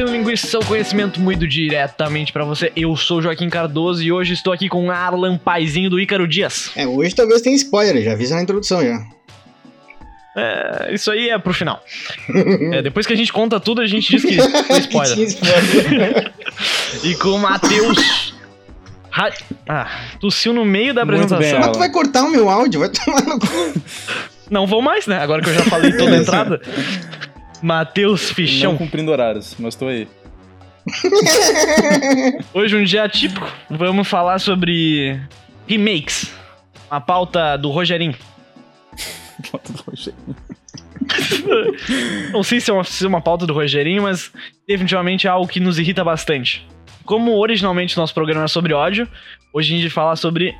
Enchendo 0.00 0.12
Linguiça, 0.16 0.46
seu 0.46 0.60
conhecimento 0.60 1.20
muito 1.20 1.46
diretamente 1.46 2.32
pra 2.32 2.42
você. 2.42 2.72
Eu 2.74 2.96
sou 2.96 3.20
Joaquim 3.20 3.50
Cardoso 3.50 4.02
e 4.02 4.10
hoje 4.10 4.32
estou 4.32 4.50
aqui 4.50 4.66
com 4.66 4.90
Arlan 4.90 5.36
Paizinho 5.36 5.90
do 5.90 6.00
Ícaro 6.00 6.26
Dias. 6.26 6.70
É, 6.74 6.86
hoje 6.86 7.14
talvez 7.14 7.42
tenha 7.42 7.54
spoiler, 7.54 8.02
já 8.02 8.12
avisa 8.12 8.34
na 8.34 8.42
introdução 8.42 8.82
já. 8.82 8.98
É, 10.34 10.94
isso 10.94 11.10
aí 11.10 11.28
é 11.28 11.38
pro 11.38 11.52
final. 11.52 11.84
É, 12.72 12.80
depois 12.80 13.06
que 13.06 13.12
a 13.12 13.16
gente 13.16 13.30
conta 13.30 13.60
tudo, 13.60 13.82
a 13.82 13.86
gente 13.86 14.10
diz 14.10 14.24
que 14.24 14.38
foi 14.40 14.78
spoiler. 14.80 15.16
Que 15.16 15.22
spoiler. 15.24 16.32
e 17.04 17.14
com 17.16 17.28
o 17.32 17.38
Matheus. 17.38 18.34
Ra- 19.10 19.32
Ah, 19.68 19.90
tossiu 20.18 20.54
no 20.54 20.64
meio 20.64 20.94
da 20.94 21.04
bem, 21.04 21.16
apresentação. 21.16 21.60
Mas 21.60 21.72
tu 21.72 21.78
vai 21.78 21.90
cortar 21.90 22.22
o 22.24 22.30
meu 22.30 22.48
áudio, 22.48 22.80
vai 22.80 22.88
tomar 22.88 23.22
no 23.22 23.38
cu. 23.38 23.46
Não 24.50 24.66
vou 24.66 24.80
mais, 24.80 25.06
né? 25.06 25.18
Agora 25.18 25.42
que 25.42 25.50
eu 25.50 25.54
já 25.54 25.62
falei 25.64 25.90
toda 25.92 26.04
a 26.04 26.06
Beleza. 26.06 26.22
entrada. 26.22 26.60
Matheus 27.62 28.28
Não 28.28 28.34
Fichão. 28.34 28.76
cumprindo 28.76 29.10
horários, 29.10 29.56
mas 29.58 29.74
tô 29.74 29.86
aí. 29.88 30.08
Hoje 32.54 32.76
um 32.76 32.84
dia 32.84 33.08
típico. 33.08 33.46
Vamos 33.68 34.08
falar 34.08 34.38
sobre 34.38 35.20
remakes. 35.66 36.32
A 36.90 37.00
pauta 37.00 37.56
do 37.56 37.70
Rogerinho. 37.70 38.14
Não 42.32 42.42
sei 42.42 42.60
se 42.60 42.70
é, 42.70 42.74
uma, 42.74 42.84
se 42.84 43.04
é 43.04 43.08
uma 43.08 43.20
pauta 43.20 43.46
do 43.46 43.52
Rogerinho, 43.52 44.02
mas 44.02 44.32
definitivamente 44.66 45.26
é 45.26 45.30
algo 45.30 45.48
que 45.48 45.60
nos 45.60 45.78
irrita 45.78 46.02
bastante. 46.04 46.66
Como 47.04 47.36
originalmente 47.38 47.96
nosso 47.96 48.14
programa 48.14 48.44
é 48.44 48.48
sobre 48.48 48.72
ódio, 48.72 49.08
hoje 49.52 49.72
a 49.72 49.76
gente 49.76 49.82
vai 49.88 49.90
falar 49.90 50.16
sobre 50.16 50.54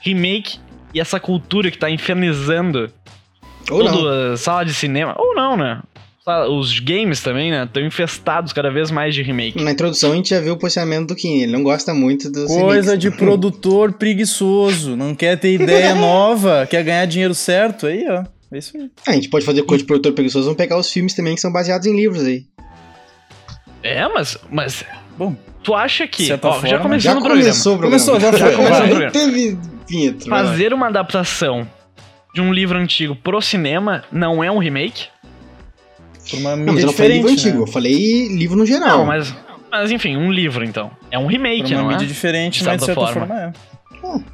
remake 0.00 0.58
e 0.94 1.00
essa 1.00 1.18
cultura 1.18 1.70
que 1.70 1.78
tá 1.78 1.90
infernizando 1.90 2.90
Ou 3.70 3.84
não. 3.84 3.92
toda 3.92 4.32
a 4.34 4.36
sala 4.36 4.64
de 4.64 4.74
cinema. 4.74 5.14
Ou 5.18 5.34
não, 5.34 5.56
né? 5.56 5.80
Sa- 6.26 6.48
Os 6.48 6.80
games 6.80 7.22
também, 7.22 7.52
né? 7.52 7.62
Estão 7.64 7.82
infestados 7.86 8.52
cada 8.52 8.68
vez 8.70 8.90
mais 8.90 9.14
de 9.14 9.22
remake. 9.22 9.62
Na 9.62 9.70
introdução 9.70 10.12
a 10.12 10.16
gente 10.16 10.30
já 10.30 10.40
viu 10.40 10.54
o 10.54 10.58
posicionamento 10.58 11.06
do 11.08 11.14
Kim, 11.14 11.42
ele 11.42 11.52
não 11.52 11.62
gosta 11.62 11.94
muito 11.94 12.28
dos 12.30 12.46
Coisa 12.48 12.90
remakes. 12.92 12.98
de 12.98 13.10
produtor 13.12 13.92
preguiçoso, 13.96 14.96
não 14.96 15.14
quer 15.14 15.38
ter 15.38 15.54
ideia 15.54 15.94
nova, 15.96 16.66
quer 16.68 16.82
ganhar 16.82 17.06
dinheiro 17.06 17.32
certo, 17.34 17.86
aí 17.86 18.04
ó, 18.08 18.24
é 18.52 18.58
isso 18.58 18.76
aí. 18.76 18.90
Ah, 19.06 19.10
a 19.12 19.14
gente 19.14 19.28
pode 19.28 19.44
fazer 19.46 19.62
coisa 19.62 19.82
de 19.84 19.86
produtor 19.86 20.12
preguiçoso, 20.14 20.46
vamos 20.46 20.58
pegar 20.58 20.76
os 20.76 20.90
filmes 20.90 21.14
também 21.14 21.36
que 21.36 21.40
são 21.40 21.52
baseados 21.52 21.86
em 21.86 21.94
livros 21.94 22.24
aí. 22.24 22.44
É, 23.84 24.08
mas, 24.08 24.36
mas 24.50 24.84
Bom, 25.16 25.36
tu 25.62 25.74
acha 25.74 26.08
que. 26.08 26.24
Ó, 26.24 26.26
já 26.26 26.38
forma, 26.38 26.78
começou 26.80 26.98
Já 27.00 27.14
no 27.14 27.20
programa. 27.20 27.42
começou 27.44 27.74
o 27.74 27.78
programa. 27.78 28.04
Começou, 28.04 28.20
já 28.20 28.32
foi, 28.32 28.56
começou 28.56 28.84
o 28.84 28.88
programa. 28.88 29.12
teve 29.12 29.58
vinheta. 29.88 30.24
Fazer 30.28 30.74
uma 30.74 30.88
adaptação 30.88 31.66
de 32.34 32.40
um 32.40 32.52
livro 32.52 32.76
antigo 32.76 33.14
pro 33.14 33.40
cinema 33.40 34.02
não 34.10 34.42
é 34.42 34.50
um 34.50 34.58
remake? 34.58 35.06
Por 36.30 36.38
uma 36.38 36.50
Não, 36.50 36.56
mídia 36.58 36.72
mas 36.74 36.82
eu 36.82 36.86
não 36.86 36.92
falei 36.92 37.12
livro 37.12 37.28
diferente, 37.28 37.48
antigo, 37.48 37.62
eu 37.62 37.66
né? 37.66 37.72
falei 37.72 38.28
livro 38.28 38.56
no 38.56 38.66
geral. 38.66 38.98
Não, 38.98 39.06
mas. 39.06 39.34
Mas 39.70 39.90
enfim, 39.90 40.16
um 40.16 40.30
livro 40.32 40.64
então. 40.64 40.90
É 41.10 41.18
um 41.18 41.22
Por 41.24 41.32
remake, 41.32 41.74
uma 41.74 41.82
não 41.82 41.90
é? 41.90 41.92
mídia 41.94 42.06
diferente, 42.06 42.60
De 42.60 42.64
né, 42.66 42.76
de 42.76 42.84
certa 42.84 43.00
forma. 43.00 43.26
forma, 43.26 43.40
é. 43.40 43.52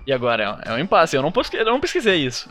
E 0.06 0.12
agora 0.12 0.60
é, 0.64 0.70
é 0.70 0.74
um 0.74 0.78
impasse. 0.78 1.16
Eu 1.16 1.22
não, 1.22 1.32
pesquisei, 1.32 1.66
eu 1.66 1.72
não 1.72 1.80
pesquisei 1.80 2.26
isso. 2.26 2.48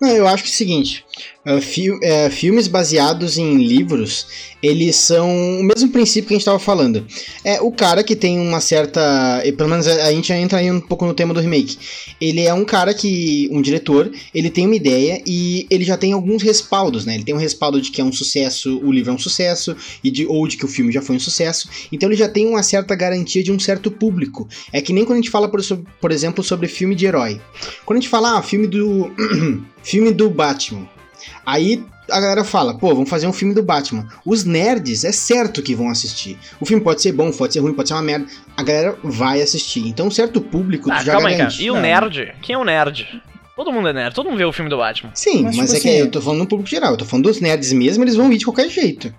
Não, 0.00 0.08
eu 0.10 0.26
acho 0.26 0.42
que 0.42 0.48
é 0.48 0.52
o 0.52 0.54
seguinte: 0.54 1.04
uh, 1.46 1.60
fi- 1.60 1.98
é, 2.02 2.28
filmes 2.30 2.66
baseados 2.66 3.38
em 3.38 3.56
livros, 3.56 4.26
eles 4.62 4.96
são 4.96 5.60
o 5.60 5.62
mesmo 5.62 5.90
princípio 5.90 6.28
que 6.28 6.34
a 6.34 6.36
gente 6.36 6.42
estava 6.42 6.58
falando. 6.58 7.06
É 7.44 7.60
o 7.60 7.70
cara 7.70 8.02
que 8.02 8.16
tem 8.16 8.38
uma 8.38 8.60
certa. 8.60 9.42
Pelo 9.56 9.68
menos 9.68 9.86
a 9.86 10.06
a 10.06 10.12
gente 10.12 10.28
já 10.28 10.36
entra 10.36 10.58
aí 10.58 10.70
um 10.70 10.80
pouco 10.80 11.04
no 11.04 11.12
tema 11.14 11.34
do 11.34 11.40
remake. 11.40 11.78
Ele 12.20 12.42
é 12.42 12.54
um 12.54 12.64
cara 12.64 12.94
que. 12.94 13.48
um 13.52 13.60
diretor, 13.60 14.10
ele 14.34 14.50
tem 14.50 14.66
uma 14.66 14.74
ideia 14.76 15.22
e 15.26 15.66
ele 15.70 15.84
já 15.84 15.96
tem 15.96 16.12
alguns 16.12 16.42
respaldos, 16.42 17.04
né? 17.04 17.14
Ele 17.14 17.24
tem 17.24 17.34
um 17.34 17.38
respaldo 17.38 17.80
de 17.80 17.90
que 17.90 18.00
é 18.00 18.04
um 18.04 18.12
sucesso, 18.12 18.78
o 18.82 18.90
livro 18.90 19.10
é 19.10 19.14
um 19.14 19.18
sucesso, 19.18 19.76
e 20.02 20.10
de, 20.10 20.26
ou 20.26 20.46
de 20.46 20.56
que 20.56 20.64
o 20.64 20.68
filme 20.68 20.92
já 20.92 21.02
foi 21.02 21.16
um 21.16 21.20
sucesso. 21.20 21.68
Então 21.92 22.08
ele 22.08 22.16
já 22.16 22.28
tem 22.28 22.46
uma 22.46 22.62
certa 22.62 22.94
garantia 22.94 23.42
de 23.42 23.52
um 23.52 23.58
certo 23.58 23.90
público. 23.90 24.48
É 24.72 24.80
que 24.80 24.92
nem 24.92 25.04
quando 25.04 25.18
a 25.18 25.20
gente 25.20 25.30
fala, 25.30 25.48
por, 25.48 25.60
por 26.00 26.10
exemplo, 26.10 26.42
sobre 26.42 26.68
filme 26.68 26.94
de 26.94 27.06
herói. 27.06 27.40
Quando 27.84 27.98
a 27.98 28.00
gente 28.00 28.10
fala, 28.10 28.38
ah, 28.38 28.42
filme 28.42 28.66
do. 28.66 29.10
filme 29.82 30.12
do 30.12 30.28
Batman. 30.30 30.95
Aí 31.44 31.84
a 32.10 32.20
galera 32.20 32.44
fala, 32.44 32.74
pô, 32.78 32.94
vamos 32.94 33.10
fazer 33.10 33.26
um 33.26 33.32
filme 33.32 33.52
do 33.54 33.62
Batman. 33.62 34.06
Os 34.24 34.44
nerds 34.44 35.04
é 35.04 35.10
certo 35.12 35.62
que 35.62 35.74
vão 35.74 35.88
assistir. 35.88 36.38
O 36.60 36.64
filme 36.66 36.82
pode 36.82 37.02
ser 37.02 37.12
bom, 37.12 37.30
pode 37.32 37.52
ser 37.52 37.60
ruim, 37.60 37.72
pode 37.74 37.88
ser 37.88 37.94
uma 37.94 38.02
merda. 38.02 38.26
A 38.56 38.62
galera 38.62 38.96
vai 39.02 39.40
assistir. 39.42 39.86
Então, 39.88 40.06
um 40.06 40.10
certo 40.10 40.40
público 40.40 40.90
Ah, 40.90 41.02
já 41.02 41.12
calma 41.12 41.28
aí, 41.28 41.34
cara. 41.36 41.44
garante. 41.48 41.64
E 41.64 41.70
o 41.70 41.80
nerd? 41.80 42.34
Quem 42.42 42.54
é 42.54 42.58
o 42.58 42.64
nerd? 42.64 43.22
Todo 43.56 43.72
mundo 43.72 43.88
é 43.88 43.92
nerd, 43.92 44.14
todo 44.14 44.26
mundo 44.28 44.38
vê 44.38 44.44
o 44.44 44.52
filme 44.52 44.68
do 44.70 44.76
Batman. 44.76 45.10
Sim, 45.14 45.42
Mas, 45.44 45.56
mas, 45.56 45.66
tipo 45.72 45.78
é 45.78 45.80
que 45.80 45.88
assim- 45.88 45.98
eu 45.98 46.10
tô 46.10 46.20
falando 46.20 46.40
no 46.40 46.46
público 46.46 46.68
geral. 46.68 46.90
Eu 46.92 46.96
tô 46.98 47.04
falando 47.06 47.24
dos 47.24 47.40
nerds 47.40 47.72
mesmo, 47.72 48.04
eles 48.04 48.14
vão 48.14 48.30
ir 48.32 48.36
de 48.38 48.44
qualquer 48.44 48.68
jeito. 48.68 49.12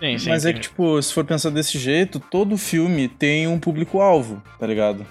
Sim, 0.00 0.18
sim. 0.18 0.28
Mas 0.28 0.44
é 0.44 0.48
sim. 0.48 0.54
que, 0.54 0.60
tipo, 0.60 1.00
se 1.00 1.12
for 1.14 1.24
pensar 1.24 1.50
desse 1.50 1.78
jeito, 1.78 2.20
todo 2.20 2.58
filme 2.58 3.08
tem 3.08 3.46
um 3.46 3.58
público-alvo, 3.58 4.42
tá 4.60 4.66
ligado? 4.66 5.06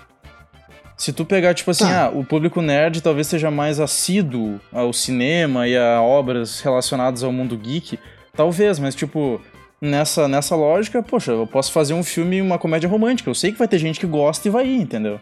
Se 0.97 1.11
tu 1.11 1.25
pegar, 1.25 1.53
tipo 1.53 1.71
assim, 1.71 1.85
Tá. 1.85 2.05
ah, 2.05 2.09
o 2.09 2.23
público 2.23 2.61
nerd 2.61 3.01
talvez 3.01 3.27
seja 3.27 3.49
mais 3.49 3.79
assíduo 3.79 4.59
ao 4.71 4.93
cinema 4.93 5.67
e 5.67 5.77
a 5.77 6.01
obras 6.01 6.61
relacionadas 6.61 7.23
ao 7.23 7.31
mundo 7.31 7.57
geek, 7.57 7.97
talvez, 8.35 8.79
mas, 8.79 8.95
tipo, 8.95 9.41
nessa, 9.81 10.27
nessa 10.27 10.55
lógica, 10.55 11.03
poxa, 11.03 11.31
eu 11.31 11.47
posso 11.47 11.71
fazer 11.71 11.93
um 11.93 12.03
filme, 12.03 12.41
uma 12.41 12.57
comédia 12.57 12.87
romântica. 12.89 13.29
Eu 13.29 13.35
sei 13.35 13.51
que 13.51 13.59
vai 13.59 13.67
ter 13.67 13.79
gente 13.79 13.99
que 13.99 14.07
gosta 14.07 14.47
e 14.47 14.51
vai 14.51 14.65
ir, 14.67 14.81
entendeu? 14.81 15.19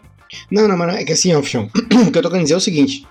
Não, 0.50 0.68
não, 0.68 0.76
mas 0.76 0.94
é 0.94 1.04
que 1.04 1.12
assim, 1.12 1.34
ó, 1.34 1.42
Fichão. 1.42 1.68
o 2.06 2.10
que 2.10 2.18
eu 2.18 2.22
tô 2.22 2.28
querendo 2.28 2.44
dizer 2.44 2.54
é 2.54 2.58
o 2.58 2.60
seguinte. 2.60 3.06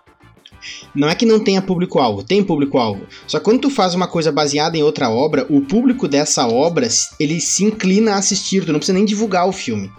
Não 0.93 1.09
é 1.09 1.16
que 1.16 1.25
não 1.25 1.43
tenha 1.43 1.61
público-alvo, 1.61 2.23
tem 2.23 2.43
público-alvo. 2.43 3.07
Só 3.28 3.39
que 3.39 3.45
quando 3.45 3.61
tu 3.61 3.69
faz 3.69 3.95
uma 3.95 4.07
coisa 4.07 4.31
baseada 4.31 4.78
em 4.78 4.83
outra 4.83 5.09
obra, 5.09 5.45
o 5.49 5.61
público 5.61 6.07
dessa 6.07 6.47
obra, 6.47 6.88
ele 7.19 7.39
se 7.41 7.63
inclina 7.63 8.13
a 8.13 8.17
assistir, 8.17 8.63
tu 8.66 8.72
não 8.72 8.79
precisa 8.79 8.97
nem 8.97 9.05
divulgar 9.05 9.47
o 9.47 9.51
filme. 9.51 9.91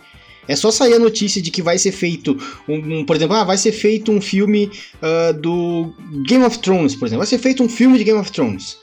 É 0.49 0.57
só 0.57 0.71
sair 0.71 0.95
a 0.95 0.99
notícia 0.99 1.41
de 1.41 1.51
que 1.51 1.63
vai 1.63 1.79
ser 1.79 1.93
feito, 1.93 2.37
um, 2.69 2.75
um- 3.01 3.05
por 3.05 3.15
exemplo, 3.17 3.37
ah, 3.37 3.45
vai 3.45 3.57
ser 3.57 3.73
feito 3.73 4.11
um 4.11 4.21
filme 4.21 4.71
ah, 5.01 5.33
do 5.33 5.95
Game 6.27 6.45
of 6.45 6.59
Thrones, 6.59 6.95
por 6.97 7.07
exemplo. 7.07 7.19
Vai 7.21 7.27
ser 7.27 7.39
feito 7.39 7.63
um 7.63 7.69
filme 7.69 7.97
de 7.99 8.05
Game 8.05 8.19
of 8.19 8.31
Thrones. 8.33 8.79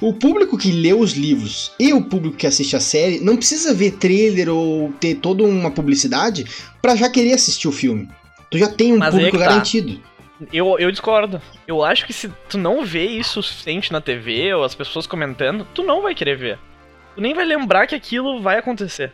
O 0.00 0.12
público 0.12 0.56
que 0.56 0.70
lê 0.70 0.92
os 0.92 1.12
livros 1.12 1.72
e 1.78 1.92
o 1.92 2.02
público 2.04 2.36
que 2.36 2.46
assiste 2.46 2.76
a 2.76 2.80
série 2.80 3.18
não 3.20 3.36
precisa 3.36 3.74
ver 3.74 3.92
trailer 3.92 4.48
ou 4.48 4.92
ter 5.00 5.16
toda 5.16 5.42
uma 5.42 5.70
publicidade 5.72 6.44
pra 6.80 6.94
já 6.94 7.08
querer 7.08 7.32
assistir 7.32 7.66
o 7.66 7.72
filme. 7.72 8.08
Tu 8.50 8.58
já 8.58 8.68
tem 8.68 8.92
um 8.92 8.98
Mas 8.98 9.08
é 9.08 9.10
público 9.10 9.36
que 9.36 9.42
tá. 9.42 9.50
garantido. 9.50 10.00
Eu, 10.52 10.78
eu 10.78 10.90
discordo. 10.92 11.42
Eu 11.66 11.82
acho 11.84 12.06
que 12.06 12.12
se 12.12 12.30
tu 12.48 12.56
não 12.56 12.84
vê 12.84 13.06
isso 13.06 13.40
o 13.40 13.42
suficiente 13.42 13.92
na 13.92 14.00
TV 14.00 14.54
ou 14.54 14.62
as 14.62 14.74
pessoas 14.74 15.04
comentando, 15.06 15.66
tu 15.74 15.82
não 15.82 16.00
vai 16.00 16.14
querer 16.14 16.36
ver. 16.36 16.58
Tu 17.16 17.20
nem 17.20 17.34
vai 17.34 17.44
lembrar 17.44 17.88
que 17.88 17.94
aquilo 17.96 18.40
vai 18.40 18.58
acontecer. 18.58 19.12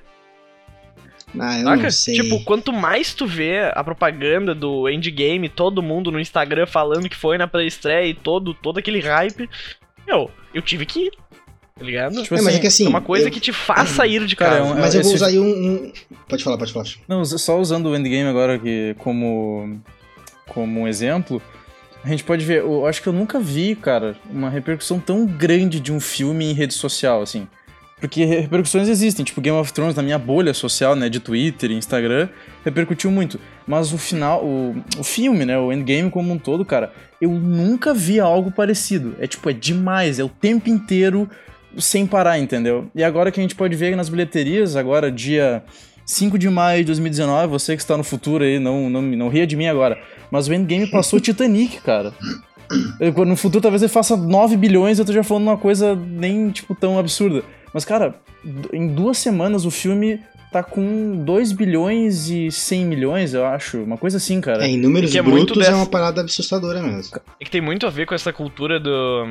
Ah, 1.38 1.58
eu 1.58 1.64
Saca? 1.64 1.82
não 1.82 1.90
sei. 1.90 2.14
Tipo, 2.14 2.44
quanto 2.44 2.72
mais 2.72 3.12
tu 3.14 3.26
vê 3.26 3.70
a 3.74 3.82
propaganda 3.82 4.54
do 4.54 4.88
Endgame, 4.88 5.48
todo 5.48 5.82
mundo 5.82 6.10
no 6.10 6.20
Instagram 6.20 6.66
falando 6.66 7.08
que 7.08 7.16
foi 7.16 7.36
na 7.38 7.46
pré-estreia 7.48 8.06
e 8.08 8.14
todo, 8.14 8.54
todo 8.54 8.78
aquele 8.78 9.00
hype, 9.00 9.48
meu, 10.06 10.30
eu 10.52 10.62
tive 10.62 10.86
que 10.86 11.06
ir. 11.06 11.12
Tá 11.76 11.84
ligado? 11.84 12.22
Tipo 12.22 12.36
É, 12.36 12.40
mas 12.40 12.54
é 12.54 12.58
que 12.60 12.66
assim. 12.68 12.86
é 12.86 12.88
uma 12.88 13.00
coisa 13.00 13.26
eu- 13.26 13.32
que 13.32 13.40
te 13.40 13.52
faz 13.52 13.88
sair 13.90 14.24
de 14.26 14.36
Cara, 14.36 14.58
casa. 14.58 14.68
é 14.70 14.72
um- 14.74 14.78
Mas 14.80 14.94
eu 14.94 15.00
vou 15.02 15.10
esse- 15.10 15.16
usar 15.16 15.26
aí 15.26 15.38
um, 15.40 15.44
um- 15.88 15.92
Pode 16.28 16.44
falar, 16.44 16.56
pode 16.56 16.72
falar. 16.72 16.86
Não, 17.08 17.24
só 17.24 17.58
usando 17.58 17.86
o 17.86 17.96
Endgame 17.96 18.28
agora 18.28 18.60
que, 18.60 18.94
como, 18.98 19.80
como 20.46 20.82
um 20.82 20.86
exemplo, 20.86 21.42
a 22.04 22.08
gente 22.08 22.22
pode 22.22 22.44
ver, 22.44 22.60
eu 22.60 22.86
acho 22.86 23.02
que 23.02 23.08
eu 23.08 23.12
nunca 23.12 23.40
vi, 23.40 23.74
cara, 23.74 24.14
uma 24.30 24.48
repercussão 24.48 25.00
tão 25.00 25.26
grande 25.26 25.80
de 25.80 25.90
um 25.92 25.98
filme 25.98 26.44
em 26.44 26.52
rede 26.52 26.74
social, 26.74 27.20
assim. 27.22 27.48
Porque 28.00 28.24
re- 28.24 28.40
repercussões 28.40 28.88
existem, 28.88 29.24
tipo 29.24 29.40
Game 29.40 29.56
of 29.56 29.72
Thrones 29.72 29.94
na 29.94 30.02
minha 30.02 30.18
bolha 30.18 30.52
social, 30.52 30.94
né, 30.94 31.08
de 31.08 31.20
Twitter 31.20 31.70
e 31.70 31.74
Instagram, 31.74 32.28
repercutiu 32.64 33.10
muito. 33.10 33.38
Mas 33.66 33.92
o 33.92 33.98
final, 33.98 34.44
o, 34.44 34.76
o 34.98 35.04
filme, 35.04 35.44
né, 35.44 35.58
o 35.58 35.72
Endgame 35.72 36.10
como 36.10 36.32
um 36.32 36.38
todo, 36.38 36.64
cara, 36.64 36.92
eu 37.20 37.30
nunca 37.30 37.94
vi 37.94 38.20
algo 38.20 38.50
parecido. 38.50 39.14
É 39.18 39.26
tipo, 39.26 39.48
é 39.48 39.52
demais, 39.52 40.18
é 40.18 40.24
o 40.24 40.28
tempo 40.28 40.68
inteiro 40.68 41.28
sem 41.78 42.06
parar, 42.06 42.38
entendeu? 42.38 42.88
E 42.94 43.02
agora 43.02 43.32
que 43.32 43.40
a 43.40 43.42
gente 43.42 43.54
pode 43.54 43.74
ver 43.74 43.96
nas 43.96 44.08
bilheterias, 44.08 44.76
agora 44.76 45.10
dia 45.10 45.62
5 46.04 46.38
de 46.38 46.50
maio 46.50 46.80
de 46.80 46.86
2019, 46.88 47.46
você 47.48 47.74
que 47.74 47.82
está 47.82 47.96
no 47.96 48.04
futuro 48.04 48.44
aí, 48.44 48.58
não, 48.58 48.90
não, 48.90 49.00
não 49.00 49.28
ria 49.28 49.46
de 49.46 49.56
mim 49.56 49.66
agora. 49.66 49.98
Mas 50.30 50.46
o 50.46 50.52
Endgame 50.52 50.88
passou 50.90 51.18
Titanic, 51.20 51.80
cara. 51.80 52.12
No 53.26 53.36
futuro 53.36 53.62
talvez 53.62 53.82
ele 53.82 53.90
faça 53.92 54.16
9 54.16 54.56
bilhões 54.56 54.98
e 54.98 55.00
eu 55.00 55.04
tô 55.06 55.12
já 55.12 55.22
falando 55.22 55.44
uma 55.44 55.56
coisa 55.56 55.94
nem, 55.94 56.50
tipo, 56.50 56.74
tão 56.74 56.98
absurda. 56.98 57.42
Mas, 57.74 57.84
cara, 57.84 58.14
em 58.72 58.86
duas 58.88 59.18
semanas 59.18 59.66
o 59.66 59.70
filme 59.70 60.20
tá 60.52 60.62
com 60.62 61.16
2 61.24 61.50
bilhões 61.50 62.28
e 62.30 62.48
100 62.48 62.84
milhões, 62.86 63.34
eu 63.34 63.44
acho. 63.44 63.82
Uma 63.82 63.98
coisa 63.98 64.18
assim, 64.18 64.40
cara. 64.40 64.64
É, 64.64 64.68
em 64.68 64.76
números 64.78 65.10
Que 65.10 65.18
é 65.18 65.22
muito 65.22 65.46
brutos 65.46 65.56
é 65.64 65.66
dessa- 65.66 65.76
uma 65.76 65.86
parada 65.86 66.22
assustadora 66.22 66.80
mesmo. 66.80 67.16
É 67.40 67.44
que 67.44 67.50
tem 67.50 67.60
muito 67.60 67.84
a 67.88 67.90
ver 67.90 68.06
com 68.06 68.14
essa 68.14 68.32
cultura 68.32 68.78
do, 68.78 69.24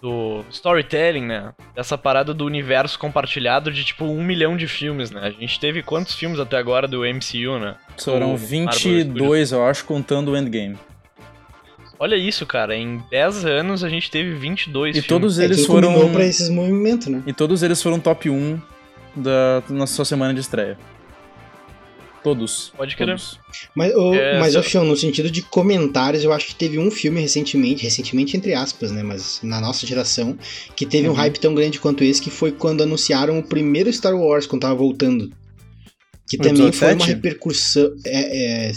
do 0.00 0.44
storytelling, 0.50 1.24
né? 1.24 1.54
Essa 1.74 1.96
parada 1.96 2.34
do 2.34 2.44
universo 2.44 2.98
compartilhado 2.98 3.72
de 3.72 3.82
tipo 3.84 4.04
um 4.04 4.22
milhão 4.22 4.56
de 4.58 4.66
filmes, 4.68 5.10
né? 5.10 5.20
A 5.22 5.30
gente 5.30 5.58
teve 5.58 5.82
quantos 5.82 6.14
filmes 6.14 6.38
até 6.38 6.58
agora 6.58 6.86
do 6.86 7.00
MCU, 7.04 7.58
né? 7.58 7.76
Foram 7.98 8.34
o 8.34 8.36
22, 8.36 9.52
eu 9.52 9.64
acho, 9.64 9.84
contando 9.86 10.32
o 10.32 10.36
Endgame. 10.36 10.76
Olha 11.98 12.16
isso, 12.16 12.44
cara. 12.46 12.76
Em 12.76 13.02
10 13.10 13.44
anos 13.44 13.82
a 13.84 13.88
gente 13.88 14.10
teve 14.10 14.34
22 14.34 14.90
E 14.90 14.92
filmes. 15.02 15.08
todos 15.08 15.38
É, 15.38 15.44
eles 15.44 15.58
tudo 15.58 15.66
foram. 15.66 16.12
pra 16.12 16.24
esses 16.26 16.48
movimentos, 16.50 17.06
né? 17.08 17.22
E 17.26 17.32
todos 17.32 17.62
eles 17.62 17.82
foram 17.82 17.98
top 17.98 18.28
1 18.28 18.60
da, 19.16 19.62
na 19.68 19.86
sua 19.86 20.04
semana 20.04 20.34
de 20.34 20.40
estreia. 20.40 20.78
Todos. 22.22 22.72
Pode 22.76 22.96
crer. 22.96 23.06
todos. 23.08 23.38
Mas, 23.74 23.94
ô, 23.94 24.12
É, 24.14 24.38
mas 24.40 24.56
Fion, 24.66 24.84
no 24.84 24.96
sentido 24.96 25.30
de 25.30 25.42
comentários, 25.42 26.24
eu 26.24 26.32
acho 26.32 26.48
que 26.48 26.54
teve 26.56 26.76
um 26.78 26.90
filme 26.90 27.20
recentemente, 27.20 27.84
recentemente 27.84 28.36
entre 28.36 28.52
aspas, 28.52 28.90
né? 28.90 29.02
Mas 29.02 29.40
na 29.44 29.60
nossa 29.60 29.86
geração, 29.86 30.36
que 30.74 30.84
teve 30.84 31.06
um 31.08 31.12
Uhum. 31.12 31.16
hype 31.16 31.38
tão 31.38 31.54
grande 31.54 31.78
quanto 31.78 32.02
esse, 32.02 32.20
que 32.20 32.30
foi 32.30 32.50
quando 32.50 32.82
anunciaram 32.82 33.38
o 33.38 33.42
primeiro 33.44 33.92
Star 33.92 34.14
Wars, 34.16 34.44
quando 34.44 34.62
tava 34.62 34.74
voltando. 34.74 35.30
Que 36.28 36.36
O 36.36 36.40
também 36.42 36.72
foi 36.72 36.88
uma 36.94 36.98
7? 37.04 37.14
repercussão. 37.14 37.92
É, 38.04 38.66
é, 38.68 38.72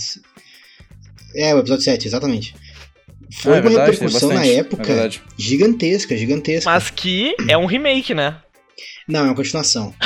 é, 1.50 1.56
o 1.56 1.60
episódio 1.60 1.84
7, 1.84 2.08
exatamente. 2.08 2.54
Foi 3.32 3.54
Ah, 3.54 3.56
é 3.58 3.60
uma 3.62 3.70
verdade, 3.70 3.92
repercussão 3.92 4.30
na 4.30 4.36
bastante, 4.36 4.52
é 4.56 4.60
época 4.60 4.84
verdade. 4.84 5.22
gigantesca, 5.38 6.18
gigantesca. 6.18 6.70
Mas 6.70 6.90
que 6.90 7.36
é 7.48 7.58
um 7.58 7.66
remake, 7.66 8.14
né? 8.14 8.38
Não, 9.08 9.22
é 9.22 9.24
uma 9.24 9.36
continuação. 9.36 9.94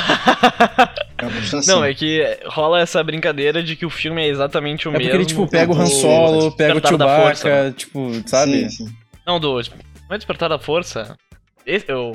É 1.16 1.26
uma 1.26 1.32
continuação. 1.40 1.76
Não, 1.76 1.84
é 1.84 1.94
que 1.94 2.22
rola 2.46 2.80
essa 2.80 3.02
brincadeira 3.02 3.62
de 3.62 3.76
que 3.76 3.86
o 3.86 3.90
filme 3.90 4.20
é 4.22 4.26
exatamente 4.28 4.86
o 4.88 4.90
É 4.90 4.92
mesmo. 4.98 5.04
porque 5.04 5.16
ele, 5.16 5.24
tipo, 5.26 5.46
pega 5.48 5.72
o 5.72 5.76
Han 5.80 5.86
Solo, 5.86 6.52
pega 6.52 6.76
o 6.76 6.86
Chewbacca, 6.86 7.22
Força, 7.22 7.48
né? 7.48 7.74
tipo, 7.74 8.10
sabe? 8.26 8.68
Sim, 8.68 8.86
sim. 8.86 8.96
Não, 9.24 9.38
do. 9.40 9.54
Não 9.54 9.62
é 10.10 10.16
Despertar 10.18 10.48
da 10.50 10.58
Força? 10.58 11.16
Esse, 11.64 11.90
o 11.92 12.12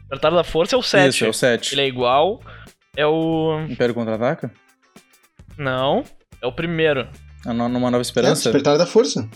Despertar 0.00 0.32
da 0.32 0.42
Força 0.42 0.74
é 0.74 0.78
o 0.78 0.82
7. 0.82 1.08
Isso, 1.14 1.24
é 1.26 1.28
o 1.28 1.32
7. 1.34 1.74
Ele 1.74 1.82
é 1.82 1.86
igual. 1.86 2.40
É 2.96 3.06
o. 3.06 3.60
Império 3.68 3.94
Contra-Ataca? 3.94 4.50
Não. 5.56 6.02
É 6.42 6.46
o 6.46 6.52
primeiro. 6.52 7.08
A 7.46 7.52
no- 7.52 7.68
Numa 7.68 7.90
Nova 7.90 8.00
É, 8.00 8.02
Esperança? 8.02 8.44
Despertar 8.44 8.78
da 8.78 8.86
Força. 8.86 9.28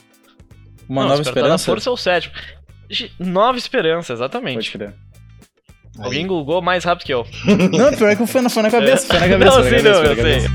Uma 0.88 1.02
não, 1.02 1.08
Nova 1.10 1.22
Esperança? 1.22 1.66
da 1.66 1.72
Força 1.72 1.90
é 1.90 1.92
o 1.92 1.96
sétimo. 1.96 2.34
Nova 3.18 3.58
Esperança, 3.58 4.12
exatamente. 4.12 4.54
Pode 4.54 4.70
crer. 4.70 4.94
Alguém 5.98 6.22
Aí. 6.22 6.26
googou 6.26 6.60
mais 6.60 6.84
rápido 6.84 7.06
que 7.06 7.14
eu. 7.14 7.24
Não, 7.72 7.96
pior 7.96 8.10
é 8.10 8.16
que 8.16 8.22
eu 8.22 8.26
fui 8.26 8.40
na, 8.40 8.50
foi 8.50 8.62
na 8.64 8.70
cabeça, 8.70 9.06
foi 9.06 9.20
na 9.20 9.28
cabeça. 9.28 9.50
Não, 9.50 9.58
na 9.58 9.64
sim, 9.64 9.76
cabeça, 9.76 10.02
não, 10.02 10.04
eu 10.04 10.16
sei. 10.16 10.48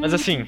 Mas 0.00 0.14
assim, 0.14 0.44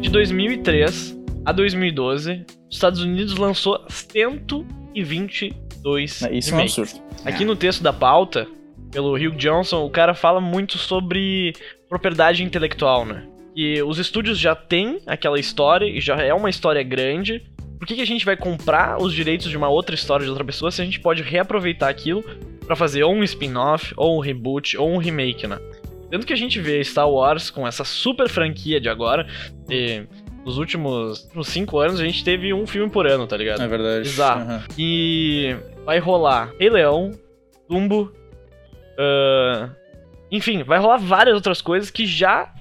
de 0.00 0.10
2003 0.10 1.16
a 1.44 1.52
2012, 1.52 2.44
os 2.68 2.76
Estados 2.76 3.00
Unidos 3.00 3.36
lançou 3.36 3.82
120 3.88 5.65
2. 5.86 6.22
Né, 6.22 6.34
isso 6.34 6.50
remake. 6.50 6.50
é 6.50 6.80
um 6.80 6.82
absurdo. 6.82 7.02
Aqui 7.24 7.44
no 7.44 7.54
texto 7.54 7.82
da 7.82 7.92
pauta, 7.92 8.48
pelo 8.90 9.14
Hugh 9.14 9.36
Johnson, 9.36 9.84
o 9.84 9.90
cara 9.90 10.14
fala 10.14 10.40
muito 10.40 10.78
sobre 10.78 11.54
propriedade 11.88 12.42
intelectual, 12.42 13.04
né? 13.04 13.24
E 13.54 13.80
os 13.82 13.98
estúdios 13.98 14.38
já 14.38 14.54
têm 14.54 14.98
aquela 15.06 15.38
história, 15.38 15.86
e 15.86 16.00
já 16.00 16.16
é 16.16 16.34
uma 16.34 16.50
história 16.50 16.82
grande. 16.82 17.42
Por 17.78 17.86
que, 17.86 17.94
que 17.94 18.02
a 18.02 18.06
gente 18.06 18.24
vai 18.24 18.36
comprar 18.36 19.00
os 19.00 19.14
direitos 19.14 19.48
de 19.48 19.56
uma 19.56 19.68
outra 19.68 19.94
história 19.94 20.24
de 20.24 20.30
outra 20.30 20.44
pessoa 20.44 20.70
se 20.70 20.82
a 20.82 20.84
gente 20.84 20.98
pode 20.98 21.22
reaproveitar 21.22 21.88
aquilo 21.88 22.22
para 22.66 22.74
fazer 22.74 23.04
ou 23.04 23.14
um 23.14 23.22
spin-off, 23.22 23.94
ou 23.96 24.16
um 24.16 24.20
reboot, 24.20 24.76
ou 24.76 24.90
um 24.90 24.98
remake, 24.98 25.46
né? 25.46 25.58
Tanto 26.10 26.26
que 26.26 26.32
a 26.32 26.36
gente 26.36 26.60
vê 26.60 26.82
Star 26.82 27.08
Wars 27.08 27.48
com 27.48 27.66
essa 27.66 27.84
super 27.84 28.28
franquia 28.28 28.80
de 28.80 28.88
agora, 28.88 29.26
e 29.70 30.02
nos 30.44 30.58
últimos, 30.58 31.24
últimos 31.24 31.48
cinco 31.48 31.78
anos 31.78 32.00
a 32.00 32.04
gente 32.04 32.22
teve 32.24 32.52
um 32.52 32.66
filme 32.66 32.90
por 32.90 33.06
ano, 33.06 33.26
tá 33.26 33.36
ligado? 33.36 33.62
É 33.62 33.68
verdade. 33.68 34.08
Exato. 34.08 34.50
Uhum. 34.50 34.60
E 34.78 35.56
vai 35.86 36.00
rolar 36.00 36.52
Rei 36.58 36.68
Leão, 36.68 37.12
Dumbo, 37.68 38.12
ahn, 38.98 39.70
enfim, 40.30 40.64
vai 40.64 40.78
rolar 40.78 40.98
várias 40.98 41.34
outras 41.36 41.62
coisas 41.62 41.88
que 41.90 42.04
já 42.04 42.52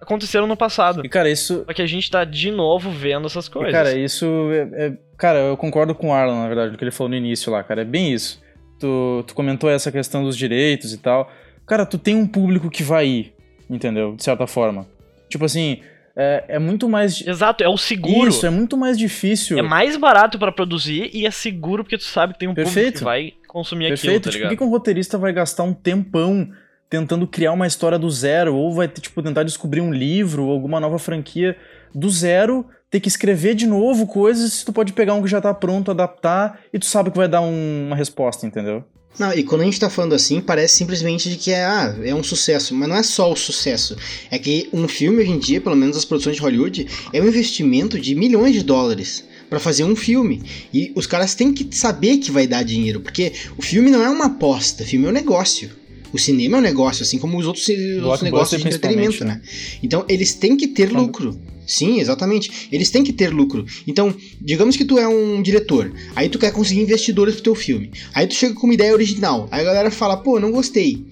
aconteceram 0.00 0.46
no 0.46 0.56
passado. 0.56 1.04
E, 1.04 1.08
cara, 1.08 1.30
isso... 1.30 1.62
Só 1.66 1.74
que 1.74 1.82
a 1.82 1.86
gente 1.86 2.10
tá 2.10 2.24
de 2.24 2.50
novo 2.50 2.90
vendo 2.90 3.26
essas 3.26 3.46
e, 3.46 3.50
coisas. 3.50 3.72
Cara, 3.72 3.92
isso 3.94 4.26
é, 4.52 4.86
é- 4.86 4.96
Cara, 5.18 5.38
eu 5.40 5.56
concordo 5.58 5.94
com 5.94 6.08
o 6.08 6.12
Arlan, 6.14 6.40
na 6.40 6.48
verdade, 6.48 6.72
do 6.72 6.78
que 6.78 6.82
ele 6.82 6.90
falou 6.90 7.10
no 7.10 7.16
início 7.16 7.52
lá, 7.52 7.62
cara. 7.62 7.82
É 7.82 7.84
bem 7.84 8.10
isso. 8.14 8.42
Tu, 8.78 9.22
tu 9.26 9.34
comentou 9.34 9.68
essa 9.68 9.92
questão 9.92 10.24
dos 10.24 10.34
direitos 10.34 10.94
e 10.94 10.98
tal. 10.98 11.30
Cara, 11.66 11.84
tu 11.84 11.98
tem 11.98 12.14
um 12.14 12.26
público 12.26 12.70
que 12.70 12.82
vai 12.82 13.06
ir, 13.06 13.34
entendeu? 13.68 14.16
De 14.16 14.24
certa 14.24 14.46
forma. 14.46 14.86
Tipo 15.28 15.44
assim, 15.44 15.82
é, 16.16 16.44
é 16.48 16.58
muito 16.58 16.88
mais... 16.88 17.26
Exato, 17.26 17.62
é 17.62 17.68
o 17.68 17.76
seguro. 17.76 18.28
Isso, 18.28 18.44
é 18.46 18.50
muito 18.50 18.76
mais 18.76 18.98
difícil... 18.98 19.58
É 19.58 19.62
mais 19.62 19.96
barato 19.96 20.38
pra 20.38 20.52
produzir 20.52 21.10
e 21.12 21.26
é 21.26 21.30
seguro 21.30 21.84
porque 21.84 21.98
tu 21.98 22.04
sabe 22.04 22.32
que 22.34 22.38
tem 22.40 22.48
um 22.48 22.52
público 22.54 22.72
Perfeito. 22.72 22.98
que 22.98 23.04
vai 23.04 23.32
consumir 23.48 23.88
Perfeito. 23.88 24.08
aquilo, 24.10 24.20
tá 24.24 24.30
tipo, 24.30 24.42
por 24.44 24.50
que, 24.50 24.56
que 24.56 24.64
um 24.64 24.70
roteirista 24.70 25.18
vai 25.18 25.32
gastar 25.32 25.62
um 25.64 25.72
tempão 25.72 26.48
tentando 26.88 27.26
criar 27.26 27.52
uma 27.52 27.66
história 27.66 27.98
do 27.98 28.10
zero? 28.10 28.54
Ou 28.54 28.74
vai, 28.74 28.88
tipo, 28.88 29.22
tentar 29.22 29.42
descobrir 29.44 29.80
um 29.80 29.92
livro 29.92 30.44
ou 30.44 30.52
alguma 30.52 30.80
nova 30.80 30.98
franquia 30.98 31.56
do 31.94 32.08
zero, 32.10 32.66
ter 32.90 33.00
que 33.00 33.08
escrever 33.08 33.54
de 33.54 33.66
novo 33.66 34.06
coisas 34.06 34.52
se 34.52 34.64
tu 34.64 34.72
pode 34.72 34.92
pegar 34.92 35.14
um 35.14 35.22
que 35.22 35.28
já 35.28 35.40
tá 35.40 35.54
pronto, 35.54 35.90
adaptar 35.90 36.60
e 36.72 36.78
tu 36.78 36.86
sabe 36.86 37.10
que 37.10 37.16
vai 37.16 37.28
dar 37.28 37.40
um- 37.40 37.86
uma 37.86 37.96
resposta, 37.96 38.46
entendeu? 38.46 38.84
Não, 39.18 39.34
e 39.34 39.42
quando 39.42 39.62
a 39.62 39.64
gente 39.64 39.78
tá 39.78 39.90
falando 39.90 40.14
assim, 40.14 40.40
parece 40.40 40.76
simplesmente 40.76 41.28
de 41.28 41.36
que 41.36 41.50
é, 41.50 41.64
ah, 41.64 41.94
é 42.02 42.14
um 42.14 42.22
sucesso. 42.22 42.74
Mas 42.74 42.88
não 42.88 42.96
é 42.96 43.02
só 43.02 43.30
o 43.30 43.36
sucesso. 43.36 43.96
É 44.30 44.38
que 44.38 44.68
um 44.72 44.88
filme 44.88 45.20
hoje 45.20 45.30
em 45.30 45.38
dia, 45.38 45.60
pelo 45.60 45.76
menos 45.76 45.96
as 45.96 46.04
produções 46.04 46.36
de 46.36 46.42
Hollywood, 46.42 46.86
é 47.12 47.20
um 47.20 47.28
investimento 47.28 47.98
de 47.98 48.14
milhões 48.14 48.54
de 48.54 48.62
dólares 48.62 49.24
pra 49.50 49.58
fazer 49.58 49.84
um 49.84 49.96
filme. 49.96 50.42
E 50.72 50.92
os 50.94 51.06
caras 51.06 51.34
têm 51.34 51.52
que 51.52 51.68
saber 51.76 52.18
que 52.18 52.30
vai 52.30 52.46
dar 52.46 52.62
dinheiro, 52.62 53.00
porque 53.00 53.32
o 53.58 53.62
filme 53.62 53.90
não 53.90 54.02
é 54.02 54.08
uma 54.08 54.26
aposta, 54.26 54.84
o 54.84 54.86
filme 54.86 55.06
é 55.06 55.08
um 55.10 55.12
negócio. 55.12 55.70
O 56.12 56.18
cinema 56.18 56.56
é 56.56 56.60
um 56.60 56.62
negócio, 56.62 57.02
assim 57.02 57.18
como 57.18 57.38
os 57.38 57.46
outros, 57.46 57.68
os 57.68 58.02
outros 58.02 58.22
negócios 58.22 58.60
de 58.60 58.66
entretenimento, 58.66 59.18
principalmente, 59.18 59.44
né? 59.44 59.78
Então 59.82 60.04
eles 60.08 60.34
têm 60.34 60.56
que 60.56 60.68
ter 60.68 60.90
lucro. 60.90 61.38
Sim, 61.66 62.00
exatamente. 62.00 62.68
Eles 62.72 62.90
têm 62.90 63.04
que 63.04 63.12
ter 63.12 63.28
lucro. 63.32 63.64
Então, 63.86 64.14
digamos 64.40 64.76
que 64.76 64.84
tu 64.84 64.98
é 64.98 65.06
um 65.06 65.40
diretor, 65.42 65.92
aí 66.16 66.28
tu 66.28 66.38
quer 66.38 66.52
conseguir 66.52 66.80
investidores 66.80 67.34
pro 67.34 67.44
teu 67.44 67.54
filme. 67.54 67.90
Aí 68.14 68.26
tu 68.26 68.34
chega 68.34 68.54
com 68.54 68.66
uma 68.66 68.74
ideia 68.74 68.92
original, 68.92 69.48
aí 69.50 69.60
a 69.60 69.64
galera 69.64 69.90
fala, 69.90 70.16
pô, 70.16 70.40
não 70.40 70.50
gostei. 70.50 71.04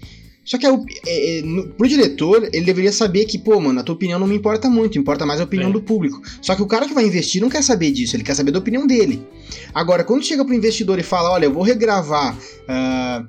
Só 0.45 0.56
que 0.56 0.65
é 0.65 0.73
o- 0.73 0.83
é, 1.06 1.39
é, 1.39 1.43
no- 1.43 1.69
pro 1.75 1.87
diretor, 1.87 2.49
ele 2.55 2.65
deveria 2.65 2.91
saber 2.91 3.27
que, 3.27 3.39
pô, 3.39 3.61
mano, 3.61 3.81
a 3.81 3.83
tua 3.83 3.95
opinião 3.95 4.19
não 4.19 4.27
me 4.27 4.35
importa 4.35 4.71
muito, 4.71 4.99
importa 4.99 5.27
mais 5.27 5.41
a 5.41 5.45
opinião 5.45 5.69
Sim. 5.69 5.75
do 5.75 5.83
público. 5.83 6.23
Só 6.41 6.55
que 6.56 6.62
o 6.62 6.67
cara 6.67 6.89
que 6.89 6.95
vai 6.95 7.05
investir 7.05 7.41
não 7.43 7.50
quer 7.50 7.62
saber 7.62 7.91
disso, 7.91 8.17
ele 8.17 8.23
quer 8.25 8.35
saber 8.35 8.50
da 8.50 8.59
opinião 8.59 8.87
dele. 8.87 9.23
Agora, 9.75 10.03
quando 10.05 10.25
chega 10.25 10.43
pro 10.47 10.55
investidor 10.55 10.99
e 10.99 11.02
fala, 11.02 11.31
olha, 11.31 11.45
eu 11.45 11.52
vou 11.52 11.62
regravar. 11.62 12.35
ah, 12.67 13.25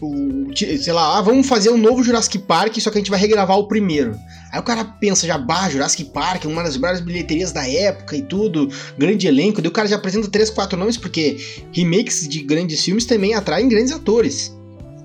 o, 0.00 0.48
sei 0.54 0.92
lá, 0.92 1.18
ah, 1.18 1.22
vamos 1.22 1.46
fazer 1.46 1.70
um 1.70 1.76
novo 1.76 2.02
Jurassic 2.02 2.38
Park, 2.38 2.78
só 2.80 2.90
que 2.90 2.98
a 2.98 3.00
gente 3.00 3.10
vai 3.10 3.20
regravar 3.20 3.58
o 3.58 3.68
primeiro. 3.68 4.16
Aí 4.50 4.58
o 4.58 4.62
cara 4.62 4.84
pensa 4.84 5.26
já, 5.26 5.36
bah, 5.36 5.68
Jurassic 5.68 6.04
Park, 6.12 6.44
uma 6.44 6.62
das 6.62 6.76
maiores 6.76 7.00
bilheterias 7.00 7.52
da 7.52 7.68
época 7.68 8.16
e 8.16 8.22
tudo, 8.22 8.70
grande 8.96 9.26
elenco, 9.26 9.60
daí 9.60 9.68
o 9.68 9.72
cara 9.72 9.86
já 9.88 9.96
apresenta 9.96 10.28
três, 10.28 10.48
quatro 10.48 10.78
nomes, 10.78 10.96
porque 10.96 11.36
remakes 11.72 12.26
de 12.26 12.42
grandes 12.42 12.82
filmes 12.82 13.04
também 13.04 13.34
atraem 13.34 13.68
grandes 13.68 13.92
atores. 13.92 14.56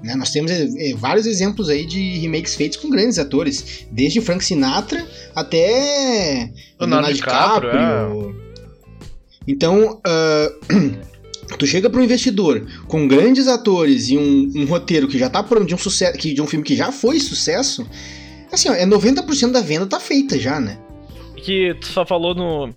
né? 0.04 0.16
Nós 0.16 0.32
temos 0.32 0.52
eh, 0.52 0.94
vários 0.96 1.26
exemplos 1.26 1.68
aí 1.68 1.86
de 1.86 2.20
remakes 2.20 2.56
feitos 2.56 2.78
com 2.78 2.90
grandes 2.90 3.20
atores, 3.20 3.86
desde 3.92 4.22
Frank 4.22 4.44
Sinatra 4.44 5.06
até 5.36 6.50
Leonardo 6.80 7.14
DiCaprio, 7.14 8.36
Então, 9.48 10.00
ah, 10.06 10.52
tu 11.58 11.66
chega 11.66 11.90
para 11.90 12.00
um 12.00 12.04
investidor 12.04 12.66
com 12.88 13.08
grandes 13.08 13.48
atores 13.48 14.10
e 14.10 14.18
um, 14.18 14.52
um 14.56 14.66
roteiro 14.66 15.08
que 15.08 15.18
já 15.18 15.30
tá 15.30 15.44
pronto 15.44 15.66
de 15.66 15.76
um 15.76 15.78
sucesso, 15.78 16.18
que, 16.18 16.34
de 16.34 16.42
um 16.42 16.48
filme 16.48 16.66
que 16.66 16.76
já 16.76 16.92
foi 16.92 17.20
sucesso, 17.20 17.88
assim, 18.52 18.70
ó, 18.70 18.74
é 18.74 18.86
90% 18.86 19.52
da 19.52 19.62
venda 19.62 19.86
tá 19.86 20.00
feita 20.00 20.40
já, 20.40 20.60
né? 20.60 20.78
que 21.42 21.74
tu 21.76 21.88
só 21.88 22.06
falou 22.06 22.34
no. 22.34 22.70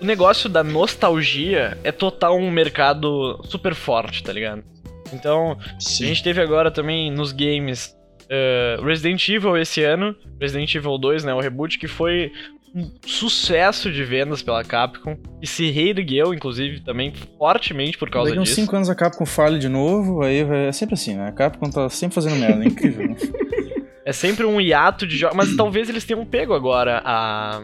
O 0.00 0.04
negócio 0.04 0.48
da 0.48 0.62
nostalgia 0.62 1.78
é 1.84 1.92
total 1.92 2.36
um 2.36 2.50
mercado 2.50 3.40
super 3.44 3.74
forte, 3.74 4.22
tá 4.22 4.32
ligado? 4.32 4.64
Então, 5.12 5.56
a 5.60 6.04
gente 6.04 6.22
teve 6.22 6.40
agora 6.40 6.70
também 6.70 7.10
nos 7.10 7.32
games 7.32 7.94
eh, 8.28 8.78
Resident 8.82 9.28
Evil 9.28 9.56
esse 9.56 9.82
ano, 9.82 10.16
Resident 10.40 10.74
Evil 10.74 10.98
2, 10.98 11.24
né, 11.24 11.34
o 11.34 11.40
reboot, 11.40 11.78
que 11.78 11.86
foi 11.86 12.32
um 12.74 12.90
sucesso 13.04 13.92
de 13.92 14.02
vendas 14.04 14.42
pela 14.42 14.64
Capcom 14.64 15.16
e 15.42 15.46
se 15.46 15.70
reergueu, 15.70 16.32
inclusive, 16.32 16.80
também 16.80 17.12
fortemente 17.38 17.98
por 17.98 18.08
causa 18.10 18.30
Daqui 18.30 18.40
uns 18.40 18.48
disso. 18.48 18.60
5 18.62 18.76
anos 18.76 18.88
a 18.90 18.94
Capcom 18.94 19.26
falha 19.26 19.58
de 19.58 19.68
novo, 19.68 20.22
aí 20.22 20.38
é 20.40 20.72
sempre 20.72 20.94
assim, 20.94 21.14
né? 21.14 21.28
A 21.28 21.32
Capcom 21.32 21.68
tá 21.68 21.88
sempre 21.90 22.14
fazendo 22.14 22.36
merda, 22.36 22.64
é 22.64 22.68
incrível. 22.68 23.08
né? 23.08 23.16
É 24.04 24.12
sempre 24.12 24.44
um 24.44 24.60
hiato 24.60 25.06
de 25.06 25.16
jogos, 25.16 25.36
mas 25.36 25.54
talvez 25.54 25.88
eles 25.88 26.04
tenham 26.04 26.24
pego 26.26 26.54
agora 26.54 27.00
a 27.04 27.62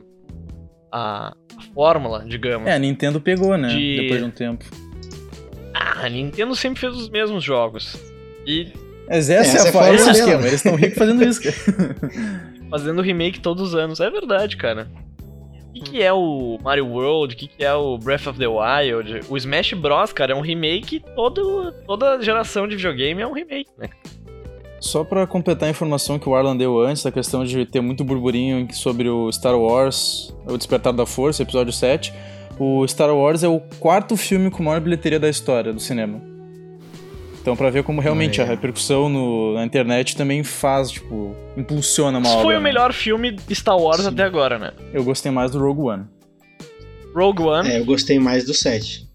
a, 0.93 1.33
a 1.33 1.63
fórmula, 1.75 2.25
digamos. 2.25 2.69
É, 2.69 2.75
a 2.75 2.79
Nintendo 2.79 3.21
pegou, 3.21 3.57
né? 3.59 3.67
De- 3.69 3.97
Depois 4.03 4.21
de 4.21 4.27
um 4.27 4.31
tempo. 4.31 4.65
Ah, 5.75 6.07
a 6.07 6.09
Nintendo 6.09 6.55
sempre 6.55 6.79
fez 6.81 6.95
os 6.95 7.11
mesmos 7.11 7.43
jogos. 7.43 7.97
E 8.47 8.73
Mas 9.09 9.29
essa, 9.29 9.57
Essa 9.57 9.57
é 9.57 9.59
é 9.59 9.61
a 9.61 9.65
a 9.65 9.67
esse 9.67 9.67
é 9.67 9.71
o 9.71 9.73
fórmula 9.73 9.97
dela. 10.05 10.13
esquema, 10.13 10.41
eles 10.43 10.53
estão 10.55 10.75
ricos 10.77 10.97
fazendo 10.99 11.25
isso, 11.25 11.43
cara. 11.43 11.97
fazendo 12.71 13.03
remake 13.03 13.41
todos 13.41 13.69
os 13.69 13.75
anos. 13.75 14.01
É 14.01 14.11
verdade, 14.11 14.57
cara. 14.57 14.89
O 15.69 15.73
que, 15.73 15.81
que 15.81 16.03
é 16.03 16.13
o 16.13 16.59
Mario 16.63 16.87
World? 16.87 17.35
O 17.35 17.39
que, 17.39 17.47
que 17.47 17.65
é 17.65 17.73
o 17.75 17.99
Breath 17.99 18.27
of 18.27 18.39
the 18.39 18.47
Wild? 18.49 19.21
O 19.29 19.37
Smash 19.37 19.75
Bros, 19.75 20.13
cara, 20.13 20.33
é 20.33 20.35
um 20.35 20.41
remake. 20.41 21.03
Todo, 21.15 21.73
toda 21.87 22.21
geração 22.23 22.67
de 22.67 22.77
videogame 22.77 23.23
é 23.23 23.27
um 23.27 23.33
remake, 23.33 23.71
né? 23.79 23.89
Só 24.81 25.05
pra 25.05 25.27
completar 25.27 25.69
a 25.69 25.71
informação 25.71 26.19
que 26.19 26.29
o 26.29 26.35
Arlan 26.35 26.57
deu 26.57 26.81
antes, 26.81 27.03
da 27.03 27.11
questão 27.11 27.45
de 27.45 27.67
ter 27.67 27.81
muito 27.81 28.05
burburinho 28.05 28.73
sobre 28.73 29.09
o 29.09 29.31
Star 29.33 29.59
Wars, 29.59 30.35
O 30.47 30.57
Despertar 30.57 30.93
da 30.93 31.05
Força, 31.05 31.43
episódio 31.43 31.73
7, 31.73 32.13
o 32.59 32.87
Star 32.87 33.15
Wars 33.15 33.43
é 33.43 33.49
o 33.49 33.61
quarto 33.81 34.17
filme 34.17 34.51
com 34.51 34.63
maior 34.63 34.81
bilheteria 34.81 35.19
da 35.19 35.29
história 35.29 35.73
do 35.73 35.81
cinema. 35.81 36.21
Então, 37.49 37.57
pra 37.57 37.71
ver 37.71 37.83
como 37.83 37.99
realmente 38.03 38.43
Ah, 38.43 38.45
a 38.45 38.47
é. 38.47 38.51
repercussão 38.51 39.09
no- 39.09 39.55
na 39.55 39.65
internet 39.65 40.15
também 40.15 40.45
faz, 40.45 40.91
tipo, 40.91 41.35
impulsiona 41.57 42.19
uma 42.19 42.27
Isso 42.27 42.35
obra. 42.37 42.45
foi 42.45 42.55
o 42.57 42.59
né? 42.59 42.65
melhor 42.65 42.93
filme 42.93 43.31
de 43.33 43.55
Star 43.55 43.79
Wars 43.79 44.03
Sim. 44.03 44.09
até 44.09 44.23
agora, 44.23 44.59
né? 44.59 44.73
Eu 44.93 45.03
gostei 45.03 45.33
mais 45.33 45.51
do 45.53 45.59
Rogue 45.59 45.81
One. 45.81 46.05
Rogue 47.15 47.43
One. 47.45 47.71
É, 47.71 47.79
eu 47.79 47.87
gostei 47.87 48.19
mais 48.19 48.45
do 48.45 48.53
7. 48.53 49.09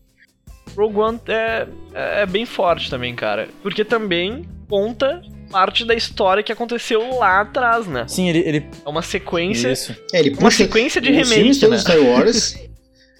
Rogue 0.76 0.98
One 0.98 1.20
é, 1.28 1.68
é 1.94 2.26
bem 2.26 2.44
forte 2.48 2.90
também, 2.90 3.14
cara. 3.14 3.50
Porque 3.62 3.86
também 3.86 4.48
conta 4.68 5.22
parte 5.52 5.86
da 5.86 5.94
história 5.94 6.42
que 6.42 6.52
aconteceu 6.52 7.16
lá 7.20 7.42
atrás, 7.42 7.86
né? 7.86 8.06
Sim, 8.08 8.30
ele. 8.30 8.40
ele 8.40 8.66
É 8.84 8.90
uma 8.90 9.04
sequência. 9.04 9.72
isso. 9.72 9.96
É, 10.12 10.22
ele 10.22 10.32
Uma 10.32 10.40
puxa 10.40 10.58
sequência 10.64 11.00
de 11.00 11.12
os 11.12 11.16
filmes 11.30 11.38
remake, 11.38 11.60
todos 11.60 11.84
né? 11.84 11.92
Star 11.94 12.02
Wars. 12.04 12.58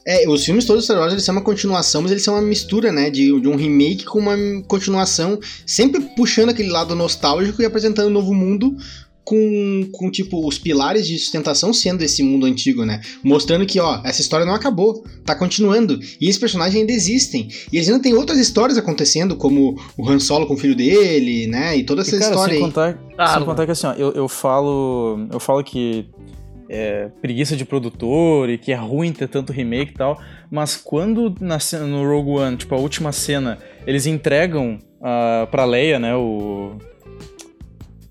É, 0.06 0.28
os 0.28 0.44
filmes 0.44 0.66
todos 0.66 0.84
do 0.84 0.86
Star 0.86 1.00
Wars 1.00 1.14
eles 1.14 1.24
são 1.24 1.34
uma 1.34 1.42
continuação, 1.42 2.02
mas 2.02 2.12
eles 2.12 2.24
são 2.24 2.34
uma 2.34 2.42
mistura, 2.42 2.92
né? 2.92 3.10
De, 3.10 3.40
de 3.40 3.48
um 3.48 3.56
remake 3.56 4.04
com 4.06 4.20
uma 4.20 4.36
continuação, 4.68 5.40
sempre 5.66 6.02
puxando 6.16 6.50
aquele 6.50 6.70
lado 6.70 6.94
nostálgico 6.96 7.62
e 7.62 7.66
apresentando 7.66 8.08
um 8.08 8.14
novo 8.14 8.34
mundo 8.34 8.76
com, 9.24 9.88
com, 9.94 10.12
tipo, 10.12 10.46
os 10.46 10.58
pilares 10.58 11.08
de 11.08 11.18
sustentação 11.18 11.72
sendo 11.74 12.02
esse 12.04 12.22
mundo 12.22 12.46
antigo, 12.46 12.84
né? 12.84 13.00
Mostrando 13.24 13.66
que, 13.66 13.80
ó, 13.80 14.02
essa 14.04 14.20
história 14.20 14.46
não 14.46 14.54
acabou, 14.54 15.06
tá 15.24 15.34
continuando. 15.34 15.98
E 16.20 16.28
esses 16.28 16.38
personagens 16.38 16.76
ainda 16.78 16.92
existem. 16.92 17.48
E 17.72 17.78
eles 17.78 17.88
ainda 17.88 18.02
têm 18.02 18.14
outras 18.14 18.38
histórias 18.38 18.78
acontecendo, 18.78 19.38
como 19.38 19.80
o 19.98 20.10
Han 20.10 20.20
Solo 20.20 20.46
com 20.46 20.56
o 20.56 20.58
filho 20.58 20.76
dele, 20.76 21.48
né? 21.48 21.78
E 21.78 21.84
toda 21.86 22.02
essa 22.02 22.14
E, 22.14 22.20
cara, 22.20 22.32
história 22.32 22.54
sem 22.56 22.64
aí. 22.64 22.70
contar, 22.70 23.00
Ah, 23.18 23.36
sem 23.38 23.46
contar 23.46 23.66
que 23.66 23.72
assim, 23.72 23.88
ó, 23.88 23.94
eu, 23.94 24.12
eu 24.12 24.28
falo. 24.28 25.26
Eu 25.32 25.40
falo 25.40 25.64
que 25.64 26.06
é 26.70 27.10
preguiça 27.22 27.56
de 27.56 27.66
produtor 27.66 28.50
e 28.50 28.58
que 28.58 28.72
é 28.72 28.76
ruim 28.76 29.12
ter 29.12 29.28
tanto 29.28 29.52
remake 29.54 29.92
e 29.92 29.96
tal. 29.96 30.20
Mas 30.50 30.76
quando 30.78 31.36
na 31.40 31.58
no 31.86 32.08
Rogue 32.08 32.32
One, 32.32 32.58
tipo, 32.58 32.74
a 32.76 32.78
última 32.78 33.12
cena, 33.12 33.58
eles 33.86 34.06
entregam 34.06 34.80
uh, 35.00 35.48
pra 35.48 35.66
Leia, 35.66 36.00
né, 36.00 36.16
o. 36.16 36.78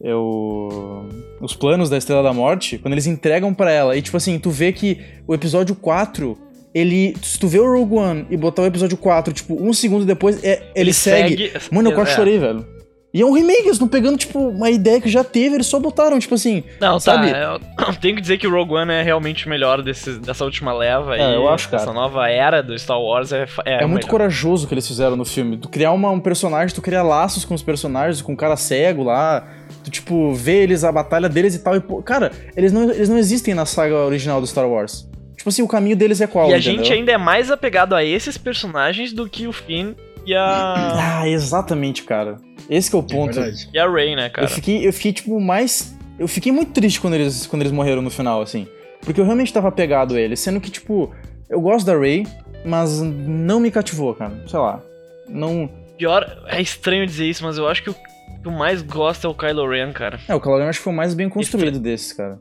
É 0.03 0.15
o. 0.15 1.05
Os 1.41 1.55
planos 1.55 1.89
da 1.89 1.97
Estrela 1.97 2.23
da 2.23 2.33
Morte, 2.33 2.79
quando 2.79 2.93
eles 2.95 3.07
entregam 3.07 3.55
pra 3.55 3.71
ela, 3.71 3.97
e 3.97 4.03
tipo 4.03 4.17
assim, 4.17 4.39
tu 4.39 4.51
vê 4.51 4.73
que 4.73 4.99
o 5.27 5.35
episódio 5.35 5.75
4. 5.75 6.37
Ele. 6.75 7.15
Se 7.23 7.39
tu 7.39 7.47
vê 7.49 7.59
o 7.59 7.71
Rogue 7.71 7.97
One 7.97 8.27
e 8.31 8.37
botar 8.37 8.63
o 8.63 8.67
episódio 8.67 8.97
4, 8.97 9.35
tipo, 9.35 9.63
um 9.63 9.73
segundo 9.75 10.05
depois, 10.07 10.43
é, 10.43 10.63
ele, 10.75 10.93
segue. 10.93 11.53
Mano, 11.71 11.91
eu 11.91 11.95
quase 11.95 12.13
É. 12.13 12.15
chorei, 12.17 12.39
velho. 12.39 12.67
E 13.15 13.21
é 13.21 13.27
um 13.27 13.33
remake, 13.33 13.61
eles 13.65 13.73
estão 13.73 13.87
pegando, 13.89 14.17
tipo, 14.17 14.39
uma 14.39 14.71
ideia 14.71 14.99
que 14.99 15.09
já 15.11 15.23
teve, 15.23 15.57
eles 15.57 15.67
só 15.67 15.79
botaram, 15.79 16.19
tipo 16.19 16.35
assim. 16.35 16.65
Não, 16.81 16.99
Sabe? 16.99 17.31
tá. 17.31 17.61
Eu 17.87 17.95
tenho 18.01 18.15
que 18.15 18.23
dizer 18.23 18.39
que 18.39 18.47
o 18.47 18.51
Rogue 18.51 18.73
One 18.73 18.91
é 18.91 19.03
realmente 19.03 19.47
o 19.47 19.51
melhor 19.51 19.83
desses, 19.83 20.19
dessa 20.19 20.45
última 20.47 20.73
leva. 20.73 21.15
É, 21.19 21.33
e 21.33 21.35
eu 21.35 21.47
acho, 21.49 21.69
cara. 21.69 21.83
Essa 21.83 21.93
nova 21.93 22.27
era 22.31 22.63
do 22.63 22.79
Star 22.79 22.99
Wars 22.99 23.31
é, 23.31 23.47
é, 23.67 23.83
É, 23.83 23.87
muito 23.87 24.07
corajoso 24.07 24.65
o 24.65 24.69
que 24.69 24.73
eles 24.73 24.89
fizeram 24.89 25.15
no 25.15 25.27
filme. 25.27 25.59
Tu 25.59 25.69
criar 25.69 25.93
uma- 25.93 26.11
um 26.11 26.21
personagem, 26.21 26.75
tu 26.75 26.81
criar 26.81 27.03
laços 27.03 27.45
com 27.45 27.53
os 27.55 27.63
personagens, 27.63 28.23
com 28.23 28.33
o 28.33 28.37
cara 28.37 28.57
cego 28.57 29.03
lá. 29.05 29.47
Tu, 29.85 29.91
tipo, 29.91 30.33
vê 30.33 30.63
eles, 30.63 30.83
a 30.83 30.91
batalha 30.91 31.29
deles 31.29 31.55
e 31.55 31.59
tal. 31.59 31.77
E, 31.77 31.81
pô, 31.81 32.03
cara, 32.03 32.33
eles 32.57 32.73
não, 32.73 32.85
eles 32.91 33.11
não 33.11 33.19
existem 33.19 33.53
na 33.53 33.67
saga 33.67 33.95
original 33.97 34.41
do 34.41 34.47
Star 34.47 34.67
Wars. 34.67 35.07
Tipo 35.37 35.51
assim, 35.51 35.61
o 35.61 35.69
caminho 35.69 35.97
deles 35.97 36.21
é 36.23 36.27
qual? 36.27 36.49
E 36.49 36.55
a 36.55 36.59
entendeu? 36.59 36.79
gente 36.85 36.93
ainda 36.95 37.13
é 37.13 37.19
mais 37.19 37.51
apegado 37.51 37.95
a 37.95 38.03
esses 38.03 38.39
personagens 38.39 39.13
do 39.13 39.29
que 39.29 39.47
o 39.47 39.53
Finn 39.53 39.93
e 40.25 40.35
a, 40.35 41.21
Ah, 41.21 41.29
exatamente, 41.29 42.05
cara. 42.05 42.37
Esse 42.75 42.91
que 42.91 42.97
é 42.97 42.99
o 42.99 43.03
É 43.03 43.07
ponto. 43.13 43.35
verdade. 43.35 43.69
e 43.73 43.79
a 43.79 43.91
Rey, 43.91 44.17
né, 44.17 44.29
cara? 44.31 44.47
Eu 44.47 44.51
fiquei, 44.51 44.87
eu 44.87 44.93
fiquei, 44.93 45.13
tipo, 45.13 45.41
mais. 45.41 45.97
Eu 46.19 46.27
fiquei 46.29 46.53
muito 46.53 46.73
triste 46.73 47.01
quando 47.01 47.15
eles, 47.15 47.47
quando 47.47 47.63
eles 47.63 47.73
morreram 47.73 48.01
no 48.03 48.11
final, 48.11 48.41
assim. 48.41 48.67
Porque 49.03 49.21
eu 49.21 49.25
realmente 49.25 49.53
tava 49.53 49.69
apegado 49.69 50.15
a 50.15 50.21
eles. 50.21 50.41
Sendo 50.41 50.61
que, 50.61 50.71
tipo, 50.71 51.13
eu 51.51 51.61
gosto 51.61 51.85
da 51.87 51.97
Ray, 51.99 52.27
mas 52.65 53.01
não 53.03 53.59
me 53.61 53.71
cativou, 53.71 54.15
cara. 54.15 54.43
Sei 54.47 54.59
lá. 54.59 54.81
Não. 55.29 55.69
Pior, 55.99 56.45
é 56.47 56.61
estranho 56.61 57.07
dizer 57.07 57.27
isso, 57.27 57.45
mas 57.45 57.59
eu 57.59 57.69
acho 57.69 57.83
que 57.83 57.91
o 57.91 57.95
que 57.95 58.49
eu 58.49 58.53
mais 58.53 58.83
gosto 58.83 59.27
é 59.27 59.31
o 59.31 59.35
Kylo 59.35 59.69
Ren, 59.69 59.93
cara. 59.93 60.19
É, 60.29 60.35
o 60.35 60.41
Kylo 60.41 60.59
Ren 60.59 60.69
acho 60.69 60.79
que 60.79 60.85
foi 60.85 60.93
o 60.93 60.97
mais 60.97 61.15
bem 61.15 61.29
construído 61.29 61.79
desses, 61.79 62.13
cara. 62.13 62.39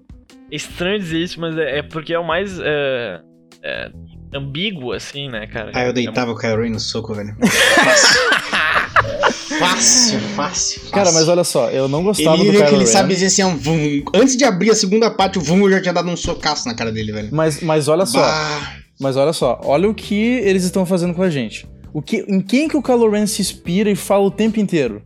É 0.52 0.56
estranho 0.56 0.98
dizer 1.00 1.20
isso, 1.20 1.40
mas 1.40 1.58
é, 1.58 1.80
é 1.80 1.84
porque 1.84 2.14
é 2.14 2.20
o 2.20 2.26
mais 2.26 2.60
é, 2.60 3.20
é, 3.64 3.92
ambíguo, 4.34 4.92
assim, 4.94 5.30
né, 5.30 5.46
cara? 5.48 5.72
Ah, 5.74 5.84
eu 5.84 5.90
É 5.90 5.94
deitava 5.94 6.32
o 6.32 6.36
Kylo 6.38 6.62
Ren 6.64 6.70
no 6.72 6.80
soco, 6.80 7.14
velho. 7.14 7.36
Fácil. 9.66 10.20
fácil, 10.20 10.80
fácil. 10.82 10.92
Cara, 10.92 11.12
mas 11.12 11.28
olha 11.28 11.44
só, 11.44 11.70
eu 11.70 11.88
não 11.88 12.04
gostava 12.04 12.38
Ele, 12.38 12.52
do 12.52 12.58
Kylo 12.58 12.68
ele 12.70 12.78
Ren. 12.80 12.86
sabe 12.86 13.14
dizer 13.14 13.28
assim, 13.28 13.44
vum. 13.56 14.04
antes 14.14 14.36
de 14.36 14.44
abrir 14.44 14.72
a 14.72 14.76
segunda 14.76 15.10
parte, 15.12 15.38
o 15.38 15.42
Vum 15.42 15.70
já 15.70 15.82
tinha 15.82 15.94
dado 15.94 16.10
um 16.10 16.18
socaço 16.18 16.68
na 16.68 16.74
cara 16.74 16.92
dele, 16.92 17.12
velho. 17.12 17.30
Mas, 17.32 17.62
mas 17.62 17.88
olha 17.88 18.06
só, 18.06 18.20
Bah. 18.22 18.74
mas 19.00 19.16
olha 19.18 19.34
só, 19.34 19.60
olha 19.64 19.90
o 19.90 19.94
que 19.94 20.16
eles 20.16 20.64
estão 20.64 20.86
fazendo 20.86 21.14
com 21.14 21.22
a 21.24 21.30
gente. 21.30 21.68
O 21.94 22.02
que, 22.02 22.18
em 22.28 22.40
quem 22.40 22.68
que 22.68 22.78
o 22.78 22.82
Kylo 22.82 23.10
Ren 23.10 23.26
se 23.28 23.42
inspira 23.42 23.90
e 23.90 23.96
fala 23.96 24.24
o 24.24 24.32
tempo 24.32 24.60
inteiro? 24.60 25.02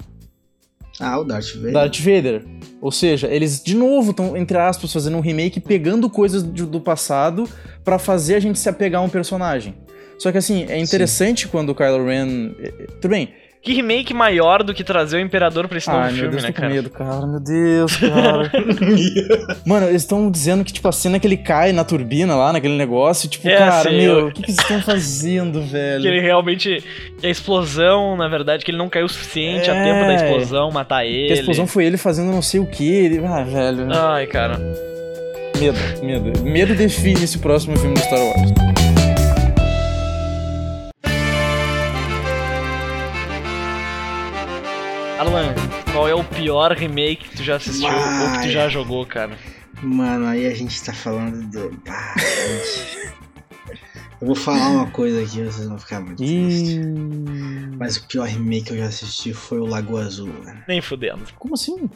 Ah, 0.99 1.19
o 1.19 1.23
Darth 1.25 1.55
Vader. 1.55 1.73
Darth 1.73 1.99
Vader. 1.99 2.45
Ou 2.81 2.91
seja, 2.91 3.27
eles 3.27 3.61
de 3.61 3.75
novo 3.75 4.11
estão, 4.11 4.37
entre 4.37 4.57
aspas, 4.57 4.93
fazendo 4.93 5.17
um 5.17 5.21
remake, 5.21 5.59
pegando 5.59 6.09
coisas 6.09 6.41
do, 6.43 6.65
do 6.65 6.79
passado 6.79 7.49
pra 7.83 7.99
fazer 7.99 8.35
a 8.35 8.39
gente 8.39 8.57
se 8.59 8.69
apegar 8.69 9.01
a 9.01 9.03
um 9.03 9.09
personagem. 9.09 9.75
Só 10.17 10.31
que 10.31 10.37
assim, 10.37 10.65
é 10.69 10.79
interessante 10.79 11.47
quando 11.47 11.71
o 11.71 11.75
Kylo 11.75 12.05
Ren. 12.05 12.51
eh, 12.59 12.73
eh, 12.79 12.87
Tudo 13.01 13.09
bem. 13.09 13.33
Que 13.65 13.73
remake 13.73 14.13
maior 14.13 14.61
do 14.61 14.75
que 14.75 14.83
trazer 14.83 15.17
o 15.17 15.19
Imperador 15.19 15.67
pra 15.67 15.79
esse 15.79 15.87
novo 15.87 15.99
Ai, 15.99 16.09
meu 16.11 16.15
filme, 16.19 16.31
Deus, 16.31 16.43
né, 16.43 16.49
tô 16.49 16.53
com 16.53 16.61
cara? 16.61 16.73
medo, 16.73 16.89
cara. 16.91 17.25
Meu 17.25 17.39
Deus, 17.39 17.95
cara. 17.97 18.51
Mano, 19.65 19.87
eles 19.87 20.03
estão 20.03 20.29
dizendo 20.29 20.63
que, 20.63 20.71
tipo, 20.71 20.87
a 20.87 20.91
cena 20.91 21.19
que 21.19 21.25
ele 21.25 21.35
cai 21.35 21.73
na 21.73 21.83
turbina 21.83 22.35
lá, 22.35 22.53
naquele 22.53 22.77
negócio, 22.77 23.27
tipo, 23.27 23.47
É, 23.49 23.57
cara, 23.57 23.89
sim, 23.89 23.97
meu, 23.97 24.19
eu- 24.19 24.27
o 24.27 24.31
que, 24.31 24.43
que 24.43 24.51
vocês 24.51 24.59
estão 24.59 24.81
fazendo, 24.83 25.63
velho? 25.63 26.01
Que 26.03 26.07
ele 26.07 26.21
realmente. 26.21 26.83
Que 27.19 27.25
a 27.25 27.29
explosão, 27.31 28.15
na 28.15 28.27
verdade, 28.27 28.63
que 28.63 28.69
ele 28.69 28.77
não 28.77 28.87
caiu 28.87 29.07
o 29.07 29.09
suficiente 29.09 29.67
a 29.69 29.75
É. 29.75 29.83
tempo 29.83 30.05
da 30.05 30.13
explosão 30.13 30.69
matar 30.71 31.03
ele. 31.03 31.25
Que 31.27 31.33
a 31.33 31.35
explosão 31.37 31.65
foi 31.65 31.85
ele 31.85 31.97
fazendo 31.97 32.31
não 32.31 32.43
sei 32.43 32.59
o 32.59 32.67
que. 32.67 32.87
Ele... 32.87 33.25
Ah, 33.25 33.43
velho. 33.43 33.87
Ai, 33.91 34.27
cara. 34.27 34.59
Medo, 35.59 35.77
medo. 36.03 36.43
Medo 36.43 36.75
define 36.75 37.23
esse 37.23 37.39
próximo 37.39 37.75
filme 37.77 37.95
do 37.95 37.99
Star 38.01 38.19
Wars. 38.19 38.51
Arlan, 45.19 45.53
qual 45.91 46.07
é 46.07 46.13
o 46.13 46.23
pior 46.23 46.71
remake 46.73 47.29
que 47.29 47.37
tu 47.37 47.43
já 47.43 47.55
assistiu 47.55 47.87
ou 47.87 48.31
que 48.37 48.47
tu 48.47 48.51
já 48.51 48.67
jogou, 48.67 49.05
cara? 49.05 49.37
Mano, 49.81 50.25
aí 50.27 50.45
a 50.45 50.53
gente 50.53 50.81
tá 50.83 50.93
falando 50.93 51.45
do. 51.49 51.79
Ah. 51.87 52.15
Eu 54.21 54.27
vou 54.27 54.35
falar 54.35 54.69
uma 54.69 54.87
coisa 54.87 55.21
aqui, 55.21 55.43
vocês 55.43 55.67
vão 55.67 55.77
ficar 55.77 55.99
muito 55.99 56.17
tristes. 56.17 56.79
Mas 57.77 57.97
o 57.97 58.07
pior 58.07 58.27
remake 58.27 58.65
que 58.65 58.73
eu 58.73 58.77
já 58.77 58.85
assisti 58.85 59.33
foi 59.33 59.59
o 59.59 59.65
Lago 59.65 59.97
Azul, 59.97 60.31
velho. 60.43 60.63
Nem 60.67 60.81
fudendo. 60.81 61.21
Como 61.37 61.53
assim? 61.53 61.89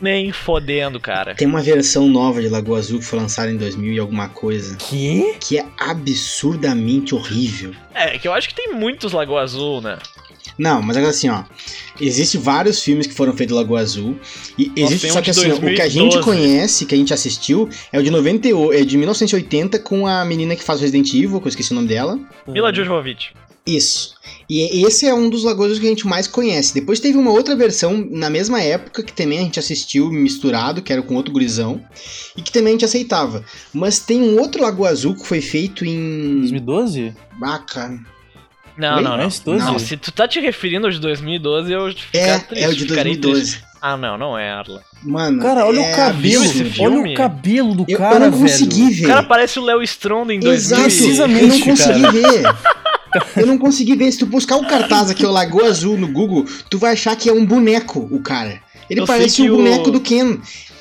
Nem 0.00 0.32
fodendo, 0.32 0.98
cara. 1.00 1.34
Tem 1.34 1.46
uma 1.46 1.62
versão 1.62 2.08
nova 2.08 2.40
de 2.40 2.48
Lago 2.48 2.74
Azul 2.74 2.98
que 2.98 3.04
foi 3.04 3.18
lançada 3.18 3.50
em 3.50 3.56
2000 3.56 3.92
e 3.92 3.98
alguma 3.98 4.28
coisa, 4.28 4.76
Que? 4.76 5.34
que 5.40 5.58
é 5.58 5.66
absurdamente 5.78 7.14
horrível. 7.14 7.72
É, 7.92 8.18
que 8.18 8.26
eu 8.26 8.32
acho 8.32 8.48
que 8.48 8.54
tem 8.54 8.72
muitos 8.72 9.12
Lagoa 9.12 9.42
Azul, 9.42 9.80
né? 9.80 9.98
Não, 10.58 10.80
mas 10.80 10.96
agora 10.96 11.10
assim, 11.10 11.28
ó. 11.28 11.44
Existem 12.00 12.40
vários 12.40 12.80
filmes 12.80 13.06
que 13.06 13.14
foram 13.14 13.32
feitos 13.32 13.54
Lagoa 13.56 13.80
Azul. 13.80 14.18
E 14.58 14.70
existe 14.76 15.10
só 15.10 15.18
um 15.18 15.22
que 15.22 15.30
assim, 15.30 15.50
ó, 15.50 15.56
o 15.56 15.60
que 15.60 15.82
a 15.82 15.88
gente 15.88 16.14
2012. 16.14 16.22
conhece, 16.22 16.86
que 16.86 16.94
a 16.94 16.98
gente 16.98 17.12
assistiu, 17.12 17.68
é 17.92 17.98
o 17.98 18.02
de 18.02 18.10
98, 18.10 18.72
é 18.72 18.84
de 18.84 18.96
1980 18.96 19.78
com 19.80 20.06
a 20.06 20.24
menina 20.24 20.54
que 20.54 20.62
faz 20.62 20.80
o 20.80 20.82
Resident 20.82 21.12
Evil, 21.12 21.40
que 21.40 21.46
eu 21.46 21.50
esqueci 21.50 21.72
o 21.72 21.74
nome 21.74 21.88
dela. 21.88 22.18
Mila 22.46 22.72
Jovovich. 22.72 23.32
Isso. 23.66 24.14
E 24.48 24.84
esse 24.84 25.06
é 25.06 25.14
um 25.14 25.30
dos 25.30 25.42
Lagoa 25.42 25.66
Azul 25.66 25.80
que 25.80 25.86
a 25.86 25.88
gente 25.88 26.06
mais 26.06 26.26
conhece. 26.26 26.74
Depois 26.74 27.00
teve 27.00 27.16
uma 27.16 27.30
outra 27.30 27.56
versão 27.56 28.06
na 28.10 28.28
mesma 28.28 28.60
época 28.60 29.02
que 29.02 29.12
também 29.12 29.38
a 29.38 29.42
gente 29.42 29.58
assistiu 29.58 30.10
misturado, 30.10 30.82
que 30.82 30.92
era 30.92 31.00
com 31.00 31.14
outro 31.14 31.32
gurizão, 31.32 31.80
e 32.36 32.42
que 32.42 32.52
também 32.52 32.72
a 32.72 32.72
gente 32.72 32.84
aceitava. 32.84 33.42
Mas 33.72 33.98
tem 34.00 34.20
um 34.20 34.38
outro 34.38 34.62
Lagoa 34.62 34.90
Azul 34.90 35.14
que 35.14 35.26
foi 35.26 35.40
feito 35.40 35.84
em 35.84 36.40
2012? 36.40 37.14
Baca. 37.38 37.98
Não, 38.76 39.00
não, 39.00 39.16
não. 39.16 39.24
Mas 39.24 39.38
12? 39.38 39.64
Não, 39.64 39.78
se 39.78 39.96
tu 39.96 40.10
tá 40.10 40.26
te 40.26 40.40
referindo 40.40 40.86
ao 40.86 40.92
de 40.92 40.98
2012, 40.98 41.72
eu 41.72 41.92
ficar 41.92 42.18
É, 42.18 42.38
triste. 42.38 42.64
é 42.64 42.68
o 42.68 42.74
de 42.74 42.80
ficarei 42.80 43.16
2012. 43.16 43.52
triste. 43.52 43.64
Ah, 43.80 43.96
não, 43.96 44.16
não 44.16 44.36
é, 44.38 44.50
Arla. 44.50 44.82
Mano, 45.02 45.40
Cara, 45.42 45.66
olha 45.66 45.78
é 45.80 45.92
o 45.92 45.96
cabelo. 45.96 46.44
Olha 46.80 46.98
o 47.00 47.14
cabelo 47.14 47.74
do 47.74 47.84
Eu, 47.86 47.98
cara, 47.98 48.14
eu 48.16 48.20
não 48.20 48.30
velho. 48.30 48.42
consegui 48.42 48.90
ver. 48.90 49.04
O 49.04 49.08
cara 49.08 49.22
parece 49.22 49.58
o 49.58 49.62
Léo 49.62 49.82
Stronda 49.82 50.32
em 50.32 50.40
2000. 50.40 50.54
Exato, 50.56 50.82
Precisamente, 50.82 51.42
eu 51.42 51.48
não 51.48 51.60
consegui 51.60 52.00
cara. 52.02 52.12
ver. 52.12 52.42
Eu 53.36 53.46
não 53.46 53.58
consegui 53.58 53.94
ver. 53.94 54.10
Se 54.10 54.18
tu 54.18 54.26
buscar 54.26 54.56
o 54.56 54.66
cartaz 54.66 55.10
aqui, 55.10 55.24
o 55.24 55.30
Lagoa 55.30 55.66
Azul, 55.68 55.96
no 55.98 56.08
Google, 56.08 56.44
tu 56.70 56.78
vai 56.78 56.94
achar 56.94 57.14
que 57.14 57.28
é 57.28 57.32
um 57.32 57.44
boneco, 57.44 58.08
o 58.10 58.20
cara. 58.20 58.60
Ele 58.90 59.00
Eu 59.00 59.06
parece 59.06 59.42
um 59.42 59.52
o- 59.52 59.56
boneco 59.58 59.90
do 59.90 60.00
Ken. 60.00 60.38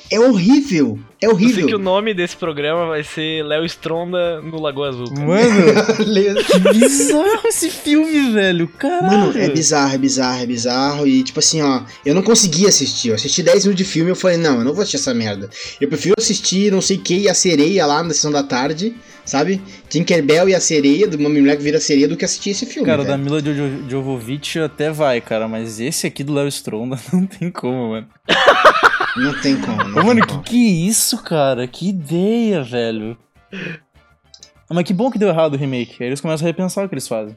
É 0.09 0.19
horrível. 0.19 0.97
É 1.23 1.25
Eu 1.27 1.35
sei 1.37 1.45
horrível. 1.45 1.67
que 1.67 1.75
o 1.75 1.79
nome 1.79 2.13
desse 2.13 2.35
programa 2.35 2.87
vai 2.87 3.03
ser 3.03 3.43
Léo 3.45 3.65
Stronda 3.65 4.41
no 4.41 4.59
Lagoa 4.59 4.89
Azul. 4.89 5.07
Mano, 5.11 5.95
que 6.45 6.59
bizarro 6.77 7.41
esse 7.47 7.69
filme, 7.69 8.31
velho. 8.33 8.67
Caralho. 8.67 9.07
Mano, 9.27 9.37
é 9.37 9.49
bizarro, 9.49 9.93
é 9.93 9.97
bizarro, 9.97 10.43
é 10.43 10.45
bizarro. 10.45 11.07
E 11.07 11.23
tipo 11.23 11.39
assim, 11.39 11.61
ó, 11.61 11.81
eu 12.05 12.13
não 12.13 12.21
consegui 12.21 12.67
assistir. 12.67 13.09
Eu 13.09 13.15
assisti 13.15 13.41
10 13.43 13.65
minutos 13.65 13.85
de 13.85 13.89
filme 13.91 14.09
e 14.09 14.11
eu 14.11 14.15
falei, 14.15 14.37
não, 14.37 14.57
eu 14.59 14.65
não 14.65 14.73
vou 14.73 14.81
assistir 14.81 14.97
essa 14.97 15.13
merda. 15.13 15.49
Eu 15.79 15.87
prefiro 15.87 16.15
assistir 16.17 16.71
não 16.71 16.81
sei 16.81 16.97
o 16.97 17.01
que 17.01 17.19
e 17.19 17.29
a 17.29 17.33
sereia 17.33 17.85
lá 17.85 18.03
na 18.03 18.09
sessão 18.13 18.31
da 18.31 18.43
tarde, 18.43 18.95
sabe? 19.25 19.61
Tinkerbell 19.89 20.49
e 20.49 20.55
a 20.55 20.59
sereia, 20.59 21.07
de 21.07 21.15
uma 21.17 21.29
mulher 21.29 21.55
que 21.57 21.63
vira 21.63 21.79
sereia, 21.79 22.07
do 22.07 22.17
que 22.17 22.25
assistir 22.25 22.49
esse 22.51 22.65
filme. 22.65 22.85
Cara, 22.85 23.03
da 23.03 23.11
velho. 23.15 23.23
Mila 23.23 23.41
Jo- 23.41 23.89
Jovovich 23.89 24.59
até 24.59 24.91
vai, 24.91 25.21
cara, 25.21 25.47
mas 25.47 25.79
esse 25.79 26.05
aqui 26.07 26.23
do 26.23 26.33
Léo 26.33 26.47
Stronda 26.47 26.99
não 27.13 27.25
tem 27.25 27.49
como, 27.51 27.89
mano. 27.91 28.07
Não 29.15 29.39
tem 29.41 29.55
como. 29.60 29.84
Não 29.84 29.89
Ô, 29.89 29.93
tem 29.96 30.03
mano, 30.05 30.22
que 30.22 30.27
como. 30.27 30.43
que 30.43 30.55
é 30.55 30.88
isso, 30.89 31.17
cara? 31.20 31.67
Que 31.67 31.89
ideia, 31.89 32.63
velho. 32.63 33.17
Ah, 33.53 34.74
Mas 34.74 34.86
que 34.86 34.93
bom 34.93 35.12
que 35.12 35.20
deu 35.20 35.29
errado 35.29 35.53
o 35.53 35.58
remake. 35.58 35.98
Aí 36.00 36.08
eles 36.08 36.22
começam 36.22 36.46
a 36.46 36.50
repensar 36.50 36.86
o 36.86 36.89
que 36.89 36.96
eles 36.96 37.08
fazem. 37.08 37.36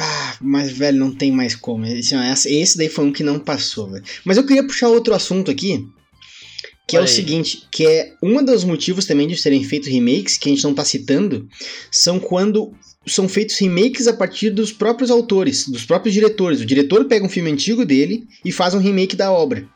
Ah, 0.00 0.36
mas, 0.40 0.70
velho, 0.70 0.98
não 0.98 1.12
tem 1.14 1.32
mais 1.32 1.54
como. 1.56 1.84
Esse, 1.86 2.14
esse 2.54 2.76
daí 2.78 2.88
foi 2.88 3.04
um 3.06 3.12
que 3.12 3.22
não 3.24 3.38
passou, 3.38 3.90
velho. 3.90 4.04
Mas 4.24 4.36
eu 4.36 4.44
queria 4.46 4.64
puxar 4.66 4.88
outro 4.88 5.14
assunto 5.14 5.50
aqui. 5.50 5.84
Que 6.86 6.96
é 6.96 6.98
Olha 7.00 7.06
o 7.06 7.08
aí. 7.08 7.14
seguinte, 7.14 7.66
que 7.70 7.86
é 7.86 8.14
um 8.22 8.44
dos 8.44 8.64
motivos 8.64 9.06
também 9.06 9.26
de 9.28 9.36
serem 9.36 9.62
feitos 9.64 9.88
remakes, 9.88 10.36
que 10.36 10.48
a 10.48 10.52
gente 10.52 10.64
não 10.64 10.74
tá 10.74 10.84
citando, 10.84 11.48
são 11.90 12.18
quando 12.18 12.72
são 13.06 13.28
feitos 13.28 13.56
remakes 13.58 14.06
a 14.08 14.12
partir 14.12 14.50
dos 14.50 14.72
próprios 14.72 15.10
autores, 15.10 15.66
dos 15.68 15.84
próprios 15.84 16.12
diretores. 16.12 16.60
O 16.60 16.66
diretor 16.66 17.04
pega 17.06 17.24
um 17.24 17.28
filme 17.28 17.50
antigo 17.50 17.84
dele 17.84 18.26
e 18.44 18.52
faz 18.52 18.74
um 18.74 18.78
remake 18.78 19.16
da 19.16 19.30
obra. 19.32 19.66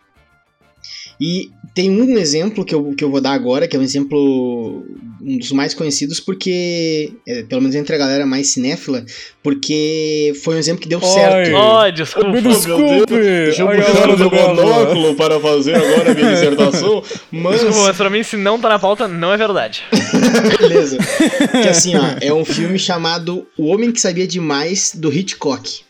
E 1.21 1.51
tem 1.75 1.91
um 1.91 2.17
exemplo 2.19 2.65
que 2.65 2.75
eu, 2.75 2.95
que 2.95 3.03
eu 3.03 3.11
vou 3.11 3.21
dar 3.21 3.33
agora, 3.33 3.67
que 3.67 3.77
é 3.77 3.79
um 3.79 3.83
exemplo 3.83 4.85
um 5.25 5.39
dos 5.39 5.53
mais 5.53 5.73
conhecidos, 5.73 6.21
porque, 6.21 7.13
é, 7.27 7.43
pelo 7.45 7.63
menos 7.63 7.75
entre 7.75 7.95
a 7.95 7.99
galera 7.99 8.27
mais 8.27 8.49
cinéfila, 8.49 9.05
porque 9.43 10.33
foi 10.45 10.57
um 10.57 10.59
exemplo 10.59 10.83
que 10.83 10.89
deu 10.89 11.01
Oi. 11.01 11.07
certo. 11.07 11.57
Oh, 11.57 11.91
desculpa. 11.91 12.31
Me 12.31 12.43
desculpe! 12.43 13.15
Deixa 13.15 13.63
eu 13.63 13.69
puxar 13.69 14.11
o 14.11 14.19
meu 14.19 14.31
monóculo 14.31 15.15
para 15.15 15.41
fazer 15.41 15.77
agora 15.77 16.11
a 16.11 16.15
minha 16.15 16.33
dissertação, 16.35 17.03
mas... 17.33 17.61
Desculpa, 17.61 17.87
mas 17.87 17.97
pra 17.97 18.11
mim, 18.11 18.23
se 18.23 18.37
não 18.37 18.61
tá 18.61 18.69
na 18.69 18.79
pauta, 18.79 19.09
não 19.09 19.33
é 19.33 19.37
verdade. 19.37 19.83
Beleza. 20.61 20.99
Que 21.63 21.69
assim, 21.69 21.97
ó, 21.97 22.05
é 22.21 22.33
um 22.33 22.45
filme 22.45 22.79
chamado 22.79 23.47
O 23.57 23.67
Homem 23.67 23.91
que 23.91 24.01
Sabia 24.01 24.27
Demais, 24.27 24.93
do 24.95 25.13
Hitchcock. 25.13 25.85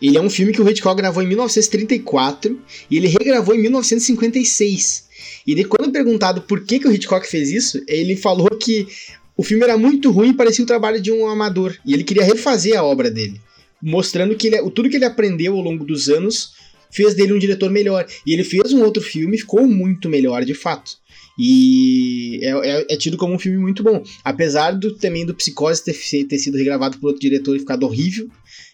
Ele 0.00 0.16
é 0.16 0.20
um 0.20 0.30
filme 0.30 0.52
que 0.52 0.60
o 0.60 0.68
Hitchcock 0.68 0.96
gravou 0.96 1.22
em 1.22 1.26
1934 1.26 2.60
e 2.90 2.96
ele 2.96 3.08
regravou 3.08 3.54
em 3.54 3.62
1956. 3.62 5.06
E 5.46 5.64
quando 5.64 5.92
perguntado 5.92 6.42
por 6.42 6.64
que, 6.64 6.78
que 6.78 6.88
o 6.88 6.92
Hitchcock 6.92 7.26
fez 7.26 7.50
isso, 7.50 7.82
ele 7.86 8.16
falou 8.16 8.48
que 8.50 8.86
o 9.36 9.42
filme 9.42 9.64
era 9.64 9.76
muito 9.76 10.10
ruim 10.10 10.30
e 10.30 10.34
parecia 10.34 10.64
o 10.64 10.66
trabalho 10.66 11.00
de 11.00 11.12
um 11.12 11.26
amador. 11.26 11.76
E 11.84 11.92
ele 11.92 12.04
queria 12.04 12.24
refazer 12.24 12.78
a 12.78 12.82
obra 12.82 13.10
dele, 13.10 13.40
mostrando 13.82 14.34
que 14.34 14.48
ele, 14.48 14.70
tudo 14.70 14.88
que 14.88 14.96
ele 14.96 15.04
aprendeu 15.04 15.54
ao 15.54 15.60
longo 15.62 15.84
dos 15.84 16.08
anos 16.08 16.52
fez 16.90 17.14
dele 17.14 17.32
um 17.32 17.38
diretor 17.38 17.70
melhor. 17.70 18.06
E 18.26 18.32
ele 18.32 18.44
fez 18.44 18.72
um 18.72 18.82
outro 18.82 19.02
filme 19.02 19.36
e 19.36 19.40
ficou 19.40 19.66
muito 19.66 20.08
melhor, 20.08 20.44
de 20.44 20.54
fato. 20.54 20.92
E 21.38 22.40
é, 22.42 22.50
é- 22.50 22.86
é 22.94 22.96
tido 22.96 23.16
como 23.18 23.34
um 23.34 23.38
filme 23.38 23.58
muito 23.58 23.82
bom. 23.82 24.02
Apesar 24.24 24.72
do, 24.72 24.94
também 24.94 25.26
do 25.26 25.34
Psicose 25.34 25.84
ter, 25.84 25.94
ter 26.24 26.38
sido 26.38 26.56
regravado 26.56 26.98
por 26.98 27.08
outro 27.08 27.20
diretor 27.20 27.54
e 27.54 27.58
ficado 27.60 27.84
horrível. 27.84 28.28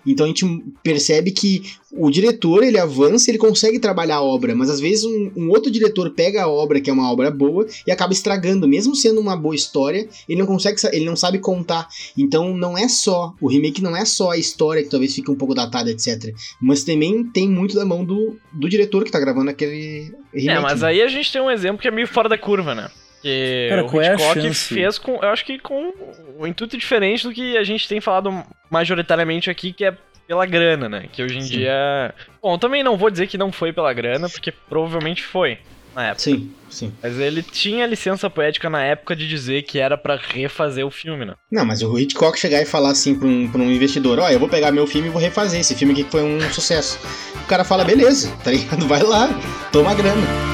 Então 0.07 0.25
a 0.25 0.29
gente 0.29 0.45
percebe 0.83 1.31
que 1.31 1.63
o 1.93 2.11
diretor 2.11 2.63
ele 2.63 2.79
avança, 2.79 3.31
ele 3.31 3.39
consegue 3.39 3.79
trabalhar 3.79 4.17
a 4.17 4.23
obra, 4.23 4.55
mas 4.55 4.71
às 4.71 4.81
vezes 4.81 5.05
um, 5.05 5.31
um 5.37 5.51
outro 5.51 5.71
diretor 5.71 6.11
pega 6.11 6.43
a 6.43 6.49
obra 6.49 6.81
que 6.81 6.91
é 6.91 6.93
uma 6.93 7.11
obra 7.11 7.31
boa 7.31 7.67
e 7.87 7.93
acaba 7.93 8.13
estragando, 8.13 8.67
mesmo 8.67 8.97
sendo 8.97 9.21
uma 9.21 9.37
boa 9.37 9.55
história, 9.55 10.09
ele 10.29 10.39
não 10.39 10.47
consegue, 10.47 10.77
ele 10.93 11.05
não 11.05 11.17
sabe 11.17 11.39
contar. 11.39 11.89
Então 12.17 12.57
não 12.57 12.77
é 12.77 12.89
só 12.89 13.35
o 13.41 13.49
remake, 13.49 13.83
não 13.83 13.97
é 13.97 14.05
só 14.05 14.31
a 14.31 14.39
história 14.39 14.83
que 14.83 14.89
talvez 14.89 15.15
fique 15.15 15.31
um 15.31 15.37
pouco 15.37 15.55
datada, 15.55 15.91
etc. 15.91 16.35
Mas 16.61 16.85
também 16.85 17.25
tem 17.25 17.49
muito 17.49 17.75
da 17.75 17.85
mão 17.85 18.05
do, 18.05 18.37
do 18.53 18.69
diretor 18.69 19.05
que 19.05 19.11
tá 19.11 19.21
gravando 19.21 19.51
aquele 19.51 20.13
remake. 20.33 20.59
É, 20.59 20.61
mas 20.61 20.83
aí 20.83 21.03
a 21.03 21.09
gente 21.09 21.33
tem 21.33 21.43
um 21.43 21.51
exemplo 21.51 21.81
que 21.81 21.89
é 21.89 21.91
meio 21.91 22.09
fora 22.09 22.29
da 22.29 22.39
curva, 22.39 22.75
né? 22.75 22.91
Que 23.23 23.67
Cara, 23.71 23.87
o 23.87 24.01
é 24.01 24.15
Hitchcock 24.15 24.43
chance? 24.43 24.75
fez 24.75 24.99
com, 24.99 25.13
eu 25.15 25.29
acho 25.29 25.45
que 25.45 25.59
com 25.59 25.93
um 26.39 26.47
intuito 26.47 26.77
diferente 26.77 27.23
do 27.23 27.33
que 27.33 27.57
a 27.57 27.63
gente 27.63 27.89
tem 27.89 28.01
falado 28.01 28.45
majoritariamente 28.69 29.49
aqui, 29.49 29.73
que 29.73 29.85
é 29.85 29.97
pela 30.27 30.45
grana, 30.45 30.89
né? 30.89 31.05
Que 31.13 31.23
hoje 31.23 31.39
em 31.39 31.43
Sim. 31.43 31.49
dia. 31.59 32.15
Bom, 32.43 32.59
também 32.59 32.83
não 32.83 32.97
vou 32.97 33.11
dizer 33.11 33.27
que 33.29 33.39
não 33.39 33.53
foi 33.53 33.73
pela 33.73 33.93
grana, 33.93 34.29
porque 34.29 34.51
provavelmente 34.51 35.23
foi 35.23 35.59
na 35.95 36.07
época. 36.07 36.21
Sim, 36.21 36.51
sim. 36.69 36.93
Mas 37.03 37.19
ele 37.19 37.43
tinha 37.43 37.87
licença 37.87 38.29
poética 38.31 38.69
na 38.71 38.83
época 38.83 39.15
de 39.15 39.29
dizer 39.29 39.63
que 39.63 39.79
era 39.79 39.97
pra 39.97 40.17
refazer 40.17 40.87
o 40.87 40.91
filme, 40.91 41.25
né? 41.25 41.35
Não, 41.51 41.65
mas 41.65 41.83
o 41.83 41.99
Hitchcock 41.99 42.39
chegar 42.39 42.61
e 42.61 42.67
falar 42.67 42.91
assim 42.91 43.15
pra 43.15 43.29
um, 43.29 43.49
pra 43.49 43.61
um 43.61 43.71
investidor, 43.71 44.19
ó, 44.19 44.29
eu 44.31 44.39
vou 44.39 44.49
pegar 44.49 44.73
meu 44.73 44.87
filme 44.87 45.09
e 45.09 45.11
vou 45.11 45.21
refazer 45.21 45.61
esse 45.61 45.75
filme 45.75 45.93
aqui 45.93 46.05
que 46.05 46.11
foi 46.11 46.23
um 46.23 46.41
sucesso. 46.51 46.99
O 47.45 47.47
cara 47.47 47.63
fala, 47.63 47.85
beleza, 47.85 48.35
tá 48.43 48.51
ligado? 48.51 48.87
Vai 48.89 49.03
lá, 49.03 49.29
toma 49.71 49.95
grana. 49.95 50.52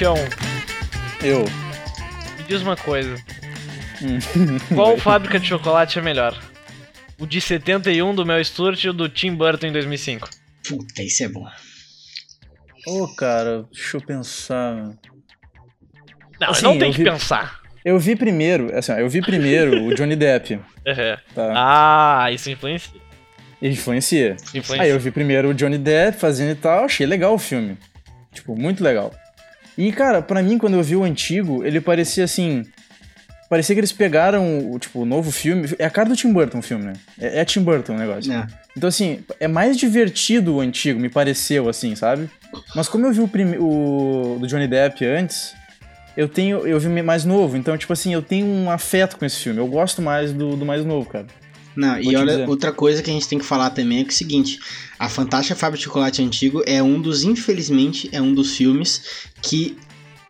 Chão, 0.00 0.14
Eu. 1.22 1.44
me 2.38 2.44
diz 2.48 2.62
uma 2.62 2.74
coisa. 2.74 3.14
Hum. 4.00 4.18
Qual 4.74 4.96
fábrica 4.98 5.38
de 5.38 5.46
chocolate 5.46 5.98
é 5.98 6.02
melhor? 6.02 6.34
O 7.18 7.26
de 7.26 7.38
71 7.38 8.14
do 8.14 8.24
Mel 8.24 8.42
Stewart 8.42 8.82
ou 8.86 8.94
do 8.94 9.10
Tim 9.10 9.34
Burton 9.34 9.66
em 9.66 9.72
2005? 9.72 10.30
Puta, 10.66 11.02
isso 11.02 11.22
é 11.22 11.28
bom. 11.28 11.46
Ô, 12.86 13.08
cara, 13.14 13.66
deixa 13.70 13.98
eu 13.98 14.00
pensar. 14.00 14.74
mano. 14.74 14.98
Não, 16.40 16.48
Assim, 16.48 16.62
não 16.64 16.78
tem 16.78 16.92
que 16.92 16.98
vi- 16.98 17.04
pensar. 17.04 17.60
Eu 17.84 17.98
vi 17.98 18.16
primeiro, 18.16 18.74
assim, 18.74 18.92
ó, 18.92 18.96
eu 18.96 19.08
vi 19.10 19.20
primeiro 19.20 19.84
o 19.84 19.94
Johnny 19.94 20.16
Depp, 20.16 20.58
É. 20.86 21.18
tá? 21.34 21.52
Ah, 22.24 22.32
isso 22.32 22.48
influencia. 22.48 22.98
Influencia. 23.60 24.36
influencia. 24.54 24.82
Aí 24.82 24.88
eu 24.88 24.98
vi 24.98 25.10
primeiro 25.10 25.50
o 25.50 25.54
Johnny 25.54 25.76
Depp 25.76 26.18
fazendo 26.18 26.52
e 26.52 26.54
tal, 26.54 26.86
achei 26.86 27.04
legal 27.06 27.34
o 27.34 27.38
filme. 27.38 27.76
Tipo, 28.32 28.56
muito 28.56 28.82
legal. 28.82 29.12
E, 29.78 29.90
cara, 29.92 30.20
pra 30.20 30.42
mim, 30.42 30.58
quando 30.58 30.74
eu 30.74 30.82
vi 30.82 30.96
o 30.96 31.04
antigo, 31.04 31.64
ele 31.64 31.80
parecia 31.80 32.24
assim. 32.24 32.64
Parecia 33.48 33.74
que 33.74 33.80
eles 33.80 33.90
pegaram 33.92 34.70
o, 34.70 34.78
tipo, 34.78 35.00
o 35.00 35.04
novo 35.04 35.30
filme. 35.32 35.68
É 35.78 35.84
a 35.84 35.90
cara 35.90 36.08
do 36.08 36.14
Tim 36.16 36.32
Burton 36.32 36.58
o 36.58 36.62
filme, 36.62 36.84
né? 36.84 36.92
É, 37.18 37.40
é 37.40 37.44
Tim 37.44 37.62
Burton 37.62 37.94
o 37.94 37.98
negócio. 37.98 38.32
É. 38.32 38.46
Então, 38.76 38.88
assim, 38.88 39.20
é 39.40 39.48
mais 39.48 39.76
divertido 39.76 40.54
o 40.54 40.60
antigo, 40.60 41.00
me 41.00 41.08
pareceu, 41.08 41.68
assim, 41.68 41.96
sabe? 41.96 42.30
Mas 42.76 42.88
como 42.88 43.06
eu 43.06 43.12
vi 43.12 43.20
o, 43.20 43.26
prime- 43.28 43.58
o 43.58 44.36
do 44.40 44.46
Johnny 44.46 44.68
Depp 44.68 45.04
antes, 45.04 45.52
eu 46.16 46.28
tenho. 46.28 46.64
Eu 46.66 46.78
vi 46.78 46.88
mais 47.02 47.24
novo. 47.24 47.56
Então, 47.56 47.76
tipo 47.76 47.92
assim, 47.92 48.12
eu 48.14 48.22
tenho 48.22 48.46
um 48.46 48.70
afeto 48.70 49.16
com 49.16 49.24
esse 49.24 49.36
filme. 49.38 49.58
Eu 49.58 49.66
gosto 49.66 50.00
mais 50.00 50.32
do, 50.32 50.56
do 50.56 50.64
mais 50.64 50.84
novo, 50.84 51.08
cara. 51.08 51.26
Não, 51.76 51.94
Vou 52.02 52.12
e 52.12 52.16
olha, 52.16 52.32
dizer. 52.32 52.48
outra 52.48 52.72
coisa 52.72 53.02
que 53.02 53.10
a 53.10 53.12
gente 53.12 53.28
tem 53.28 53.38
que 53.38 53.44
falar 53.44 53.70
também 53.70 54.00
é 54.00 54.04
que 54.04 54.10
é 54.10 54.12
o 54.12 54.16
seguinte: 54.16 54.58
a 54.98 55.08
Fantástica 55.08 55.54
Fábrica 55.54 55.78
de 55.78 55.84
Chocolate 55.84 56.22
Antigo 56.22 56.62
é 56.66 56.82
um 56.82 57.00
dos, 57.00 57.22
infelizmente, 57.24 58.08
é 58.12 58.20
um 58.20 58.34
dos 58.34 58.56
filmes 58.56 59.02
que 59.40 59.76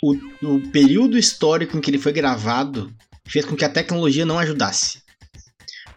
o, 0.03 0.15
o 0.43 0.61
período 0.71 1.19
histórico 1.19 1.77
em 1.77 1.81
que 1.81 1.91
ele 1.91 1.99
foi 1.99 2.13
gravado 2.13 2.93
fez 3.27 3.45
com 3.45 3.57
que 3.57 3.65
a 3.65 3.69
tecnologia 3.69 4.27
não 4.27 4.39
ajudasse. 4.39 5.01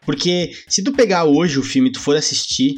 Porque 0.05 0.51
se 0.67 0.83
tu 0.83 0.91
pegar 0.91 1.23
hoje 1.23 1.57
o 1.57 1.63
filme 1.63 1.89
e 1.89 1.91
tu 1.91 1.99
for 1.99 2.15
assistir, 2.15 2.75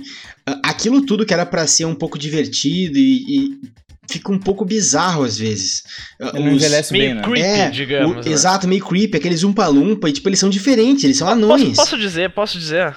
aquilo 0.63 1.06
tudo 1.06 1.25
que 1.25 1.34
era 1.34 1.45
pra 1.45 1.65
ser 1.65 1.86
um 1.86 1.95
pouco 1.95 2.19
divertido 2.19 2.97
e, 2.97 3.23
e 3.28 3.60
fica 4.09 4.31
um 4.31 4.39
pouco 4.39 4.63
bizarro 4.65 5.23
às 5.23 5.37
vezes. 5.37 5.83
Ele 6.19 6.43
não 6.45 6.53
Os- 6.55 6.63
envelhece 6.63 6.91
Meio 6.91 7.05
bem, 7.05 7.15
né? 7.15 7.21
creepy, 7.23 7.41
é, 7.47 7.69
digamos. 7.69 8.11
o- 8.11 8.15
né? 8.15 8.21
exato, 8.31 8.67
meio 8.67 8.83
creepy, 8.85 9.17
aqueles 9.17 9.43
umpa-lumpa, 9.43 10.09
e 10.09 10.13
tipo, 10.13 10.27
eles 10.29 10.39
são 10.39 10.49
diferentes, 10.49 11.03
eles 11.03 11.17
são 11.17 11.27
Posso, 11.27 11.37
anões. 11.43 11.75
posso 11.77 11.97
dizer, 11.97 12.29
posso 12.31 12.57
dizer. 12.59 12.95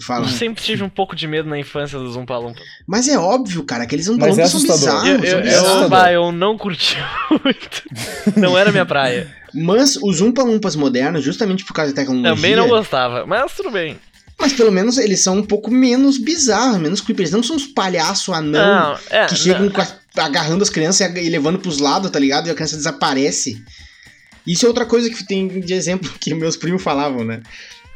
Fala. 0.00 0.26
Eu 0.26 0.28
sempre 0.28 0.62
tive 0.62 0.82
um 0.84 0.90
pouco 0.90 1.16
de 1.16 1.26
medo 1.26 1.48
na 1.48 1.58
infância 1.58 1.98
dos 1.98 2.16
Umpa 2.16 2.36
Lumpa. 2.36 2.60
Mas 2.86 3.08
é 3.08 3.16
óbvio, 3.18 3.62
cara, 3.64 3.86
que 3.86 3.94
eles 3.94 4.06
não 4.08 4.18
Mas 4.18 4.36
é 4.38 4.46
são 4.46 4.60
bizarros, 4.60 4.84
eu, 5.08 5.18
são 5.18 5.38
eu, 5.38 5.42
bizarros. 5.42 5.82
eu, 5.84 5.88
bah, 5.88 6.12
eu 6.12 6.30
não 6.32 6.58
curti 6.58 6.96
muito. 7.42 7.82
Não 8.36 8.58
era 8.58 8.70
minha 8.70 8.84
praia. 8.84 9.34
Mas 9.54 9.96
os 9.96 10.20
Umpa-Lumpas 10.20 10.76
modernos, 10.76 11.24
justamente 11.24 11.64
por 11.64 11.72
causa 11.72 11.92
da 11.92 11.96
tecnologia... 12.02 12.34
Também 12.34 12.54
não 12.54 12.68
gostava, 12.68 13.24
mas 13.24 13.50
tudo 13.56 13.70
bem. 13.70 13.96
Mas 14.38 14.52
pelo 14.52 14.70
menos 14.70 14.98
eles 14.98 15.22
são 15.22 15.38
um 15.38 15.42
pouco 15.42 15.70
menos 15.70 16.18
bizarros, 16.18 16.76
menos 16.78 17.00
creepy. 17.00 17.22
Eles 17.22 17.32
não 17.32 17.42
são 17.42 17.56
uns 17.56 17.66
palhaços 17.66 18.34
anão 18.34 18.90
Não, 18.90 18.98
é. 19.08 19.24
que 19.26 19.34
chegam 19.34 19.62
não. 19.62 19.70
com 19.70 19.80
a- 19.80 19.88
agarrando 20.16 20.62
as 20.62 20.70
crianças 20.70 21.00
e 21.16 21.28
levando 21.28 21.58
pros 21.58 21.78
lados, 21.78 22.10
tá 22.10 22.18
ligado? 22.18 22.46
E 22.46 22.50
a 22.50 22.54
criança 22.54 22.76
desaparece. 22.76 23.62
Isso 24.46 24.64
é 24.64 24.68
outra 24.68 24.86
coisa 24.86 25.10
que 25.10 25.24
tem 25.26 25.48
de 25.60 25.72
exemplo 25.74 26.10
que 26.20 26.32
meus 26.34 26.56
primos 26.56 26.82
falavam, 26.82 27.24
né? 27.24 27.42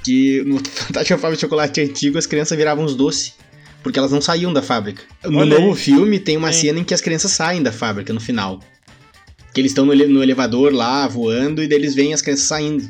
Que 0.04 0.42
no 0.44 0.59
Fantástica 0.64 1.16
Fábrica 1.18 1.37
de 1.37 1.40
Chocolate 1.42 1.80
antigo 1.80 2.18
as 2.18 2.26
crianças 2.26 2.56
viravam 2.56 2.85
uns 2.85 2.94
doces. 2.94 3.35
Porque 3.83 3.98
elas 3.98 4.12
não 4.12 4.20
saíam 4.20 4.52
da 4.52 4.61
fábrica. 4.61 5.02
No 5.24 5.38
Olha 5.38 5.56
aí. 5.56 5.62
novo 5.62 5.74
filme 5.74 6.18
tem 6.18 6.37
uma 6.37 6.52
Sim. 6.52 6.61
cena 6.68 6.78
em 6.80 6.85
que 6.85 6.92
as 6.92 7.00
crianças 7.00 7.30
saem 7.33 7.62
da 7.62 7.72
fábrica 7.72 8.12
no 8.12 8.20
final. 8.20 8.61
Que 9.54 9.61
eles 9.61 9.70
estão 9.70 9.87
no, 9.87 9.92
ele- 9.94 10.06
no 10.06 10.22
elevador 10.22 10.70
lá, 10.72 11.09
voando, 11.09 11.62
e 11.62 11.66
daí 11.66 11.78
eles 11.78 11.94
veem 11.94 12.12
as 12.12 12.20
crianças 12.20 12.44
saindo. 12.46 12.87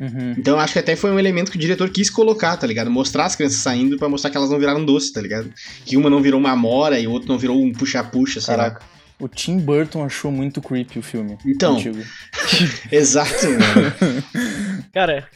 Uhum. 0.00 0.34
Então 0.36 0.58
acho 0.60 0.72
que 0.74 0.78
até 0.78 0.94
foi 0.96 1.10
um 1.10 1.18
elemento 1.18 1.50
que 1.50 1.56
o 1.56 1.60
diretor 1.60 1.88
quis 1.90 2.10
colocar, 2.10 2.56
tá 2.56 2.66
ligado? 2.66 2.90
Mostrar 2.90 3.24
as 3.26 3.34
crianças 3.36 3.60
saindo 3.60 3.96
pra 3.96 4.08
mostrar 4.08 4.30
que 4.30 4.36
elas 4.36 4.50
não 4.50 4.58
viraram 4.58 4.84
doce, 4.84 5.12
tá 5.12 5.20
ligado? 5.20 5.52
Que 5.84 5.96
uma 5.96 6.10
não 6.10 6.20
virou 6.20 6.38
uma 6.38 6.50
amora 6.50 6.98
e 6.98 7.06
o 7.06 7.10
outro 7.12 7.28
não 7.28 7.38
virou 7.38 7.62
um 7.62 7.72
puxa-puxa, 7.72 8.40
sei 8.40 8.56
lá. 8.56 8.64
Caraca. 8.70 8.86
O 9.18 9.26
Tim 9.28 9.58
Burton 9.58 10.04
achou 10.04 10.30
muito 10.30 10.60
creepy 10.60 10.98
o 10.98 11.02
filme. 11.02 11.38
Então. 11.46 11.78
Exato, 12.92 13.46
mano. 13.46 14.22
Cara, 14.92 15.26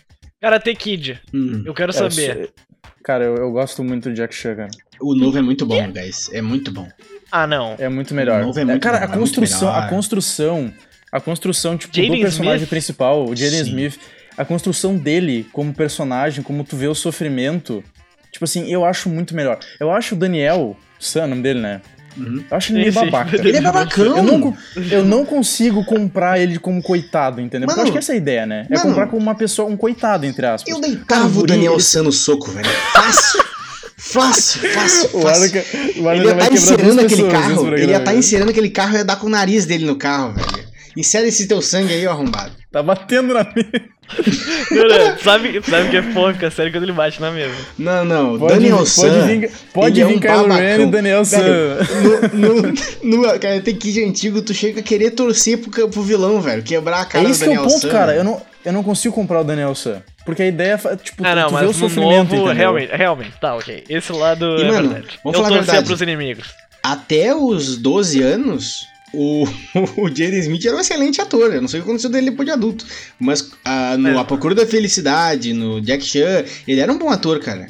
Karate 0.40 0.74
Kid. 0.74 1.20
Hum. 1.32 1.62
Eu 1.64 1.74
quero 1.74 1.90
É, 1.90 1.94
saber. 1.94 2.50
Cara, 3.02 3.24
eu, 3.24 3.36
eu 3.36 3.50
gosto 3.52 3.82
muito 3.82 4.10
do 4.10 4.14
Jack 4.14 4.34
Chan, 4.34 4.54
cara. 4.56 4.70
O 5.00 5.14
novo 5.14 5.38
é 5.38 5.42
muito 5.42 5.64
bom, 5.64 5.90
guys. 5.90 6.28
É 6.32 6.42
muito 6.42 6.70
bom. 6.70 6.86
Ah, 7.32 7.46
não. 7.46 7.74
É 7.78 7.88
muito 7.88 8.14
melhor. 8.14 8.42
O 8.42 8.46
novo 8.46 8.60
é 8.60 8.64
muito 8.64 8.82
cara, 8.82 8.98
bom, 8.98 9.02
a 9.04 9.06
é 9.06 9.08
muito 9.08 9.20
construção, 9.20 9.68
melhor. 9.72 9.84
a 9.84 9.88
construção, 9.88 10.74
a 11.10 11.20
construção 11.20 11.78
tipo 11.78 11.94
Jaden 11.96 12.16
do 12.16 12.20
personagem 12.20 12.56
Smith? 12.58 12.68
principal, 12.68 13.24
o 13.26 13.34
Jaden. 13.34 13.62
Smith, 13.62 13.98
a 14.40 14.44
construção 14.44 14.96
dele 14.96 15.46
como 15.52 15.72
personagem, 15.74 16.42
como 16.42 16.64
tu 16.64 16.76
vê 16.76 16.88
o 16.88 16.94
sofrimento, 16.94 17.84
tipo 18.32 18.44
assim, 18.44 18.70
eu 18.72 18.84
acho 18.84 19.08
muito 19.08 19.34
melhor. 19.34 19.58
Eu 19.78 19.90
acho 19.90 20.14
o 20.14 20.18
Daniel, 20.18 20.76
Sam, 20.98 21.24
o 21.24 21.26
nome 21.28 21.42
dele, 21.42 21.60
né? 21.60 21.80
Uhum. 22.16 22.44
Eu 22.50 22.56
acho 22.56 22.72
ele 22.72 22.80
meio 22.80 22.92
babaca. 22.92 23.36
Ele 23.36 23.56
é 23.56 23.60
babacão. 23.60 24.16
Eu 24.16 24.22
não, 24.22 24.56
eu 24.90 25.04
não 25.04 25.24
consigo 25.24 25.84
comprar 25.84 26.40
ele 26.40 26.58
como 26.58 26.82
coitado, 26.82 27.40
entendeu? 27.40 27.66
Porque 27.68 27.80
eu 27.80 27.82
Mano, 27.82 27.82
acho 27.82 27.92
que 27.92 27.98
essa 27.98 28.12
é 28.12 28.14
a 28.14 28.18
ideia, 28.18 28.46
né? 28.46 28.66
É 28.70 28.74
mano, 28.76 28.88
comprar 28.88 29.06
como 29.06 29.20
uma 29.22 29.34
pessoa, 29.34 29.68
um 29.68 29.76
coitado, 29.76 30.24
entre 30.26 30.44
aspas. 30.46 30.72
Eu 30.74 30.80
deitava 30.80 31.38
o 31.38 31.46
Daniel 31.46 31.74
ele- 31.74 31.82
San 31.82 32.02
no 32.02 32.12
soco, 32.12 32.50
velho. 32.50 32.68
Fácil. 32.92 33.44
Fácil, 33.96 34.60
fácil, 34.72 35.10
O 35.12 35.20
fácil. 35.22 35.44
Arca, 35.44 35.64
o 36.00 36.08
Arca 36.08 36.20
Ele 36.20 36.26
ia 36.26 36.32
estar 36.32 36.48
duas 36.48 36.62
encerando 36.62 37.00
aquele 37.02 37.28
carro. 37.30 37.74
Ele 37.76 37.90
ia 37.92 37.98
estar 37.98 38.12
né? 38.12 38.18
encerando 38.18 38.50
aquele 38.50 38.70
carro 38.70 38.94
e 38.94 38.96
ia 38.96 39.04
dar 39.04 39.16
com 39.16 39.26
o 39.26 39.30
nariz 39.30 39.66
dele 39.66 39.84
no 39.84 39.96
carro, 39.96 40.32
velho. 40.32 40.68
Insere 40.96 41.28
esse 41.28 41.46
teu 41.46 41.60
sangue 41.62 41.92
aí, 41.92 42.06
ó, 42.06 42.10
arrombado. 42.12 42.59
Tá 42.72 42.82
batendo 42.82 43.34
na 43.34 43.42
mesa. 43.44 43.90
Cara, 44.68 45.18
sabe, 45.18 45.60
sabe 45.68 45.88
que 45.90 45.96
é 45.96 46.02
foda, 46.02 46.34
fica 46.34 46.50
sério 46.50 46.72
quando 46.72 46.84
ele 46.84 46.92
bate 46.92 47.20
na 47.20 47.30
mesa. 47.30 47.54
Não, 47.78 48.04
não. 48.04 48.38
Pode 48.38 48.54
Daniel 48.54 48.78
vir, 48.78 48.86
San. 48.86 49.02
pode 49.08 49.26
vir, 49.38 49.50
pode 49.72 50.00
ele 50.00 50.14
vir 50.18 50.26
é 50.26 50.36
um. 50.36 50.48
Ren 50.48 50.82
e 50.82 50.86
Daniel 50.86 51.24
San. 51.24 51.38
Velho, 51.40 52.30
no, 52.34 52.62
no, 53.18 53.22
no 53.22 53.38
Karate 53.40 53.72
Kid 53.74 54.04
antigo, 54.04 54.42
tu 54.42 54.54
chega 54.54 54.80
a 54.80 54.82
querer 54.82 55.10
torcer 55.12 55.58
pro, 55.58 55.88
pro 55.88 56.02
vilão, 56.02 56.40
velho. 56.40 56.62
Quebrar 56.62 56.98
a 56.98 57.02
É 57.02 57.04
cara 57.06 57.24
do 57.24 57.30
esse 57.30 57.40
que 57.44 57.44
é 57.44 57.52
o 57.52 57.54
Daniel 57.56 57.68
ponto, 57.70 57.80
San. 57.82 57.88
cara. 57.88 58.14
Eu 58.14 58.24
não, 58.24 58.42
eu 58.64 58.72
não 58.72 58.82
consigo 58.82 59.14
comprar 59.14 59.40
o 59.40 59.44
Daniel 59.44 59.74
San. 59.74 60.02
Porque 60.24 60.42
a 60.42 60.46
ideia 60.46 60.80
é, 60.84 60.96
tipo, 60.96 61.24
Ah, 61.24 61.34
não, 61.34 61.48
tu 61.48 61.54
vê 61.56 61.64
o 61.64 61.66
mas 61.68 61.76
sofrimento, 61.76 62.12
novo, 62.34 62.34
entendeu? 62.36 62.52
realmente, 62.54 62.90
realmente, 62.94 63.32
tá, 63.40 63.54
ok. 63.56 63.84
Esse 63.88 64.12
lado 64.12 64.44
E, 64.58 64.62
é 64.62 64.70
mano, 64.70 64.88
verdade. 64.90 65.18
vamos 65.24 65.38
Eu 65.38 65.44
falar 65.44 65.46
a 65.46 65.58
torcia 65.58 65.72
verdade. 65.72 65.86
pros 65.86 66.00
inimigos. 66.02 66.48
Até 66.82 67.34
os 67.34 67.76
12 67.78 68.22
anos, 68.22 68.86
o, 69.12 69.44
o 69.96 70.08
Jaden 70.08 70.40
Smith 70.40 70.64
era 70.64 70.76
um 70.76 70.80
excelente 70.80 71.20
ator. 71.20 71.52
Eu 71.54 71.60
não 71.60 71.68
sei 71.68 71.80
o 71.80 71.82
que 71.82 71.88
aconteceu 71.88 72.10
dele 72.10 72.30
depois 72.30 72.46
de 72.46 72.52
adulto. 72.52 72.86
Mas 73.18 73.52
ah, 73.64 73.96
no 73.96 74.08
É. 74.08 74.18
A 74.18 74.24
Procura 74.24 74.54
da 74.54 74.66
Felicidade, 74.66 75.52
no 75.52 75.80
Jack 75.80 76.04
Chan, 76.04 76.44
ele 76.66 76.80
era 76.80 76.92
um 76.92 76.98
bom 76.98 77.10
ator, 77.10 77.40
cara. 77.40 77.66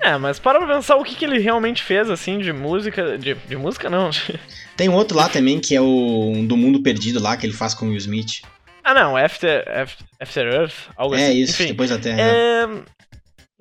É, 0.00 0.16
mas 0.18 0.40
para 0.40 0.58
pra 0.58 0.74
pensar 0.74 0.96
o 0.96 1.04
que, 1.04 1.14
que 1.14 1.24
ele 1.24 1.38
realmente 1.38 1.82
fez, 1.82 2.10
assim, 2.10 2.38
de 2.38 2.52
música. 2.52 3.16
De, 3.16 3.34
de 3.34 3.56
música 3.56 3.88
não. 3.88 4.10
Tem 4.76 4.88
um 4.88 4.94
outro 4.94 5.16
lá 5.16 5.28
também, 5.28 5.60
que 5.60 5.76
é 5.76 5.80
o 5.80 6.44
do 6.44 6.56
Mundo 6.56 6.82
Perdido 6.82 7.20
lá, 7.22 7.36
que 7.36 7.46
ele 7.46 7.52
faz 7.52 7.72
com 7.72 7.86
o 7.86 7.88
Will 7.90 7.98
Smith. 7.98 8.42
ah, 8.82 8.94
não, 8.94 9.16
After, 9.16 9.62
After, 9.68 10.06
After 10.20 10.46
Earth, 10.46 10.74
algo 10.96 11.14
é 11.14 11.26
assim. 11.26 11.38
isso, 11.38 11.52
Enfim, 11.62 11.66
depois 11.70 11.90
da 11.90 11.98
Terra. 11.98 12.20
é... 12.20 12.68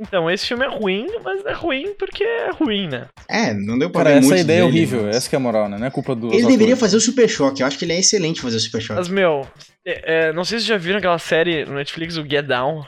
Então, 0.02 0.30
esse 0.32 0.48
filme 0.48 0.66
é 0.66 0.68
ruim, 0.68 1.06
mas 1.24 1.46
é 1.46 1.54
ruim 1.54 1.94
porque 1.98 2.24
é 2.24 2.50
ruim, 2.52 2.88
né? 2.88 3.06
É, 3.30 3.54
não 3.54 3.78
deu 3.78 3.90
pra 3.90 4.04
Cara, 4.04 4.16
ver 4.20 4.26
essa 4.26 4.38
ideia 4.40 4.58
é 4.58 4.62
dele, 4.64 4.68
horrível. 4.78 5.04
mas- 5.04 5.16
Essa 5.18 5.30
que 5.30 5.36
é 5.36 5.38
a 5.38 5.40
moral, 5.40 5.70
né? 5.70 5.78
Não 5.78 5.86
é 5.86 5.92
culpa 5.92 6.16
do. 6.16 6.34
Ele 6.34 6.48
deveria 6.48 6.76
fazer 6.76 6.98
o 6.98 7.02
Super 7.02 7.30
Choque. 7.30 7.62
Eu 7.62 7.68
acho 7.68 7.78
que 7.78 7.86
ele 7.86 7.94
é 7.94 8.00
excelente 8.00 8.42
fazer 8.42 8.58
o 8.58 8.60
Super 8.60 8.82
Choque. 8.82 9.00
Mas, 9.00 9.08
meu, 9.10 9.48
é, 9.86 10.30
é, 10.30 10.34
não 10.34 10.44
sei 10.44 10.60
se 10.60 10.66
vocês 10.66 10.80
já 10.80 10.84
viram 10.84 10.98
aquela 10.98 11.20
série 11.20 11.66
no 11.66 11.76
Netflix, 11.76 12.18
o 12.18 12.24
Get 12.28 12.46
Down. 12.46 12.84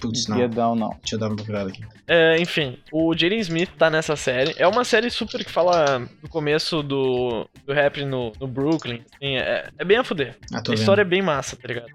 Putz, 0.00 0.28
não. 0.28 0.36
Get 0.38 0.50
down, 0.54 0.76
não. 0.76 0.90
Deixa 1.00 1.16
eu 1.16 1.18
dar 1.18 1.26
uma 1.26 1.34
procurada 1.34 1.70
aqui. 1.70 1.82
É, 2.06 2.38
enfim, 2.40 2.78
o 2.92 3.12
Jaden 3.16 3.40
Smith 3.40 3.70
tá 3.76 3.90
nessa 3.90 4.14
série. 4.14 4.54
É 4.56 4.66
uma 4.68 4.84
série 4.84 5.10
super 5.10 5.44
que 5.44 5.50
fala 5.50 6.08
do 6.22 6.28
começo 6.28 6.84
do, 6.84 7.48
do 7.66 7.72
rap 7.72 8.04
no, 8.04 8.30
no 8.40 8.46
Brooklyn. 8.46 9.02
assim, 9.16 9.36
é, 9.36 9.68
é 9.76 9.84
bem 9.84 9.96
a 9.96 10.04
fuder. 10.04 10.36
Ah, 10.52 10.58
A 10.58 10.62
vendo. 10.62 10.74
história 10.74 11.02
é 11.02 11.04
bem 11.04 11.20
massa, 11.20 11.56
tá 11.56 11.66
ligado? 11.66 11.88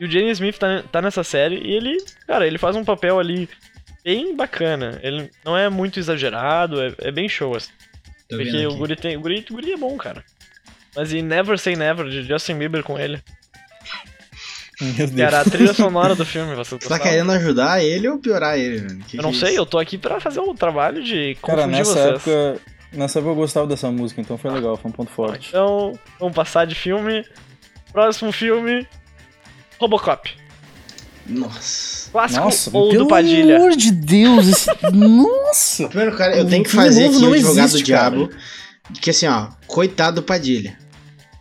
E 0.00 0.04
o 0.04 0.10
Jaden 0.10 0.30
Smith 0.30 0.58
tá, 0.58 0.82
tá 0.90 1.02
nessa 1.02 1.24
série 1.24 1.56
e 1.56 1.72
ele, 1.72 1.96
cara, 2.26 2.46
ele 2.46 2.58
faz 2.58 2.76
um 2.76 2.84
papel 2.84 3.18
ali 3.18 3.48
bem 4.04 4.34
bacana. 4.36 4.98
Ele 5.02 5.30
não 5.44 5.56
é 5.56 5.68
muito 5.68 5.98
exagerado, 5.98 6.80
é, 6.80 6.92
é 6.98 7.10
bem 7.10 7.28
show, 7.28 7.56
assim. 7.56 7.70
Tô 8.28 8.36
Porque 8.36 8.66
o 8.66 8.76
guri, 8.76 8.94
tem, 8.96 9.16
o, 9.16 9.20
guri, 9.20 9.44
o 9.50 9.54
guri 9.54 9.72
é 9.72 9.76
bom, 9.76 9.96
cara. 9.96 10.22
Mas 10.94 11.12
e 11.12 11.22
Never 11.22 11.58
Say 11.58 11.76
Never, 11.76 12.08
de 12.08 12.22
Justin 12.22 12.58
Bieber 12.58 12.82
com 12.82 12.98
ele. 12.98 13.22
Meu 14.80 15.08
Deus. 15.08 15.10
Cara, 15.30 15.40
a 15.40 15.44
trilha 15.44 15.74
sonora 15.74 16.14
do 16.14 16.24
filme, 16.24 16.54
você 16.54 16.76
Você 16.76 16.88
tá 16.88 16.98
querendo 17.00 17.32
ajudar 17.32 17.82
ele 17.82 18.08
ou 18.08 18.18
piorar 18.18 18.56
ele, 18.56 18.80
mano? 18.82 19.04
Que 19.04 19.16
Eu 19.18 19.22
não 19.22 19.30
que 19.32 19.36
é 19.36 19.40
sei, 19.40 19.48
isso? 19.50 19.58
eu 19.58 19.66
tô 19.66 19.78
aqui 19.78 19.98
pra 19.98 20.20
fazer 20.20 20.38
o 20.40 20.54
trabalho 20.54 21.02
de 21.02 21.36
Cara, 21.42 21.62
confundir 21.62 21.78
nessa 21.78 21.92
vocês. 21.92 22.06
época. 22.14 22.60
Nessa 22.92 23.18
época 23.18 23.32
eu 23.32 23.36
gostava 23.36 23.66
dessa 23.66 23.90
música, 23.90 24.20
então 24.20 24.38
foi 24.38 24.50
legal, 24.52 24.76
foi 24.76 24.88
um 24.90 24.94
ponto 24.94 25.10
forte. 25.10 25.48
Então, 25.48 25.98
vamos 26.18 26.34
passar 26.34 26.64
de 26.64 26.74
filme. 26.76 27.24
Próximo 27.92 28.30
filme: 28.30 28.86
Robocop. 29.78 30.30
Nossa. 31.26 32.10
Clássico 32.10 32.44
Nossa, 32.44 32.70
ou 32.72 32.90
pelo 32.90 33.04
do 33.04 33.08
Padilha? 33.08 33.56
amor 33.56 33.76
de 33.76 33.92
Deus, 33.92 34.48
esse... 34.48 34.70
Nossa! 34.92 35.88
Primeiro, 35.88 36.16
cara, 36.16 36.36
eu 36.36 36.44
O 36.44 36.48
tenho 36.48 36.64
que 36.64 36.70
fazer 36.70 37.06
aqui 37.06 37.16
o 37.16 37.32
advogado 37.32 37.72
do 37.72 37.82
diabo. 37.82 38.30
Que 39.00 39.10
assim, 39.10 39.26
ó, 39.26 39.48
coitado 39.66 40.20
do 40.20 40.24
Padilha. 40.24 40.78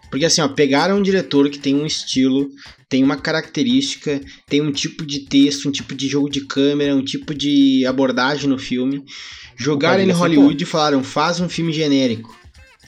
Porque 0.10 0.26
assim, 0.26 0.42
ó, 0.42 0.48
pegaram 0.48 0.98
um 0.98 1.02
diretor 1.02 1.50
que 1.50 1.58
tem 1.60 1.76
um 1.76 1.86
estilo, 1.86 2.50
tem 2.90 3.04
uma 3.04 3.18
característica, 3.18 4.22
tem 4.50 4.62
um 4.62 4.72
tipo 4.72 5.06
de 5.06 5.22
texto, 5.22 5.68
um 5.68 5.72
tipo 5.72 5.96
de 5.96 6.08
jogo 6.08 6.30
de 6.30 6.46
câmera, 6.46 6.96
um 6.96 7.04
tipo 7.04 7.34
de 7.34 7.86
abordagem 7.86 8.50
no 8.50 8.58
filme. 8.58 9.04
Jogaram 9.56 10.02
ele 10.02 10.12
em 10.12 10.16
Hollywood 10.16 10.62
e 10.62 10.68
falaram, 10.68 11.04
faz 11.04 11.40
um 11.40 11.50
filme 11.50 11.74
genérico. 11.74 12.38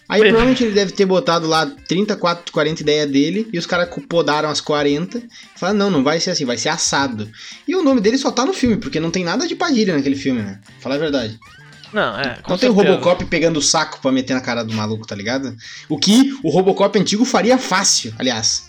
Aí 0.10 0.22
provavelmente 0.22 0.64
ele 0.64 0.74
deve 0.74 0.92
ter 0.92 1.06
botado 1.06 1.48
lá 1.48 1.68
34, 1.88 2.52
40 2.52 2.82
ideias 2.82 3.12
dele 3.12 3.48
e 3.54 3.60
os 3.60 3.68
caras 3.68 3.88
podaram 4.10 4.50
as 4.50 4.60
40 4.60 5.20
e 5.20 5.24
falaram, 5.56 5.78
não, 5.78 5.92
não 5.92 6.04
vai 6.04 6.20
ser 6.20 6.32
assim, 6.32 6.46
vai 6.46 6.58
ser 6.58 6.70
assado. 6.70 7.30
E 7.68 7.76
o 7.76 7.84
nome 7.84 8.02
dele 8.02 8.18
só 8.18 8.32
tá 8.32 8.44
no 8.44 8.52
filme, 8.52 8.78
porque 8.78 9.00
não 9.00 9.12
tem 9.12 9.24
nada 9.24 9.48
de 9.48 9.56
Padilha 9.56 9.96
naquele 9.96 10.16
filme, 10.16 10.42
né? 10.42 10.60
Fala 10.80 10.96
a 10.96 10.98
verdade. 10.98 11.40
Não, 11.94 12.20
é. 12.20 12.40
Com 12.42 12.52
Não 12.52 12.58
tem 12.58 12.70
o. 12.70 12.74
Robocop 12.74 13.24
pegando 13.26 13.58
o 13.58 13.62
saco 13.62 14.00
pra 14.02 14.12
meter 14.12 14.34
na 14.34 14.42
cara 14.42 14.64
do 14.64 14.74
maluco, 14.74 15.08
tá 15.08 15.16
ligado? 15.16 15.56
O 15.88 15.98
que 15.98 16.36
o 16.44 16.50
Robocop 16.50 16.98
antigo 16.98 17.26
faria 17.26 17.58
fácil, 17.58 18.14
aliás. 18.18 18.69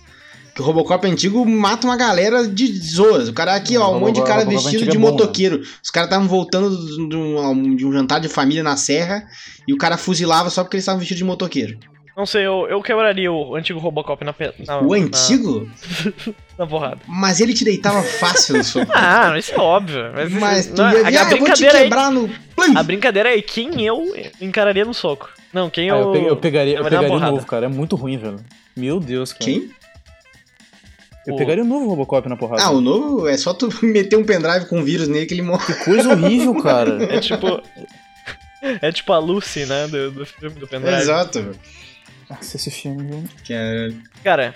Que 0.61 0.63
o 0.63 0.67
Robocop 0.67 1.07
antigo 1.07 1.45
mata 1.47 1.87
uma 1.87 1.97
galera 1.97 2.47
de 2.47 2.67
zoas. 2.79 3.29
O 3.29 3.33
cara 3.33 3.55
aqui, 3.55 3.77
ó, 3.79 3.97
um 3.97 4.01
monte 4.01 4.17
de 4.17 4.23
cara 4.25 4.45
Robocop 4.45 4.63
vestido 4.65 4.91
de 4.91 4.97
é 4.97 5.01
bom, 5.01 5.07
né? 5.07 5.13
motoqueiro. 5.13 5.63
Os 5.83 5.91
caras 5.91 6.09
estavam 6.11 6.29
voltando 6.29 6.71
de 7.09 7.17
um, 7.17 7.77
de 7.77 7.87
um 7.87 7.93
jantar 7.93 8.21
de 8.21 8.29
família 8.29 8.63
na 8.63 8.77
serra 8.77 9.27
e 9.67 9.73
o 9.73 9.79
cara 9.79 9.97
fuzilava 9.97 10.51
só 10.51 10.63
porque 10.63 10.77
eles 10.77 10.83
estavam 10.83 10.99
vestidos 10.99 11.19
de 11.19 11.25
motoqueiro. 11.25 11.79
Não 12.17 12.27
sei, 12.27 12.45
eu, 12.47 12.67
eu 12.69 12.83
quebraria 12.83 13.33
o 13.33 13.55
antigo 13.55 13.79
Robocop 13.79 14.23
na, 14.25 14.35
na, 14.67 14.79
O 14.81 14.91
na- 14.91 14.97
antigo? 15.05 15.67
Na, 16.59 16.67
porrada. 16.67 16.99
Mas 17.07 17.41
ele 17.41 17.55
te 17.55 17.65
deitava 17.65 18.03
fácil 18.03 18.59
no 18.59 18.65
soco. 18.65 18.91
Ah, 18.95 19.39
isso 19.39 19.53
é 19.55 19.59
óbvio. 19.59 20.13
Mas, 20.15 20.31
Mas 20.33 20.67
tu 20.67 20.83
não, 20.83 20.93
ia 20.93 21.05
a, 21.05 21.09
ah, 21.09 21.13
eu 21.33 21.39
vou 21.39 21.49
te 21.49 21.63
brincadeira 21.63 21.79
é, 21.79 21.83
quebrar 21.85 22.11
no... 22.13 22.29
a 22.77 22.83
brincadeira 22.83 23.35
é 23.35 23.41
quem 23.41 23.87
eu 23.87 24.05
encararia 24.41 24.85
no 24.85 24.93
soco. 24.93 25.31
Não, 25.55 25.71
quem 25.71 25.89
Ah, 25.91 25.95
eu. 25.95 26.01
eu, 26.01 26.13
pe- 26.13 26.29
eu 26.29 26.37
pegaria, 26.37 26.77
eu 26.77 26.85
pegaria 26.85 27.09
o 27.09 27.11
porrada. 27.13 27.33
novo, 27.33 27.47
cara. 27.47 27.65
É 27.65 27.69
muito 27.71 27.97
ruim, 27.97 28.19
velho. 28.19 28.37
Meu 28.77 29.01
Deus, 29.01 29.33
cara. 29.33 29.45
Quem? 29.47 29.71
Eu 31.27 31.37
pegaria 31.37 31.63
o 31.63 31.67
novo 31.67 31.89
Robocop 31.89 32.29
na 32.29 32.37
porrada. 32.37 32.63
Ah, 32.63 32.71
o 32.71 32.81
novo 32.81 33.29
é 33.29 33.37
só 33.37 33.53
tu 33.53 33.69
meter 33.85 34.17
um 34.17 34.25
pendrive 34.25 34.67
com 34.67 34.83
vírus 34.83 35.09
nele 35.09 35.27
que 35.27 35.35
ele 35.35 35.43
morre. 35.43 35.67
Que 35.67 35.85
coisa 35.85 36.11
horrível, 36.13 36.55
cara. 36.63 37.03
É 37.05 37.21
tipo. 37.21 37.63
é 38.63 38.93
tipo 38.93 39.13
a 39.13 39.19
Lucy, 39.19 39.67
né? 39.67 39.87
Do, 39.87 40.11
do 40.11 40.27
filme 40.27 40.59
do 40.59 40.67
pendrive. 40.67 40.97
Exato. 40.97 41.55
Nossa, 42.29 42.57
esse 42.57 42.71
filme, 42.71 43.03
viu? 43.03 43.25
Que 43.45 43.53
é... 43.53 43.89
Cara, 44.23 44.55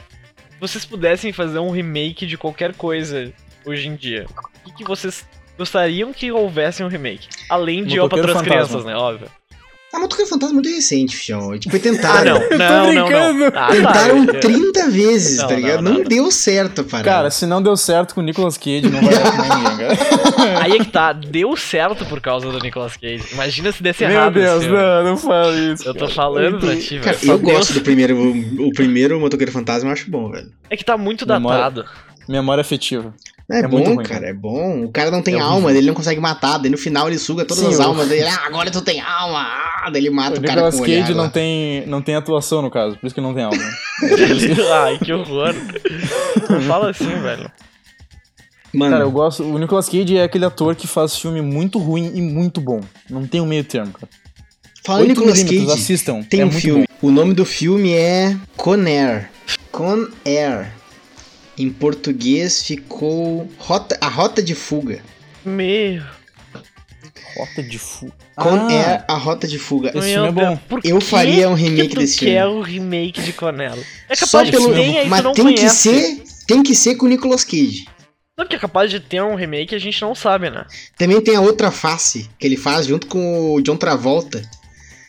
se 0.53 0.61
vocês 0.61 0.85
pudessem 0.85 1.33
fazer 1.33 1.59
um 1.59 1.71
remake 1.71 2.25
de 2.25 2.39
qualquer 2.39 2.73
coisa 2.75 3.33
hoje 3.67 3.89
em 3.89 3.97
dia, 3.97 4.27
o 4.61 4.71
que, 4.71 4.77
que 4.77 4.85
vocês 4.85 5.27
gostariam 5.59 6.13
que 6.13 6.31
houvesse 6.31 6.85
um 6.85 6.89
remake? 6.89 7.29
Além 7.51 7.85
de 7.85 7.97
Eu 7.97 8.09
para 8.09 8.19
Fantasma. 8.19 8.43
crianças, 8.43 8.85
né? 8.85 8.95
Óbvio. 8.95 9.29
A 9.95 10.01
Motoqueiro 10.01 10.29
Fantasma 10.29 10.53
é 10.53 10.55
muito 10.55 10.69
recente, 10.69 11.17
fião. 11.17 11.57
Tipo, 11.59 11.77
Ah, 11.77 11.79
tentaram. 11.79 12.35
não. 12.41 12.49
Não, 12.59 12.59
não, 12.59 12.95
não. 12.95 13.07
brincando. 13.09 13.45
Ah, 13.47 13.51
tá, 13.51 13.69
Tentaram 13.73 14.25
eu- 14.25 14.41
30 14.41 14.91
vezes, 14.91 15.39
Não, 15.39 15.49
tá 15.49 15.55
ligado? 15.55 15.83
não, 15.83 15.93
Não, 15.93 15.99
não. 16.01 16.05
deu 16.05 16.31
certo, 16.31 16.83
para. 16.85 17.03
Cara, 17.05 17.31
se 17.31 17.47
não 17.47 17.63
deu 17.63 17.77
certo 17.77 18.15
com 18.15 18.21
o 18.21 18.25
Nicolas 18.25 18.57
Cage, 18.59 18.83
não 18.91 19.01
vai 19.01 19.15
dar 19.15 19.31
com 19.31 19.43
ninguém, 19.43 19.77
cara. 19.77 19.95
Aí 20.63 20.73
é 20.73 20.79
que 20.79 20.91
tá, 20.91 21.13
deu 21.13 21.57
certo 21.57 22.05
por 22.07 22.21
causa 22.21 22.51
do 22.51 22.59
Nicolas 22.59 22.97
Cage. 22.97 23.25
Imagina 23.33 23.71
se 23.73 23.83
desse 23.83 24.05
Meu 24.05 24.13
errado. 24.13 24.37
esse 24.37 24.47
Deus, 24.47 24.67
não, 24.67 25.05
não 25.05 25.17
fala 25.17 25.55
isso. 25.73 25.87
Eu 25.89 25.95
tô 25.95 26.09
falando 26.09 26.59
pra 26.59 26.77
ti, 26.77 26.99
Cara, 26.99 27.17
velho. 27.17 27.33
eu 27.33 27.39
gosto 27.39 27.73
do 27.75 27.81
primeiro. 27.81 28.17
O, 28.17 28.69
o 28.69 28.73
primeiro 28.73 29.19
Motoqueiro 29.21 29.53
Fantasma 29.53 29.89
eu 29.91 29.93
acho 29.93 30.11
bom, 30.11 30.31
velho. 30.31 30.51
É 30.69 30.77
que 30.77 30.85
tá 30.85 30.97
muito 30.99 31.27
Memória- 31.27 31.59
datado. 31.71 31.85
Memória 32.29 32.61
afetiva. 32.63 33.15
É, 33.51 33.59
É 33.59 33.69
muito 33.69 33.85
bom, 33.91 33.95
ruim, 33.97 34.05
cara, 34.07 34.21
cara. 34.21 34.27
é 34.31 34.33
bom. 34.33 34.85
O 34.85 34.91
cara 34.91 35.11
não 35.11 35.21
tem 35.21 35.35
É 35.37 35.41
alma, 35.41 35.71
ele 35.71 35.87
não 35.87 35.93
consegue 35.95 36.19
matar. 36.21 36.57
Daí 36.59 36.71
no 36.71 36.79
final 36.79 37.09
ele 37.09 37.19
suga 37.19 37.45
todas 37.45 37.63
Sim, 37.63 37.71
as 37.73 37.79
o- 37.79 37.83
almas 37.83 38.09
dele. 38.09 38.27
Ah, 38.27 38.47
agora 38.47 38.71
tu 38.71 38.81
tem 38.81 39.01
alma. 39.03 39.39
Ah, 39.41 39.91
daí 39.93 40.01
ele 40.03 40.11
mata 40.11 40.37
O 40.37 40.39
o, 40.39 40.43
cara 40.43 40.55
Nicolas 40.55 40.75
com 40.77 40.81
o 40.81 40.85
Cage 40.87 40.97
olhar 41.03 41.15
não 41.15 41.25
lá. 41.25 41.29
tem, 41.31 41.87
não 41.87 42.01
tem 42.03 42.15
atuação, 42.15 42.63
no 42.63 42.71
caso, 42.71 42.97
por 42.97 43.07
isso 43.07 43.15
que 43.15 43.21
ele 43.21 43.27
não 43.27 43.35
tem 43.35 43.45
alma. 43.45 43.59
Ai, 44.85 44.99
que 44.99 45.13
horror. 45.13 45.55
Não 46.49 46.61
fala 46.63 46.91
assim, 46.91 47.05
velho. 47.21 47.51
Mano, 48.73 48.93
Cara, 48.93 49.05
eu 49.05 49.11
gosto. 49.11 49.45
O 49.45 49.59
Nicolas 49.59 49.89
Cage 49.89 50.17
é 50.17 50.25
aquele 50.25 50.45
ator 50.47 50.75
que 50.75 50.87
faz 50.87 51.17
filme 51.17 51.41
muito 51.43 51.79
ruim 51.79 52.11
e 52.15 52.23
muito 52.23 52.61
bom. 52.61 52.81
Não 53.09 53.27
tem 53.27 53.41
um 53.41 53.47
meio 53.47 53.63
termo, 53.63 53.93
cara. 53.93 54.09
falando 54.85 55.05
em 55.05 55.09
8 55.11 55.21
Nicolas 55.21 55.43
Cage, 55.45 55.71
assistam. 55.71 56.23
tem 56.23 56.41
é 56.41 56.47
um 56.47 56.51
filme. 56.51 56.89
O 57.03 57.11
nome 57.11 57.35
do 57.35 57.45
filme 57.45 57.93
é 57.93 58.35
Con 58.57 58.77
Air. 60.25 60.73
Em 61.57 61.71
português 61.71 62.63
ficou 62.63 63.49
Rota, 63.59 63.97
A 64.01 64.09
Rota 64.09 64.43
de 64.43 64.55
Fuga. 64.55 65.03
Meu. 65.45 66.03
Rota 67.37 67.63
de 67.63 67.79
fu. 67.79 68.13
Con 68.37 68.55
Ah, 68.69 68.73
Air, 68.73 69.05
A 69.09 69.15
Rota 69.15 69.47
de 69.47 69.59
Fuga. 69.59 69.91
Esse 69.95 70.13
filme 70.13 70.29
é 70.29 70.33
bom. 70.33 70.59
Eu 70.85 70.99
que 70.99 71.05
faria 71.05 71.49
um 71.49 71.55
remake 71.55 71.89
que 71.89 71.97
desse 71.97 72.19
filme. 72.19 72.43
o 72.45 72.61
remake 72.61 73.21
de 73.23 73.33
Conelo? 73.33 73.83
É 74.09 74.15
Só 74.15 74.27
capaz 74.27 74.47
de 74.47 74.53
pelo. 74.53 74.73
que 74.73 74.81
e 74.81 75.03
tu 75.05 75.09
Mas 75.09 75.25
não 75.25 75.33
tem 75.33 75.45
conhece. 75.45 75.89
que 75.91 75.99
ser. 76.01 76.25
Tem 76.47 76.63
que 76.63 76.75
ser 76.75 76.95
com 76.97 77.07
o 77.07 77.09
Nicolas 77.09 77.43
Cage. 77.45 77.87
Não, 78.37 78.45
porque 78.45 78.57
é 78.57 78.59
capaz 78.59 78.91
de 78.91 79.01
ter 79.01 79.23
um 79.23 79.35
remake 79.35 79.75
a 79.75 79.79
gente 79.79 80.01
não 80.03 80.15
sabe, 80.15 80.51
né? 80.51 80.65
Também 80.99 81.21
tem 81.21 81.37
a 81.37 81.41
outra 81.41 81.71
face 81.71 82.29
que 82.39 82.47
ele 82.47 82.57
faz 82.57 82.87
junto 82.87 83.07
com 83.07 83.55
o 83.55 83.61
John 83.63 83.77
Travolta. 83.77 84.43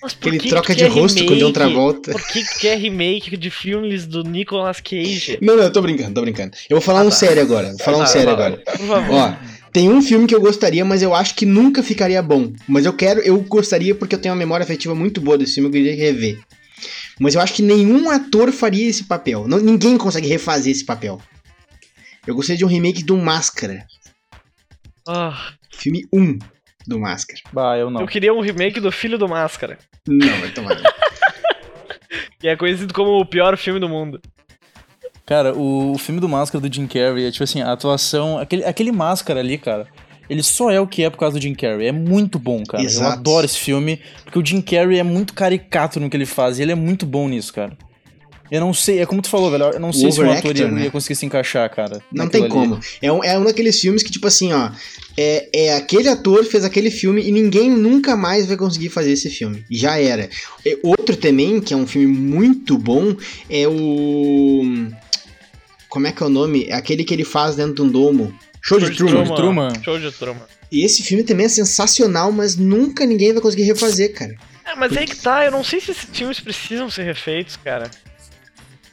Mas 0.05 0.13
por 0.13 0.27
ele 0.29 0.39
que 0.39 0.49
troca 0.49 0.67
que 0.67 0.75
de 0.75 0.83
quer 0.83 0.91
rosto 0.91 1.17
com 1.25 1.33
o 1.33 1.37
John 1.37 1.47
remake? 1.47 1.53
Travolta. 1.53 2.11
Por 2.11 2.27
que 2.27 2.43
que 2.43 2.59
quer 2.59 2.77
remake 2.77 3.35
de 3.35 3.49
filmes 3.49 4.05
do 4.05 4.23
Nicolas 4.23 4.79
Cage? 4.79 5.37
Não, 5.41 5.55
não, 5.57 5.63
eu 5.63 5.71
tô 5.73 5.81
brincando, 5.81 6.13
tô 6.13 6.21
brincando. 6.21 6.55
Eu 6.69 6.77
vou 6.77 6.81
falar 6.81 7.01
Ah, 7.01 7.05
um 7.05 7.09
tá. 7.09 7.15
sério 7.15 7.41
agora. 7.41 7.69
Vou 7.69 7.79
falar 7.79 7.97
um 7.97 8.01
Ah, 8.01 8.05
sério 8.05 8.25
vai, 8.27 8.33
agora. 8.35 8.61
Por 8.63 8.87
favor. 8.87 9.13
Ó, 9.15 9.33
tem 9.73 9.89
um 9.89 10.01
filme 10.01 10.27
que 10.27 10.35
eu 10.35 10.39
gostaria, 10.39 10.85
mas 10.85 11.01
eu 11.01 11.13
acho 11.15 11.33
que 11.35 11.45
nunca 11.45 11.81
ficaria 11.83 12.21
bom. 12.21 12.53
Mas 12.67 12.85
eu 12.85 12.93
quero, 12.93 13.19
eu 13.21 13.37
gostaria 13.41 13.93
porque 13.95 14.15
eu 14.15 14.19
tenho 14.19 14.33
uma 14.33 14.39
memória 14.39 14.63
afetiva 14.63 14.93
muito 14.93 15.19
boa 15.19 15.37
desse 15.37 15.55
filme, 15.55 15.69
eu 15.69 15.73
queria 15.73 15.95
rever. 15.95 16.39
Mas 17.19 17.33
eu 17.35 17.41
acho 17.41 17.53
que 17.53 17.61
nenhum 17.63 18.09
ator 18.09 18.51
faria 18.51 18.87
esse 18.87 19.05
papel. 19.05 19.47
Não, 19.47 19.57
ninguém 19.59 19.97
consegue 19.97 20.27
refazer 20.27 20.71
esse 20.71 20.85
papel. 20.85 21.19
Eu 22.27 22.35
gostaria 22.35 22.57
de 22.57 22.65
um 22.65 22.67
remake 22.67 23.03
do 23.03 23.17
Máscara. 23.17 23.85
Ah, 25.07 25.53
Filme 25.71 26.05
1 26.13 26.39
do 26.87 26.99
Máscara. 26.99 27.41
Bah, 27.51 27.77
eu 27.77 27.89
não. 27.89 28.01
eu 28.01 28.07
queria 28.07 28.33
um 28.33 28.41
remake 28.41 28.79
do 28.79 28.91
Filho 28.91 29.17
do 29.17 29.27
Máscara, 29.27 29.77
Não, 30.07 30.39
vai 30.39 30.49
tomar. 30.49 30.75
que 32.39 32.47
é 32.47 32.55
conhecido 32.55 32.93
como 32.93 33.19
o 33.19 33.25
pior 33.25 33.57
filme 33.57 33.79
do 33.79 33.89
mundo. 33.89 34.21
Cara, 35.25 35.53
o, 35.55 35.93
o 35.93 35.97
filme 35.97 36.21
do 36.21 36.29
Máscara 36.29 36.61
do 36.61 36.73
Jim 36.73 36.85
Carrey 36.85 37.25
é 37.25 37.31
tipo 37.31 37.43
assim, 37.43 37.61
a 37.61 37.71
atuação. 37.71 38.37
Aquele, 38.37 38.63
aquele 38.63 38.91
máscara 38.91 39.39
ali, 39.39 39.57
cara. 39.57 39.87
Ele 40.29 40.41
só 40.41 40.71
é 40.71 40.79
o 40.79 40.87
que 40.87 41.03
é 41.03 41.09
por 41.09 41.17
causa 41.17 41.37
do 41.37 41.41
Jim 41.41 41.53
Carrey. 41.53 41.87
É 41.87 41.91
muito 41.91 42.37
bom, 42.39 42.63
cara. 42.63 42.83
Eu 42.83 42.87
Exato. 42.87 43.19
adoro 43.19 43.45
esse 43.45 43.57
filme, 43.57 44.01
porque 44.23 44.39
o 44.39 44.45
Jim 44.45 44.61
Carrey 44.61 44.99
é 44.99 45.03
muito 45.03 45.33
caricato 45.33 45.99
no 45.99 46.09
que 46.09 46.17
ele 46.17 46.25
faz. 46.25 46.57
E 46.59 46.63
ele 46.63 46.71
é 46.71 46.75
muito 46.75 47.05
bom 47.05 47.27
nisso, 47.27 47.53
cara. 47.53 47.77
Eu 48.51 48.61
não 48.61 48.73
sei, 48.73 48.99
é 48.99 49.05
como 49.05 49.21
tu 49.21 49.29
falou, 49.29 49.49
velho. 49.49 49.65
Eu 49.65 49.79
não 49.79 49.91
sei 49.91 50.11
se 50.11 50.19
overactor, 50.19 50.51
ator 50.51 50.61
ia, 50.61 50.71
né? 50.71 50.83
ia 50.83 50.91
conseguir 50.91 51.15
se 51.15 51.25
encaixar, 51.25 51.69
cara. 51.69 52.01
Não 52.11 52.27
tem 52.27 52.43
ali. 52.43 52.51
como. 52.51 52.79
É 53.01 53.11
um, 53.11 53.23
é 53.23 53.37
um 53.39 53.43
daqueles 53.43 53.79
filmes 53.79 54.03
que, 54.03 54.11
tipo 54.11 54.27
assim, 54.27 54.53
ó. 54.53 54.69
É, 55.17 55.49
é 55.53 55.75
aquele 55.75 56.09
ator 56.09 56.43
fez 56.43 56.63
aquele 56.63 56.91
filme 56.91 57.23
e 57.23 57.31
ninguém 57.31 57.69
nunca 57.69 58.15
mais 58.15 58.45
vai 58.45 58.57
conseguir 58.57 58.89
fazer 58.89 59.11
esse 59.11 59.29
filme. 59.29 59.65
Já 59.69 59.97
era. 59.99 60.29
É, 60.65 60.77
outro 60.83 61.15
também, 61.15 61.59
que 61.59 61.73
é 61.73 61.77
um 61.77 61.87
filme 61.87 62.07
muito 62.07 62.77
bom, 62.77 63.15
é 63.49 63.67
o. 63.67 64.89
Como 65.89 66.07
é 66.07 66.11
que 66.11 66.21
é 66.21 66.25
o 66.25 66.29
nome? 66.29 66.65
É 66.65 66.73
aquele 66.73 67.03
que 67.03 67.13
ele 67.13 67.23
faz 67.23 67.55
dentro 67.55 67.73
de 67.75 67.81
um 67.81 67.89
domo. 67.89 68.33
Show 68.61 68.79
de 68.79 68.91
Truman. 68.95 69.23
de 69.23 69.35
Truman. 69.35 69.73
Show 69.83 69.99
de 69.99 70.11
Truman. 70.11 70.41
E 70.71 70.83
esse 70.83 71.03
filme 71.03 71.23
também 71.23 71.45
é 71.45 71.49
sensacional, 71.49 72.31
mas 72.31 72.57
nunca 72.57 73.05
ninguém 73.05 73.31
vai 73.31 73.41
conseguir 73.41 73.63
refazer, 73.63 74.13
cara. 74.13 74.35
É, 74.65 74.75
mas 74.75 74.97
aí 74.97 75.05
que 75.05 75.15
tá, 75.15 75.45
eu 75.45 75.51
não 75.51 75.63
sei 75.63 75.79
se 75.79 75.91
esses 75.91 76.05
filmes 76.11 76.39
precisam 76.39 76.89
ser 76.89 77.03
refeitos, 77.03 77.55
cara. 77.55 77.89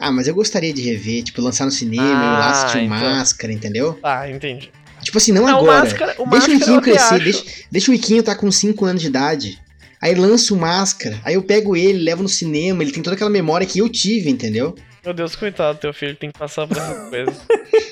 Ah, 0.02 0.10
mas 0.10 0.26
eu 0.26 0.34
gostaria 0.34 0.72
de 0.72 0.82
rever, 0.82 1.22
tipo, 1.22 1.40
lançar 1.40 1.64
no 1.64 1.70
cinema, 1.70 2.02
Ah, 2.04 2.34
eu 2.34 2.38
lá 2.38 2.50
assistir 2.50 2.78
o 2.78 2.80
então. 2.82 2.98
Máscara, 2.98 3.52
entendeu? 3.52 3.98
Ah, 4.02 4.28
entendi. 4.28 4.70
Tipo 5.02 5.18
assim, 5.18 5.32
não, 5.32 5.46
Não, 5.46 5.54
o 5.54 5.58
agora. 5.62 5.84
Máscara- 5.84 6.14
o 6.18 6.26
deixa 6.28 6.50
o 6.50 6.54
Iquinho 6.54 6.80
crescer, 6.80 7.18
deixa, 7.20 7.44
deixa 7.70 7.90
o 7.90 7.94
Iquinho 7.94 8.22
tá 8.22 8.34
com 8.34 8.50
5 8.50 8.84
anos 8.84 9.00
de 9.02 9.08
idade. 9.08 9.58
Aí 10.00 10.14
lança 10.14 10.52
o 10.52 10.56
Máscara, 10.56 11.20
aí 11.24 11.34
eu 11.34 11.42
pego 11.42 11.76
ele, 11.76 11.98
levo 12.02 12.22
no 12.22 12.28
cinema, 12.28 12.82
ele 12.82 12.90
tem 12.92 13.02
toda 13.02 13.14
aquela 13.14 13.30
memória 13.30 13.66
que 13.66 13.78
eu 13.78 13.88
tive, 13.88 14.30
entendeu? 14.30 14.74
Meu 15.04 15.14
Deus, 15.14 15.36
coitado, 15.36 15.78
teu 15.78 15.92
filho 15.94 16.16
tem 16.16 16.30
que 16.30 16.38
passar 16.38 16.66
por 16.66 16.76
essas 16.76 17.08
coisas. 17.08 17.36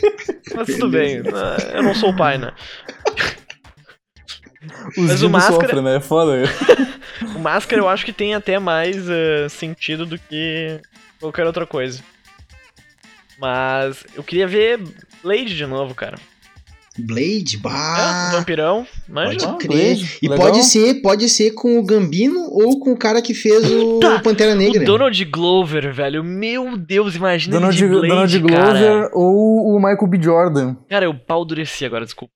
Mas 0.54 0.66
tudo 0.66 0.88
bem, 0.90 1.22
né, 1.22 1.30
eu 1.74 1.82
não 1.84 1.94
sou 1.94 2.10
o 2.10 2.16
pai, 2.16 2.38
né? 2.38 2.52
Os 4.96 5.08
Mas 5.08 5.22
o 5.22 5.30
Máscara- 5.30 5.60
sofrem, 5.68 5.82
né? 5.82 5.96
É 5.96 6.00
foda. 6.00 6.42
O 7.36 7.38
Máscara 7.38 7.82
eu 7.82 7.88
acho 7.88 8.04
que 8.04 8.12
tem 8.14 8.34
até 8.34 8.58
mais 8.58 8.96
eh, 9.08 9.46
sentido 9.50 10.06
do 10.06 10.18
que 10.18 10.80
qualquer 11.20 11.46
outra 11.46 11.66
coisa. 11.66 12.02
Mas 13.38 14.04
eu 14.14 14.22
queria 14.22 14.46
ver 14.46 14.80
Blade 15.22 15.56
de 15.56 15.66
novo, 15.66 15.94
cara. 15.94 16.18
Blade, 16.98 17.54
É, 17.56 17.58
o 17.58 17.62
bah. 17.62 18.30
vampirão, 18.32 18.86
manja. 19.08 19.38
Pode 19.38 19.44
Ah, 19.46 19.54
crer. 19.56 19.68
Blade, 19.96 20.18
E 20.20 20.28
legal. 20.28 20.46
pode 20.46 20.62
ser, 20.64 20.94
pode 21.00 21.28
ser 21.30 21.52
com 21.52 21.78
o 21.78 21.82
Gambino 21.82 22.40
ou 22.50 22.78
com 22.80 22.92
o 22.92 22.96
cara 22.96 23.22
que 23.22 23.32
fez 23.32 23.64
o 23.70 24.00
Tá, 24.00 24.18
Pantera 24.20 24.54
Negra. 24.54 24.82
O 24.82 24.84
Donald 24.84 25.24
Glover, 25.26 25.94
velho. 25.94 26.22
Meu 26.22 26.76
Deus, 26.76 27.14
imagina 27.14 27.54
Donald, 27.54 27.78
ele 27.82 27.88
de 27.88 27.94
Blade, 27.94 28.08
Donald 28.08 28.40
cara. 28.40 28.78
Glover 28.80 29.10
ou 29.14 29.74
o 29.74 29.78
Michael 29.78 30.06
B. 30.08 30.20
Jordan. 30.22 30.76
Cara, 30.88 31.06
eu 31.06 31.14
pau 31.14 31.44
dureci 31.44 31.84
agora, 31.86 32.04
desculpa. 32.04 32.34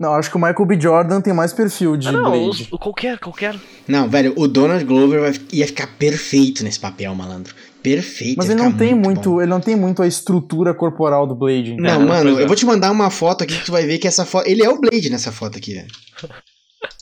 Não, 0.00 0.14
acho 0.14 0.30
que 0.30 0.36
o 0.36 0.40
Michael 0.40 0.64
B. 0.66 0.80
Jordan 0.80 1.20
tem 1.20 1.34
mais 1.34 1.52
perfil 1.52 1.94
de 1.96 2.08
Ah, 2.08 2.12
não, 2.12 2.30
Blade. 2.30 2.66
o 2.72 2.78
qualquer, 2.78 3.18
qualquer. 3.18 3.54
Não, 3.86 4.08
velho, 4.08 4.32
o 4.36 4.48
Donald 4.48 4.82
Glover 4.86 5.20
vai- 5.20 5.38
ia 5.52 5.66
ficar 5.66 5.86
perfeito 5.98 6.64
nesse 6.64 6.80
papel, 6.80 7.14
malandro. 7.14 7.54
Perfeito. 7.82 8.36
Mas 8.36 8.50
ele 8.50 8.60
não 8.62 8.72
tem 8.72 8.94
muito 8.94 9.04
muito, 9.30 9.40
ele 9.40 9.50
não 9.50 9.60
tem 9.60 9.74
muito 9.76 10.02
a 10.02 10.06
estrutura 10.06 10.74
corporal 10.74 11.26
do 11.26 11.34
Blade. 11.34 11.76
Não, 11.76 11.88
É, 11.90 11.98
mano, 11.98 12.38
é. 12.38 12.42
eu 12.42 12.46
vou 12.46 12.54
te 12.56 12.66
mandar 12.66 12.90
uma 12.90 13.08
foto 13.10 13.42
aqui 13.44 13.56
que 13.58 13.64
tu 13.64 13.72
vai 13.72 13.86
ver 13.86 13.98
que 13.98 14.06
essa 14.06 14.24
foto. 14.26 14.46
Ele 14.48 14.62
é 14.62 14.68
o 14.68 14.78
Blade 14.78 15.08
nessa 15.10 15.32
foto 15.32 15.56
aqui, 15.56 15.74
velho. 15.74 15.88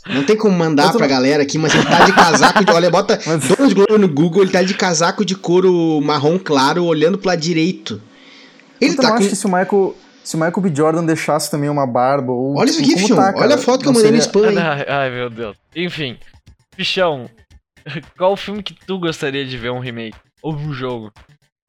Não 0.08 0.24
tem 0.24 0.36
como 0.36 0.56
mandar 0.56 0.90
tu 0.90 0.98
pra 0.98 1.06
não- 1.06 1.14
galera 1.14 1.42
aqui, 1.42 1.58
mas 1.58 1.74
ele 1.74 1.84
tá 1.84 2.04
de 2.04 2.12
casaco 2.12 2.64
de. 2.64 2.72
Olha, 2.72 2.90
bota 2.90 3.18
Mas- 3.26 3.46
Donald 3.48 3.74
Glover 3.74 3.98
no 3.98 4.08
Google, 4.08 4.42
ele 4.42 4.50
tá 4.52 4.62
de 4.62 4.74
casaco 4.74 5.24
de 5.24 5.34
couro 5.34 6.00
marrom 6.00 6.38
claro, 6.38 6.84
olhando 6.84 7.18
pro 7.18 7.28
lado 7.28 7.40
direito. 7.40 8.00
Ele 8.80 8.92
Então, 8.92 9.02
tá 9.02 9.08
eu 9.08 9.12
com. 9.14 9.18
acho 9.20 9.28
que 9.30 9.36
se 9.36 9.46
o 9.46 9.48
Michael, 9.48 9.96
se 10.24 10.36
o 10.36 10.38
Michael 10.38 10.60
B. 10.62 10.72
Jordan 10.74 11.04
deixasse 11.04 11.50
também 11.50 11.68
uma 11.68 11.86
barba 11.86 12.32
ou 12.32 12.56
Olha 12.56 12.70
isso 12.70 12.82
tipo, 12.82 12.98
aqui, 12.98 13.14
tá, 13.14 13.34
Olha 13.36 13.56
a 13.56 13.58
foto 13.58 13.82
que 13.82 13.88
eu 13.88 13.92
não 13.92 14.00
mandei 14.00 14.16
no 14.16 14.22
seria- 14.22 14.40
spam 14.42 14.48
aí. 14.48 14.58
Ai, 14.58 14.84
ai, 14.88 15.10
meu 15.10 15.28
Deus. 15.28 15.56
Enfim. 15.76 16.16
Pichão, 16.76 17.28
qual 18.16 18.36
filme 18.36 18.62
que 18.62 18.74
tu 18.86 18.98
gostaria 18.98 19.44
de 19.44 19.56
ver 19.58 19.70
um 19.72 19.80
remake? 19.80 20.16
Ou 20.42 20.54
um 20.54 20.72
jogo? 20.72 21.12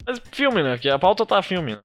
Mas 0.08 0.22
filme, 0.32 0.64
né? 0.64 0.74
Porque 0.76 0.90
a 0.90 1.00
pauta 1.00 1.26
tá 1.26 1.42
filme. 1.42 1.74
Né? 1.76 1.80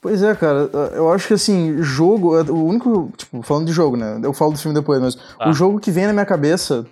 Pois 0.00 0.22
é, 0.22 0.34
cara, 0.34 0.70
eu 0.94 1.12
acho 1.12 1.26
que 1.26 1.34
assim, 1.34 1.82
jogo, 1.82 2.36
o 2.40 2.64
único, 2.66 3.12
tipo, 3.16 3.42
falando 3.42 3.66
de 3.66 3.72
jogo, 3.72 3.96
né? 3.96 4.20
Eu 4.22 4.32
falo 4.32 4.52
do 4.52 4.58
filme 4.58 4.74
depois, 4.78 5.00
mas 5.00 5.14
Tá. 5.16 5.48
o 5.48 5.52
jogo 5.52 5.80
que 5.80 5.90
vem 5.90 6.06
na 6.06 6.12
minha 6.12 6.24
cabeça, 6.26 6.86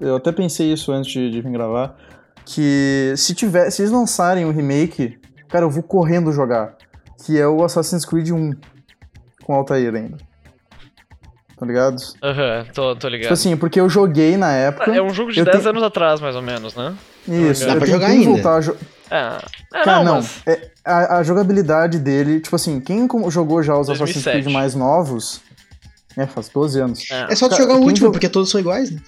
eu 0.00 0.14
até 0.16 0.30
pensei 0.30 0.72
isso 0.72 0.92
antes 0.92 1.10
de, 1.10 1.28
de 1.30 1.40
vir 1.40 1.50
gravar, 1.50 1.96
que 2.46 3.14
se 3.16 3.34
tiver, 3.34 3.68
se 3.70 3.82
eles 3.82 3.90
lançarem 3.92 4.44
um 4.46 4.52
remake, 4.52 5.18
cara, 5.48 5.64
eu 5.64 5.70
vou 5.70 5.82
correndo 5.82 6.30
jogar, 6.32 6.76
que 7.26 7.36
é 7.38 7.46
o 7.48 7.64
Assassin's 7.64 8.04
Creed 8.04 8.30
1 8.30 8.52
com 9.44 9.54
Altair 9.54 9.92
ainda. 9.94 10.18
Tá 11.58 11.66
ligado? 11.66 11.96
Aham, 12.22 12.64
tô, 12.72 12.94
tô 12.96 13.08
ligado. 13.08 13.22
Tipo 13.24 13.34
assim, 13.34 13.56
porque 13.56 13.80
eu 13.80 13.88
joguei 13.88 14.36
na 14.36 14.52
época. 14.52 14.94
é 14.94 15.02
um 15.02 15.10
jogo 15.10 15.32
de 15.32 15.40
eu 15.40 15.44
10 15.44 15.56
tenho- 15.58 15.70
anos 15.70 15.82
atrás, 15.82 16.20
mais 16.20 16.34
ou 16.36 16.42
menos, 16.42 16.74
né? 16.76 16.94
Isso, 17.28 17.66
Dá 17.66 17.76
pra 17.76 17.86
jogar 17.86 18.06
ainda. 18.08 18.24
voltar 18.24 18.56
a 18.56 18.60
jo- 18.60 18.76
É, 19.10 19.38
é 19.74 19.84
Cara, 19.84 19.98
não, 19.98 20.04
não. 20.04 20.14
mas... 20.16 20.42
é, 20.46 20.68
a, 20.84 21.18
a 21.18 21.22
jogabilidade 21.22 21.98
dele, 21.98 22.40
tipo 22.40 22.56
assim, 22.56 22.80
quem 22.80 23.06
jogou 23.28 23.62
já 23.62 23.74
os 23.74 23.88
Assassin's 23.90 24.22
2007. 24.24 24.42
Creed 24.42 24.52
mais 24.54 24.74
novos, 24.74 25.40
é, 26.16 26.26
faz 26.26 26.48
12 26.48 26.80
anos. 26.80 27.10
É 27.10 27.34
só 27.36 27.48
tu 27.48 27.56
jogar 27.56 27.74
o 27.74 27.78
último, 27.80 27.96
jogou- 27.96 28.12
porque 28.12 28.28
todos 28.28 28.50
são 28.50 28.60
iguais, 28.60 28.90
né? 28.90 28.98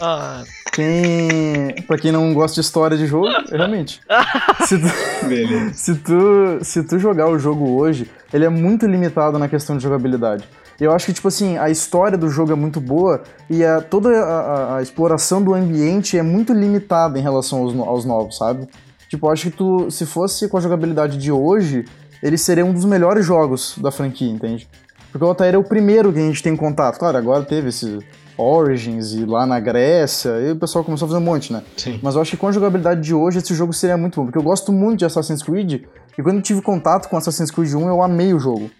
Ah, 0.00 0.44
Quem. 0.72 1.74
Pra 1.88 1.98
quem 1.98 2.12
não 2.12 2.32
gosta 2.32 2.54
de 2.54 2.60
história 2.60 2.96
de 2.96 3.06
jogo, 3.06 3.26
realmente. 3.50 4.00
se, 4.66 4.78
tu, 4.78 5.26
Beleza. 5.26 5.74
se, 5.74 5.94
tu, 5.96 6.58
se 6.62 6.82
tu 6.84 6.98
jogar 7.00 7.28
o 7.28 7.36
jogo 7.38 7.68
hoje, 7.76 8.08
ele 8.32 8.44
é 8.44 8.48
muito 8.48 8.86
limitado 8.86 9.38
na 9.40 9.48
questão 9.48 9.76
de 9.76 9.82
jogabilidade. 9.82 10.44
Eu 10.80 10.92
acho 10.92 11.06
que, 11.06 11.12
tipo 11.12 11.26
assim, 11.28 11.58
a 11.58 11.68
história 11.68 12.16
do 12.16 12.28
jogo 12.30 12.52
é 12.52 12.54
muito 12.54 12.80
boa 12.80 13.22
e 13.50 13.64
a, 13.64 13.80
toda 13.80 14.10
a, 14.10 14.76
a- 14.76 14.82
exploração 14.82 15.42
do 15.42 15.52
ambiente 15.54 16.16
é 16.16 16.22
muito 16.22 16.52
limitada 16.52 17.18
em 17.18 17.22
relação 17.22 17.60
aos, 17.62 17.76
aos 17.76 18.04
novos, 18.04 18.36
sabe? 18.36 18.68
Tipo, 19.08 19.26
eu 19.26 19.30
acho 19.32 19.50
que 19.50 19.56
tu, 19.56 19.90
se 19.90 20.06
fosse 20.06 20.48
com 20.48 20.56
a 20.56 20.60
jogabilidade 20.60 21.18
de 21.18 21.32
hoje, 21.32 21.84
ele 22.22 22.38
seria 22.38 22.64
um 22.64 22.72
dos 22.72 22.84
melhores 22.84 23.24
jogos 23.26 23.74
da 23.78 23.90
franquia, 23.90 24.30
entende? 24.30 24.68
Porque 25.10 25.24
o 25.24 25.28
Altair 25.28 25.54
é 25.54 25.58
o 25.58 25.64
primeiro 25.64 26.12
que 26.12 26.18
a 26.18 26.22
gente 26.22 26.42
tem 26.42 26.54
contato. 26.54 26.98
Claro, 26.98 27.16
agora 27.16 27.42
teve 27.42 27.70
esse 27.70 27.98
Origins 28.36 29.12
e 29.14 29.24
lá 29.24 29.44
na 29.46 29.58
Grécia, 29.58 30.30
e 30.40 30.52
o 30.52 30.56
pessoal 30.56 30.84
começou 30.84 31.06
a 31.06 31.08
fazer 31.08 31.20
um 31.20 31.24
monte, 31.24 31.52
né? 31.52 31.62
Sim. 31.76 31.98
Mas 32.02 32.14
eu 32.14 32.20
acho 32.20 32.30
que 32.32 32.36
com 32.36 32.46
a 32.46 32.52
jogabilidade 32.52 33.00
de 33.00 33.12
hoje, 33.12 33.38
esse 33.38 33.52
jogo 33.54 33.72
seria 33.72 33.96
muito 33.96 34.14
bom. 34.20 34.26
Porque 34.26 34.38
eu 34.38 34.42
gosto 34.42 34.70
muito 34.72 35.00
de 35.00 35.04
Assassin's 35.04 35.42
Creed, 35.42 35.82
e 36.16 36.22
quando 36.22 36.36
eu 36.36 36.42
tive 36.42 36.62
contato 36.62 37.08
com 37.08 37.16
Assassin's 37.16 37.50
Creed 37.50 37.74
1, 37.74 37.88
eu 37.88 38.00
amei 38.02 38.32
o 38.32 38.38
jogo. 38.38 38.70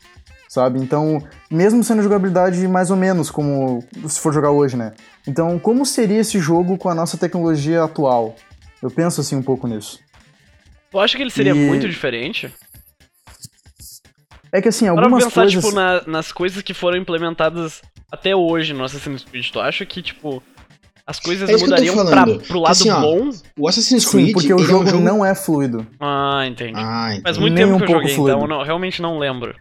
Sabe? 0.58 0.80
Então, 0.80 1.22
mesmo 1.48 1.84
sendo 1.84 2.02
jogabilidade 2.02 2.66
mais 2.66 2.90
ou 2.90 2.96
menos 2.96 3.30
como 3.30 3.80
se 4.08 4.18
for 4.18 4.34
jogar 4.34 4.50
hoje, 4.50 4.76
né? 4.76 4.92
Então, 5.24 5.56
como 5.56 5.86
seria 5.86 6.18
esse 6.18 6.40
jogo 6.40 6.76
com 6.76 6.88
a 6.88 6.94
nossa 6.96 7.16
tecnologia 7.16 7.84
atual? 7.84 8.34
Eu 8.82 8.90
penso 8.90 9.20
assim 9.20 9.36
um 9.36 9.42
pouco 9.42 9.68
nisso. 9.68 10.00
tu 10.90 10.98
acha 10.98 11.16
que 11.16 11.22
ele 11.22 11.30
seria 11.30 11.52
E- 11.52 11.54
muito 11.54 11.88
diferente? 11.88 12.52
É 14.52 14.60
que 14.60 14.68
assim, 14.68 14.86
Para 14.86 15.02
algumas 15.04 15.24
pensar, 15.24 15.42
coisas. 15.42 15.62
tipo, 15.64 15.76
na- 15.76 16.02
nas 16.08 16.32
coisas 16.32 16.60
que 16.60 16.74
foram 16.74 16.96
implementadas 16.98 17.80
até 18.10 18.34
hoje 18.34 18.72
no 18.72 18.82
Assassin's 18.82 19.22
Creed, 19.22 19.50
tu 19.52 19.60
acha 19.60 19.86
que, 19.86 20.02
tipo, 20.02 20.42
as 21.06 21.20
coisas 21.20 21.48
É 21.48 21.54
eu 21.54 21.60
mudariam 21.60 21.94
pra, 22.04 22.24
pro 22.26 22.58
lado 22.60 22.72
Assim, 22.72 22.90
ó, 22.90 23.00
bom? 23.00 23.30
O 23.56 23.68
Assassin's 23.68 24.02
Sim, 24.04 24.10
Creed, 24.10 24.32
porque 24.32 24.52
o 24.52 24.58
jogo, 24.58 24.84
é 24.84 24.86
um 24.88 24.90
jogo... 24.90 25.04
não 25.04 25.24
é 25.24 25.34
fluido. 25.36 25.86
Ah, 26.00 26.44
entendi. 26.48 26.72
Ah, 26.76 27.10
então. 27.12 27.22
Faz 27.22 27.38
muito 27.38 27.54
nem 27.54 27.64
tempo 27.64 27.76
um 27.76 27.78
que 27.78 27.84
eu 27.84 27.86
pouco 27.86 28.00
joguei, 28.00 28.16
fluido. 28.16 28.32
então 28.38 28.42
eu 28.42 28.48
não- 28.58 28.64
realmente 28.64 29.00
não 29.00 29.18
lembro. 29.20 29.54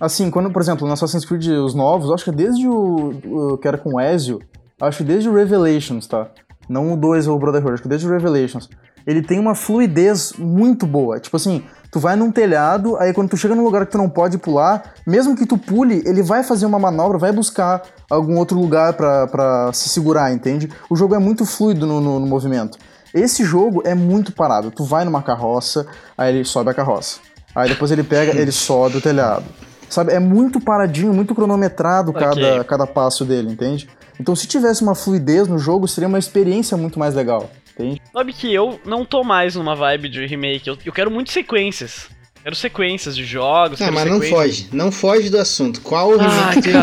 Assim, 0.00 0.30
quando, 0.30 0.50
por 0.50 0.60
exemplo, 0.60 0.86
no 0.86 0.92
Assassin's 0.92 1.24
Creed 1.24 1.46
os 1.48 1.74
novos, 1.74 2.10
acho 2.12 2.24
que 2.24 2.32
desde 2.32 2.68
o, 2.68 3.52
o 3.54 3.58
que 3.58 3.66
era 3.66 3.78
com 3.78 3.94
o 3.94 4.00
Ezio, 4.00 4.40
acho 4.80 4.98
que 4.98 5.04
desde 5.04 5.28
o 5.28 5.34
Revelations, 5.34 6.06
tá? 6.06 6.28
Não 6.68 6.92
o 6.92 6.96
2 6.96 7.26
ou 7.28 7.36
o 7.36 7.38
Brotherhood, 7.38 7.74
acho 7.74 7.82
que 7.82 7.88
desde 7.88 8.06
o 8.06 8.10
Revelations. 8.10 8.68
Ele 9.06 9.22
tem 9.22 9.38
uma 9.38 9.54
fluidez 9.54 10.32
muito 10.36 10.84
boa. 10.84 11.20
Tipo 11.20 11.36
assim, 11.36 11.62
tu 11.92 12.00
vai 12.00 12.16
num 12.16 12.32
telhado, 12.32 12.96
aí 12.96 13.12
quando 13.14 13.30
tu 13.30 13.36
chega 13.36 13.54
num 13.54 13.62
lugar 13.62 13.86
que 13.86 13.92
tu 13.92 13.98
não 13.98 14.08
pode 14.10 14.36
pular, 14.36 14.94
mesmo 15.06 15.36
que 15.36 15.46
tu 15.46 15.56
pule, 15.56 16.02
ele 16.04 16.22
vai 16.24 16.42
fazer 16.42 16.66
uma 16.66 16.78
manobra, 16.78 17.16
vai 17.16 17.30
buscar 17.32 17.82
algum 18.10 18.36
outro 18.36 18.58
lugar 18.58 18.94
pra 18.94 19.70
se 19.72 19.88
segurar, 19.88 20.32
entende? 20.32 20.68
O 20.90 20.96
jogo 20.96 21.14
é 21.14 21.18
muito 21.20 21.46
fluido 21.46 21.86
no, 21.86 22.00
no- 22.00 22.18
no 22.20 22.26
movimento. 22.26 22.76
Esse 23.14 23.44
jogo 23.44 23.80
é 23.86 23.94
muito 23.94 24.32
parado. 24.32 24.70
Tu 24.72 24.84
vai 24.84 25.04
numa 25.04 25.22
carroça, 25.22 25.86
aí 26.18 26.34
ele 26.34 26.44
sobe 26.44 26.70
a 26.70 26.74
carroça. 26.74 27.20
Aí 27.54 27.68
depois 27.68 27.90
ele 27.92 28.02
pega, 28.02 28.32
ele 28.38 28.52
sobe 28.52 28.96
o 28.98 29.00
telhado. 29.00 29.44
Sabe, 29.88 30.12
é 30.12 30.18
muito 30.18 30.60
paradinho, 30.60 31.12
muito 31.12 31.34
cronometrado 31.34 32.10
Ok. 32.10 32.20
cada, 32.22 32.64
cada 32.64 32.86
passo 32.86 33.24
dele, 33.24 33.50
entende? 33.52 33.88
Então 34.20 34.34
se 34.34 34.46
tivesse 34.46 34.82
uma 34.82 34.94
fluidez 34.94 35.46
no 35.48 35.58
jogo, 35.58 35.86
seria 35.86 36.08
uma 36.08 36.18
experiência 36.18 36.76
muito 36.76 36.98
mais 36.98 37.14
legal, 37.14 37.50
entende? 37.74 38.00
Sabe 38.12 38.32
que 38.32 38.52
eu 38.52 38.80
não 38.84 39.04
tô 39.04 39.22
mais 39.22 39.54
numa 39.54 39.74
vibe 39.76 40.08
de 40.08 40.26
remake. 40.26 40.68
Eu, 40.68 40.76
eu 40.84 40.92
quero 40.92 41.10
muito 41.10 41.30
sequências. 41.32 42.08
Quero 42.42 42.54
sequências 42.56 43.16
de 43.16 43.24
jogos. 43.24 43.80
Não, 43.80 43.86
quero 43.88 43.94
mas 43.94 44.04
não 44.10 44.20
sequências- 44.20 44.58
foge. 44.60 44.68
Não 44.72 44.92
foge 44.92 45.30
do 45.30 45.38
assunto. 45.38 45.80
Qual 45.80 46.10
o 46.10 46.20
Ah, 46.20 46.50
remake 46.50 46.62
tu 46.62 46.68
ia 46.70 46.80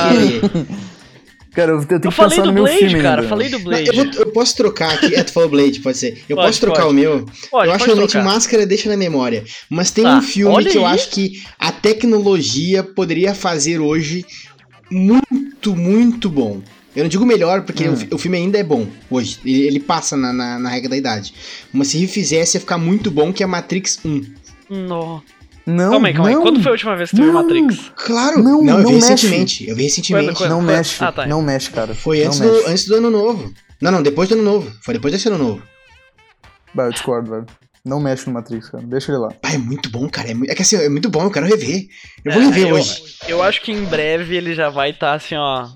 cara. 1.53 1.71
eu, 1.71 1.79
eu 1.79 1.85
tenho 1.85 2.01
que 2.01 2.07
Eu 2.07 2.11
falei 2.11 2.29
pensar 2.31 2.41
do 2.43 2.47
no 2.47 2.53
meu 2.53 2.63
Blade, 2.63 2.79
filme 2.79 3.01
cara. 3.01 3.21
ainda. 3.21 3.29
Falei 3.29 3.49
do 3.49 3.57
Não, 3.57 3.63
Blade. 3.65 3.87
eu, 3.87 3.93
vou- 3.93 4.05
eu 4.15 4.25
posso 4.31 4.55
trocar 4.55 4.93
aqui. 4.93 5.15
É, 5.15 5.23
tu 5.23 5.31
falou 5.33 5.49
Blade, 5.49 5.79
pode 5.79 5.97
ser. 5.97 6.23
Eu 6.27 6.35
Pode, 6.35 6.47
posso 6.47 6.59
trocar 6.59 6.81
pode. 6.83 6.91
o 6.91 6.93
meu? 6.93 7.25
Pode, 7.51 7.67
eu 7.67 7.73
acho 7.73 7.85
realmente 7.85 8.09
trocar. 8.11 8.25
máscara 8.25 8.65
deixa 8.65 8.89
na 8.89 8.97
memória. 8.97 9.43
Mas 9.69 9.91
tem 9.91 10.03
Tá, 10.03 10.17
um 10.17 10.21
filme 10.21 10.53
olha 10.55 10.69
que 10.71 10.77
eu 10.77 10.85
aí. 10.85 10.93
acho 10.95 11.09
que 11.11 11.41
a 11.59 11.71
tecnologia 11.71 12.83
poderia 12.83 13.33
fazer 13.35 13.79
hoje 13.79 14.25
muito, 14.91 15.75
muito 15.75 16.29
bom. 16.29 16.61
Eu 16.95 17.03
não 17.03 17.09
digo 17.09 17.25
melhor, 17.25 17.63
porque 17.63 17.87
Hum. 17.89 17.95
o, 18.11 18.15
o 18.15 18.17
filme 18.19 18.37
ainda 18.37 18.57
é 18.59 18.63
bom 18.63 18.87
hoje. 19.09 19.39
Ele, 19.43 19.61
ele 19.63 19.79
passa 19.79 20.15
na, 20.15 20.31
na, 20.31 20.59
na 20.59 20.69
regra 20.69 20.89
da 20.89 20.97
idade. 20.97 21.33
Mas 21.71 21.87
se 21.87 21.97
refizesse, 21.97 22.55
ia 22.57 22.61
ficar 22.61 22.77
muito 22.77 23.09
bom, 23.09 23.33
que 23.33 23.41
é 23.41 23.45
Matrix 23.47 23.99
1. 24.05 24.21
Não. 24.69 25.21
Não, 25.65 25.91
Calma 25.91 26.07
aí, 26.09 26.13
calma 26.13 26.29
aí. 26.29 26.35
não, 26.35 26.41
Quando 26.41 26.61
foi 26.61 26.69
a 26.69 26.73
última 26.73 26.95
vez 26.95 27.09
que 27.09 27.15
tu 27.15 27.23
viu 27.23 27.31
Não. 27.33 27.41
Matrix? 27.41 27.91
Claro! 27.95 28.43
Não, 28.43 28.59
eu 28.67 28.77
não 28.79 28.85
vi 28.89 28.93
mexe. 28.95 29.09
recentemente. 29.09 29.69
Eu 29.69 29.75
vi 29.75 29.83
recentemente. 29.83 30.25
Quando- 30.27 30.37
quando- 30.37 30.49
Não 30.49 30.61
mexe, 30.61 31.03
Ah, 31.03 31.11
tá. 31.11 31.25
não 31.25 31.41
mexe, 31.41 31.69
cara. 31.69 31.95
Foi 31.95 32.23
antes 32.23 32.39
mexe. 32.39 32.51
do, 32.63 32.67
antes 32.69 32.85
do 32.85 32.95
ano 32.95 33.09
novo. 33.09 33.53
Não, 33.81 33.91
não, 33.91 34.03
depois 34.03 34.27
do 34.27 34.35
ano 34.35 34.43
novo. 34.43 34.71
Foi 34.81 34.93
depois 34.93 35.13
desse 35.13 35.27
ano 35.29 35.37
novo. 35.37 35.63
Bah, 36.73 36.85
eu 36.85 36.91
discordo, 36.91 37.29
velho. 37.31 37.45
Não 37.85 37.99
mexe 37.99 38.25
no 38.27 38.33
Matrix, 38.33 38.69
cara. 38.69 38.83
Deixa 38.85 39.11
ele 39.11 39.19
lá. 39.19 39.29
Pai, 39.41 39.55
é 39.55 39.57
muito 39.57 39.89
bom, 39.89 40.09
cara. 40.09 40.29
É, 40.29 40.35
é 40.49 40.55
que 40.55 40.61
assim, 40.61 40.77
é 40.77 40.89
muito 40.89 41.09
bom, 41.09 41.23
eu 41.23 41.31
quero 41.31 41.45
rever. 41.45 41.85
Eu 42.23 42.31
vou 42.33 42.41
É, 42.41 42.45
rever 42.45 42.67
eu- 42.69 42.75
hoje. 42.75 43.03
Eu 43.27 43.43
acho 43.43 43.61
que 43.61 43.71
em 43.71 43.83
breve 43.85 44.35
ele 44.35 44.53
já 44.55 44.69
vai 44.69 44.89
estar 44.91 45.13
assim, 45.13 45.35
ó. 45.35 45.67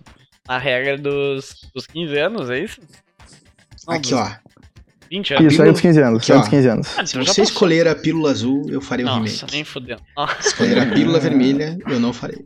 A 0.48 0.58
regra 0.58 0.98
dos, 0.98 1.54
dos 1.76 1.86
15 1.86 2.18
anos, 2.18 2.50
é 2.50 2.60
isso? 2.60 2.80
Não, 3.86 3.96
Aqui, 3.96 4.12
dos 4.12 4.20
ó. 4.20 4.32
20 5.10 5.34
anos. 5.34 5.54
Isso, 5.54 5.62
aí 5.64 5.72
dos 5.72 5.82
15 5.82 6.02
anos. 6.02 6.22
Aqui, 6.24 6.32
aí 6.32 6.38
ó. 6.38 6.42
dos 6.42 6.50
15 6.50 6.68
anos. 6.68 6.88
Ah, 6.98 7.06
Se 7.06 7.18
então 7.18 7.34
você 7.34 7.42
escolher 7.42 7.88
a 7.88 7.96
pílula 7.96 8.32
azul, 8.32 8.66
eu 8.70 8.82
farei 8.82 9.06
um 9.06 9.08
Nossa, 9.08 9.20
remake. 9.22 9.46
nem 9.54 9.64
fudendo. 9.64 10.02
Ah, 10.18 10.36
Se 10.40 10.48
escolher 10.50 10.80
a 10.80 10.86
pílula 10.86 11.20
vermelha, 11.20 11.78
eu 11.88 12.00
não 12.00 12.12
farei. 12.14 12.40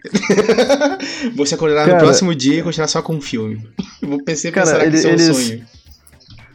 você 1.35 1.55
acordará 1.55 1.81
no 1.83 1.87
Cara- 1.91 1.99
próximo 2.03 2.33
dia 2.35 2.59
e 2.59 2.63
continuar 2.63 2.87
só 2.87 3.01
com 3.01 3.13
um 3.15 3.21
filme. 3.21 3.61
Eu 4.01 4.09
vou 4.09 4.23
pensar, 4.23 4.51
Cara, 4.51 4.79
que 4.79 4.85
ele- 4.85 4.97
isso 4.97 5.07
é 5.07 5.09
um 5.09 5.13
eles- 5.13 5.37
sonho. 5.37 5.65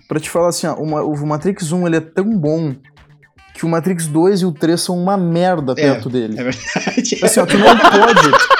Pra 0.08 0.20
te 0.20 0.30
falar 0.30 0.48
assim, 0.50 0.66
ó, 0.68 0.74
o 0.74 0.86
Ma- 0.88 1.02
o 1.02 1.26
Matrix 1.26 1.72
1 1.72 1.86
ele 1.86 1.96
é 1.96 2.00
tão 2.00 2.36
bom 2.38 2.74
que 3.54 3.64
o 3.64 3.68
Matrix 3.68 4.06
2 4.06 4.42
e 4.42 4.46
o 4.46 4.52
3 4.52 4.80
são 4.80 4.96
uma 4.96 5.16
merda 5.16 5.74
perto 5.74 6.08
dele. 6.08 6.38
É 6.38 6.44
verdade. 6.44 7.18
Assim, 7.24 7.40
ó, 7.40 7.46
tu 7.46 7.58
não 7.58 7.66
pode. 7.76 8.55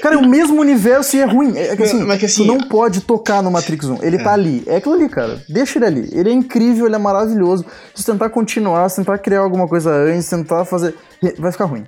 Cara, 0.00 0.14
é 0.14 0.18
o 0.18 0.28
mesmo 0.28 0.60
universo 0.60 1.16
e 1.16 1.20
é 1.20 1.24
ruim. 1.24 1.56
É 1.56 1.76
que, 1.76 1.82
assim, 1.82 2.02
mas 2.04 2.22
assim- 2.22 2.44
tu 2.44 2.46
não 2.46 2.58
pode 2.68 3.00
tocar 3.02 3.42
no 3.42 3.50
Matrix 3.50 3.86
1. 3.86 4.02
Ele 4.02 4.18
tá 4.18 4.32
ali. 4.32 4.62
É 4.66 4.76
aquilo 4.76 4.94
ali, 4.94 5.08
cara. 5.08 5.42
Deixa 5.48 5.78
ele 5.78 5.86
ali. 5.86 6.08
Ele 6.12 6.30
é 6.30 6.32
incrível, 6.32 6.86
ele 6.86 6.94
é 6.94 6.98
maravilhoso. 6.98 7.64
Se 7.94 8.04
tentar 8.04 8.30
continuar, 8.30 8.88
se 8.88 8.96
tentar 8.96 9.18
criar 9.18 9.40
alguma 9.40 9.66
coisa 9.68 9.90
antes, 9.92 10.28
tentar 10.28 10.64
fazer. 10.64 10.94
Vai 11.38 11.52
ficar 11.52 11.66
ruim. 11.66 11.84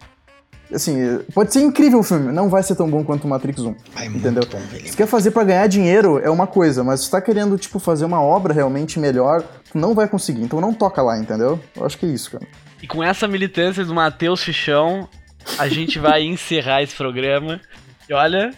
Assim, 0.74 1.18
pode 1.34 1.52
ser 1.52 1.60
incrível 1.60 1.98
o 1.98 2.02
filme, 2.02 2.32
não 2.32 2.48
vai 2.48 2.62
ser 2.62 2.74
tão 2.74 2.88
bom 2.88 3.04
quanto 3.04 3.24
o 3.24 3.28
Matrix 3.28 3.60
1. 3.60 3.74
Ai, 3.94 4.08
muito 4.08 4.26
Entendeu? 4.26 4.48
bom. 4.50 4.58
Se 4.86 4.96
quer 4.96 5.06
fazer 5.06 5.30
pra 5.30 5.44
ganhar 5.44 5.66
dinheiro, 5.66 6.18
é 6.18 6.30
uma 6.30 6.46
coisa, 6.46 6.82
mas 6.82 7.02
se 7.04 7.10
tá 7.10 7.20
querendo, 7.20 7.58
tipo, 7.58 7.78
fazer 7.78 8.06
uma 8.06 8.22
obra 8.22 8.54
realmente 8.54 8.98
melhor, 8.98 9.42
tu 9.70 9.76
não 9.76 9.94
vai 9.94 10.08
conseguir. 10.08 10.40
Então 10.42 10.62
não 10.62 10.72
toca 10.72 11.02
lá, 11.02 11.18
entendeu? 11.18 11.60
Eu 11.76 11.84
acho 11.84 11.98
que 11.98 12.06
é 12.06 12.08
isso, 12.08 12.30
cara. 12.30 12.46
E 12.82 12.86
com 12.86 13.02
essa 13.04 13.28
militância 13.28 13.84
do 13.84 13.92
Matheus 13.94 14.42
Fichão, 14.42 15.06
a 15.58 15.68
gente 15.68 15.98
vai 15.98 16.22
encerrar 16.24 16.82
esse 16.82 16.94
programa. 16.96 17.60
E 18.08 18.12
olha, 18.14 18.50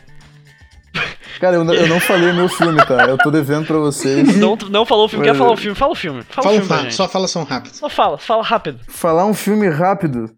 Cara, 1.41 1.57
eu, 1.57 1.65
não- 1.65 1.75
eu 1.75 1.89
não 1.89 1.99
falei 1.99 2.33
meu 2.33 2.49
filme, 2.49 2.85
tá? 2.87 3.07
Eu 3.07 3.19
tô 3.19 3.31
devendo 3.31 3.67
pra 3.67 3.77
vocês. 3.79 4.35
não, 4.39 4.57
não 4.71 4.87
falou 4.87 5.07
o 5.07 5.09
filme. 5.09 5.25
Quer 5.25 5.35
falar 5.35 5.53
o 5.53 5.57
filme? 5.57 5.75
Fala 5.77 5.93
o 5.93 5.95
filme. 5.97 6.23
Fala 6.23 6.45
Fala 6.49 6.57
o 6.61 6.65
filme 6.65 6.85
fa- 6.85 6.91
só 6.91 7.09
fala 7.09 7.27
só 7.29 7.41
um 7.41 7.45
rápido. 7.45 7.75
Só 7.75 7.89
fala, 7.89 8.17
fala 8.19 8.43
rápido. 8.43 8.81
Falar 8.89 9.27
um 9.27 9.35
filme 9.35 9.69
rápido. 9.69 10.31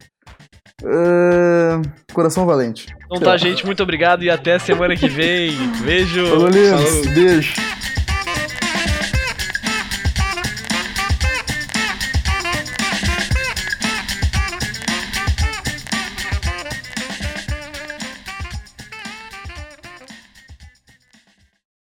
Ah, 0.84 1.80
Coração 2.12 2.46
Valente. 2.46 2.86
Então 3.06 3.20
tá, 3.20 3.36
gente, 3.36 3.64
muito 3.64 3.82
obrigado 3.82 4.22
e 4.24 4.30
até 4.30 4.58
semana 4.58 4.96
que 4.96 5.08
vem. 5.08 5.52
Beijo. 5.84 6.26
Falou, 6.28 6.48
Lins. 6.48 6.70
Falou. 6.70 7.14
Beijo. 7.14 7.54